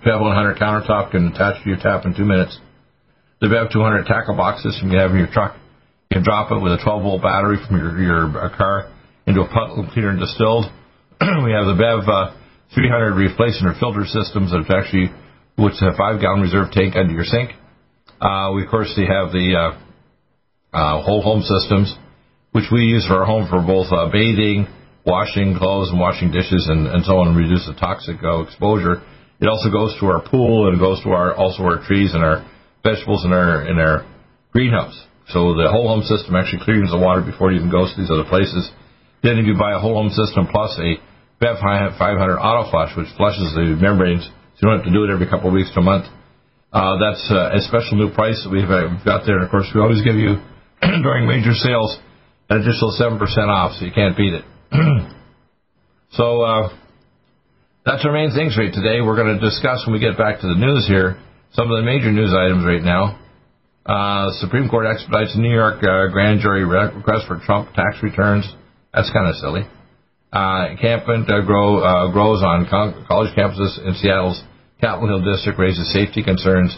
Bev 0.05 0.21
100 0.21 0.57
countertop 0.57 1.11
can 1.11 1.34
attach 1.34 1.63
to 1.63 1.69
your 1.69 1.78
tap 1.78 2.05
in 2.05 2.15
two 2.15 2.26
minutes. 2.26 2.57
The 3.41 3.49
Bev 3.49 3.74
200 3.74 4.05
tackle 4.05 4.38
box 4.38 4.63
system 4.63 4.91
you 4.91 4.97
have 4.97 5.11
in 5.11 5.17
your 5.17 5.32
truck. 5.34 5.57
You 6.09 6.21
can 6.21 6.24
drop 6.24 6.51
it 6.51 6.61
with 6.61 6.71
a 6.74 6.82
12 6.82 7.03
volt 7.03 7.21
battery 7.21 7.57
from 7.67 7.78
your, 7.78 7.99
your 7.99 8.24
uh, 8.32 8.55
car 8.55 8.89
into 9.28 9.41
a 9.41 9.49
puddle 9.49 9.86
cleaner 9.91 10.15
and 10.15 10.19
distilled. 10.19 10.65
we 11.43 11.51
have 11.51 11.67
the 11.67 11.78
Bev 11.78 12.07
uh, 12.07 12.38
300 12.74 13.13
replacement 13.17 13.76
or 13.76 13.80
filter 13.80 14.05
systems 14.05 14.51
that 14.51 14.65
actually, 14.71 15.11
which 15.57 15.78
a 15.82 15.91
five 15.97 16.21
gallon 16.21 16.41
reserve 16.41 16.71
tank 16.71 16.95
under 16.95 17.13
your 17.13 17.26
sink. 17.26 17.51
Uh, 18.24 18.55
we, 18.55 18.63
of 18.63 18.71
course, 18.71 18.88
we 18.95 19.03
have 19.03 19.36
the 19.36 19.51
uh, 19.51 19.76
uh, 20.71 21.03
whole 21.03 21.19
home 21.19 21.43
systems, 21.43 21.91
which 22.55 22.71
we 22.71 22.88
use 22.88 23.03
for 23.03 23.19
our 23.19 23.28
home 23.28 23.51
for 23.51 23.59
both 23.59 23.91
uh, 23.91 24.07
bathing, 24.07 24.63
washing 25.03 25.59
clothes, 25.59 25.91
and 25.91 25.99
washing 25.99 26.32
dishes, 26.32 26.71
and, 26.71 26.88
and 26.88 27.03
so 27.03 27.19
on, 27.19 27.28
and 27.28 27.36
reduce 27.36 27.67
the 27.67 27.76
toxic 27.76 28.24
exposure. 28.24 29.03
It 29.43 29.51
also 29.51 29.67
goes 29.67 29.91
to 29.99 30.07
our 30.07 30.24
pool 30.24 30.71
and 30.71 30.80
goes 30.80 31.03
to 31.03 31.11
our 31.11 31.36
also 31.36 31.67
our 31.67 31.84
trees 31.84 32.15
and 32.15 32.24
our 32.24 32.47
vegetables 32.80 33.28
in 33.28 33.36
our 33.36 33.67
in 33.67 33.76
our 33.76 34.07
greenhouse. 34.55 34.95
So 35.28 35.59
the 35.59 35.67
whole 35.67 35.91
home 35.91 36.07
system 36.07 36.32
actually 36.39 36.63
cleans 36.63 36.95
the 36.95 37.03
water 37.03 37.19
before 37.19 37.51
it 37.51 37.59
even 37.59 37.67
goes 37.67 37.91
to 37.91 37.99
these 37.99 38.11
other 38.11 38.24
places. 38.24 38.71
Then 39.19 39.36
if 39.36 39.43
you 39.51 39.59
buy 39.59 39.76
a 39.76 39.84
whole 39.84 39.99
home 39.99 40.15
system 40.15 40.47
plus 40.47 40.71
a 40.80 40.95
Bev 41.43 41.59
500 41.59 41.99
auto 42.39 42.71
flush, 42.71 42.95
which 42.95 43.11
flushes 43.19 43.51
the 43.51 43.76
membranes, 43.76 44.24
so 44.24 44.63
you 44.63 44.71
don't 44.71 44.80
have 44.80 44.88
to 44.88 44.95
do 44.95 45.03
it 45.03 45.11
every 45.11 45.28
couple 45.28 45.51
of 45.51 45.55
weeks 45.59 45.76
to 45.76 45.84
a 45.84 45.84
month 45.84 46.07
uh, 46.74 46.97
that's 46.97 47.21
uh, 47.30 47.53
a 47.53 47.61
special 47.61 48.01
new 48.01 48.09
price 48.09 48.41
that 48.41 48.49
we've 48.49 48.65
uh, 48.65 48.97
got 49.05 49.30
there. 49.30 49.38
And 49.38 49.45
of 49.45 49.51
course, 49.53 49.69
we 49.76 49.80
always 49.80 50.01
give 50.01 50.17
you 50.17 50.41
during 50.82 51.30
major 51.30 51.53
sales 51.53 52.01
an 52.49 52.65
additional 52.65 52.89
seven 52.97 53.21
percent 53.21 53.45
off, 53.45 53.78
so 53.78 53.86
you 53.86 53.93
can't 53.93 54.17
beat 54.17 54.34
it. 54.34 54.43
so 56.17 56.41
uh, 56.41 56.74
that's 57.86 58.03
our 58.03 58.11
main 58.11 58.34
things 58.34 58.57
right 58.57 58.74
today. 58.74 59.05
We're 59.05 59.15
going 59.15 59.38
to 59.38 59.39
discuss 59.39 59.86
when 59.86 59.93
we 59.93 60.01
get 60.01 60.17
back 60.17 60.41
to 60.41 60.47
the 60.49 60.57
news 60.57 60.89
here 60.89 61.21
some 61.53 61.69
of 61.69 61.78
the 61.78 61.86
major 61.86 62.11
news 62.11 62.34
items 62.34 62.65
right 62.65 62.82
now. 62.82 63.21
Uh, 63.86 64.34
Supreme 64.41 64.67
Court 64.67 64.88
expedites 64.89 65.38
New 65.38 65.53
York 65.53 65.78
uh, 65.84 66.09
grand 66.09 66.41
jury 66.41 66.65
request 66.65 67.28
for 67.28 67.38
Trump 67.45 67.71
tax 67.74 68.01
returns. 68.01 68.49
That's 68.91 69.11
kind 69.13 69.30
of 69.30 69.36
silly. 69.36 69.61
Encampment 70.34 71.28
grow, 71.45 72.09
grows 72.11 72.41
on 72.41 72.65
college 73.05 73.30
campuses 73.38 73.78
in 73.86 73.93
Seattle's 74.01 74.41
Capitol 74.82 75.19
Hill 75.19 75.34
district, 75.34 75.59
raises 75.59 75.91
safety 75.93 76.24
concerns. 76.24 76.76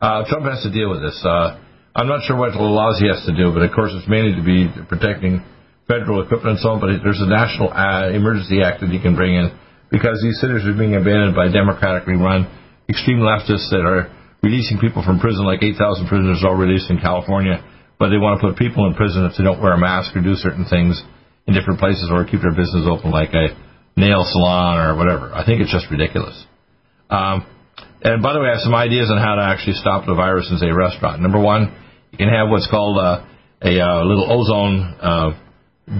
Uh, 0.00 0.24
Trump 0.28 0.46
has 0.46 0.62
to 0.62 0.70
deal 0.70 0.90
with 0.90 1.02
this. 1.02 1.18
Uh, 1.24 1.58
I'm 1.94 2.06
not 2.06 2.22
sure 2.24 2.36
what 2.36 2.52
the 2.52 2.62
laws 2.62 3.02
he 3.02 3.08
has 3.10 3.24
to 3.26 3.34
do, 3.34 3.50
but 3.50 3.62
of 3.62 3.74
course 3.74 3.90
it's 3.94 4.06
mainly 4.06 4.38
to 4.38 4.44
be 4.44 4.70
protecting 4.86 5.42
federal 5.88 6.22
equipment 6.22 6.54
and 6.54 6.60
so 6.60 6.76
on. 6.76 6.80
But 6.80 7.02
there's 7.02 7.18
a 7.18 7.26
national 7.26 7.74
uh, 7.74 8.14
emergency 8.14 8.62
act 8.62 8.80
that 8.86 8.90
he 8.90 9.00
can 9.02 9.16
bring 9.16 9.34
in 9.34 9.50
because 9.90 10.20
these 10.22 10.38
cities 10.38 10.62
are 10.68 10.76
being 10.76 10.94
abandoned 10.94 11.34
by 11.34 11.48
democratically 11.48 12.14
run 12.14 12.46
extreme 12.88 13.18
leftists 13.18 13.68
that 13.72 13.82
are 13.82 14.12
releasing 14.42 14.78
people 14.78 15.02
from 15.02 15.18
prison, 15.18 15.44
like 15.44 15.62
8,000 15.62 16.06
prisoners 16.06 16.44
are 16.46 16.56
released 16.56 16.90
in 16.90 17.00
California, 17.00 17.64
but 17.98 18.08
they 18.08 18.20
want 18.20 18.40
to 18.40 18.46
put 18.46 18.56
people 18.56 18.86
in 18.86 18.94
prison 18.94 19.24
if 19.26 19.36
they 19.36 19.44
don't 19.44 19.60
wear 19.60 19.72
a 19.74 19.80
mask 19.80 20.14
or 20.14 20.22
do 20.22 20.36
certain 20.36 20.64
things 20.64 21.02
in 21.46 21.54
different 21.54 21.80
places 21.80 22.08
or 22.12 22.24
keep 22.24 22.40
their 22.40 22.54
business 22.54 22.86
open, 22.86 23.10
like 23.10 23.34
a 23.34 23.56
nail 23.96 24.22
salon 24.22 24.78
or 24.78 24.94
whatever. 24.94 25.34
I 25.34 25.44
think 25.44 25.60
it's 25.60 25.72
just 25.72 25.90
ridiculous. 25.90 26.46
Um, 27.10 27.46
and 28.02 28.22
by 28.22 28.32
the 28.32 28.40
way, 28.40 28.48
I 28.48 28.58
have 28.58 28.64
some 28.64 28.74
ideas 28.74 29.10
on 29.10 29.18
how 29.18 29.34
to 29.36 29.42
actually 29.42 29.74
stop 29.74 30.06
the 30.06 30.14
virus 30.14 30.50
in 30.50 30.56
a 30.62 30.74
restaurant. 30.74 31.20
Number 31.20 31.40
one, 31.40 31.74
you 32.12 32.18
can 32.18 32.28
have 32.28 32.48
what's 32.48 32.68
called 32.70 32.98
uh, 32.98 33.26
a, 33.62 33.78
a 33.78 33.82
uh, 33.82 34.04
little 34.04 34.26
ozone 34.30 34.94
uh, 35.00 35.30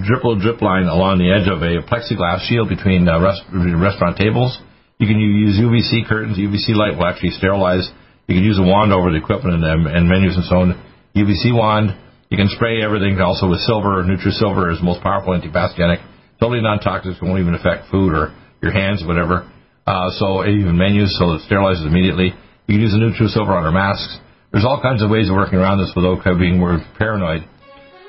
dripple 0.07 0.41
drip 0.41 0.63
line 0.63 0.87
along 0.87 1.19
the 1.19 1.33
edge 1.33 1.49
of 1.49 1.63
a 1.63 1.83
plexiglass 1.87 2.47
shield 2.47 2.69
between 2.69 3.09
uh, 3.09 3.19
rest- 3.21 3.43
restaurant 3.51 4.17
tables. 4.17 4.57
You 4.99 5.07
can 5.07 5.19
use 5.19 5.59
UVC 5.59 6.09
curtains. 6.09 6.39
UVC 6.39 6.75
light 6.75 6.99
will 6.99 7.07
actually 7.07 7.31
sterilize 7.31 7.91
you 8.29 8.37
can 8.37 8.45
use 8.45 8.61
a 8.61 8.63
wand 8.63 8.93
over 8.93 9.11
the 9.11 9.17
equipment 9.17 9.65
and, 9.65 9.89
and 9.89 10.07
menus 10.07 10.37
and 10.37 10.45
so 10.45 10.61
on. 10.61 10.77
UVC 11.17 11.49
wand. 11.49 11.97
You 12.29 12.37
can 12.37 12.53
spray 12.53 12.85
everything 12.85 13.19
also 13.25 13.49
with 13.49 13.61
silver. 13.65 14.05
NutriSilver 14.05 14.71
is 14.71 14.85
most 14.85 15.01
powerful 15.01 15.33
antipathogenic. 15.33 16.05
Totally 16.39 16.61
non-toxic. 16.61 17.17
It 17.17 17.25
won't 17.25 17.41
even 17.41 17.55
affect 17.55 17.91
food 17.91 18.13
or 18.13 18.37
your 18.61 18.73
hands, 18.73 19.03
or 19.03 19.09
whatever. 19.09 19.51
Uh, 19.89 20.13
so 20.21 20.45
even 20.45 20.77
menus, 20.77 21.17
so 21.17 21.33
it 21.33 21.49
sterilizes 21.49 21.89
immediately. 21.89 22.37
You 22.69 22.77
can 22.77 22.85
use 22.85 22.93
the 22.93 23.01
NutriSilver 23.01 23.49
on 23.49 23.65
our 23.65 23.73
masks. 23.73 24.21
There's 24.53 24.69
all 24.69 24.85
kinds 24.85 25.01
of 25.01 25.09
ways 25.09 25.33
of 25.33 25.37
working 25.37 25.57
around 25.57 25.81
this 25.81 25.93
without 25.97 26.21
being 26.37 26.61
paranoid. 27.01 27.49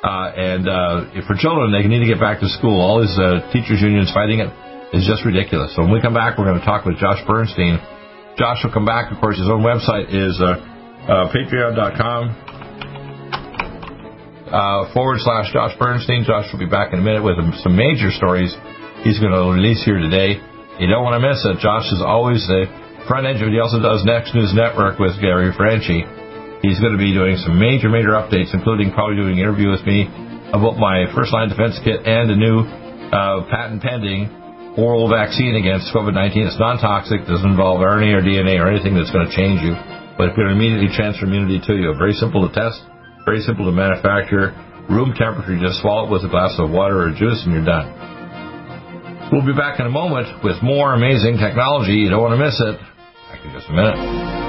Uh, 0.04 0.28
and 0.36 0.68
uh, 0.68 1.24
for 1.24 1.40
children, 1.40 1.72
they 1.72 1.88
need 1.88 2.04
to 2.04 2.12
get 2.12 2.20
back 2.20 2.44
to 2.44 2.48
school. 2.52 2.84
All 2.84 3.00
these 3.00 3.16
uh, 3.16 3.48
teachers' 3.56 3.80
unions 3.80 4.12
fighting 4.12 4.44
it 4.44 4.52
is 4.92 5.08
just 5.08 5.24
ridiculous. 5.24 5.72
So 5.76 5.88
when 5.88 5.96
we 5.96 6.04
come 6.04 6.14
back, 6.14 6.36
we're 6.36 6.52
going 6.52 6.60
to 6.60 6.68
talk 6.68 6.84
with 6.84 7.00
Josh 7.00 7.24
Bernstein 7.24 7.80
Josh 8.40 8.64
will 8.64 8.72
come 8.72 8.86
back. 8.88 9.12
Of 9.12 9.20
course, 9.20 9.38
his 9.38 9.52
own 9.52 9.68
website 9.68 10.16
is 10.16 10.40
uh, 10.40 10.56
uh, 11.12 11.28
patreon.com 11.28 12.32
uh, 14.48 14.94
forward 14.94 15.20
slash 15.20 15.52
Josh 15.52 15.76
Bernstein. 15.78 16.24
Josh 16.24 16.48
will 16.54 16.60
be 16.60 16.72
back 16.72 16.94
in 16.94 17.00
a 17.00 17.02
minute 17.04 17.22
with 17.22 17.36
some 17.60 17.76
major 17.76 18.12
stories 18.16 18.56
he's 19.04 19.20
going 19.20 19.36
to 19.36 19.52
release 19.52 19.84
here 19.84 20.00
today. 20.00 20.40
You 20.80 20.88
don't 20.88 21.04
want 21.04 21.20
to 21.20 21.24
miss 21.24 21.44
it. 21.44 21.60
Josh 21.60 21.92
is 21.92 22.00
always 22.00 22.40
the 22.48 22.64
front 23.04 23.28
edge 23.28 23.44
of 23.44 23.52
it. 23.52 23.54
He 23.54 23.60
also 23.60 23.84
does 23.84 24.00
Next 24.08 24.32
News 24.32 24.56
Network 24.56 24.96
with 24.96 25.20
Gary 25.20 25.52
Franchi. 25.52 26.08
He's 26.64 26.80
going 26.80 26.96
to 26.96 27.02
be 27.02 27.12
doing 27.12 27.36
some 27.44 27.60
major, 27.60 27.92
major 27.92 28.16
updates, 28.16 28.56
including 28.56 28.96
probably 28.96 29.20
doing 29.20 29.36
an 29.36 29.44
interview 29.44 29.76
with 29.76 29.84
me 29.84 30.08
about 30.56 30.80
my 30.80 31.04
first 31.12 31.36
line 31.36 31.52
defense 31.52 31.76
kit 31.84 32.08
and 32.08 32.32
a 32.32 32.38
new 32.40 32.64
uh, 33.12 33.44
patent 33.52 33.84
pending 33.84 34.32
oral 34.80 35.12
vaccine 35.12 35.60
against 35.60 35.92
COVID-19. 35.92 36.48
It's 36.48 36.60
non-toxic, 36.60 37.28
doesn't 37.28 37.52
involve 37.52 37.84
RNA 37.84 38.16
or 38.16 38.24
DNA 38.24 38.56
or 38.56 38.72
anything 38.72 38.96
that's 38.96 39.12
going 39.12 39.28
to 39.28 39.34
change 39.36 39.60
you, 39.60 39.76
but 40.16 40.32
it's 40.32 40.38
going 40.40 40.48
to 40.48 40.56
immediately 40.56 40.88
transfer 40.96 41.28
immunity 41.28 41.60
to 41.60 41.76
you. 41.76 41.92
Very 42.00 42.16
simple 42.16 42.48
to 42.48 42.52
test, 42.56 42.80
very 43.28 43.44
simple 43.44 43.68
to 43.68 43.76
manufacture. 43.76 44.56
Room 44.88 45.12
temperature, 45.12 45.60
just 45.60 45.84
swallow 45.84 46.08
it 46.08 46.12
with 46.12 46.24
a 46.24 46.32
glass 46.32 46.56
of 46.56 46.72
water 46.72 47.04
or 47.04 47.12
juice 47.12 47.44
and 47.44 47.52
you're 47.52 47.68
done. 47.68 48.19
We'll 49.32 49.46
be 49.46 49.54
back 49.54 49.80
in 49.80 49.86
a 49.86 49.92
moment 49.92 50.44
with 50.44 50.62
more 50.64 50.96
amazing 50.96 51.38
technology. 51.38 51.94
You 51.94 52.10
don't 52.10 52.22
want 52.22 52.40
to 52.40 52.44
miss 52.44 52.60
it. 52.60 52.80
Back 53.30 53.46
in 53.46 53.52
just 53.54 53.70
a 53.70 53.74
minute. 53.74 54.49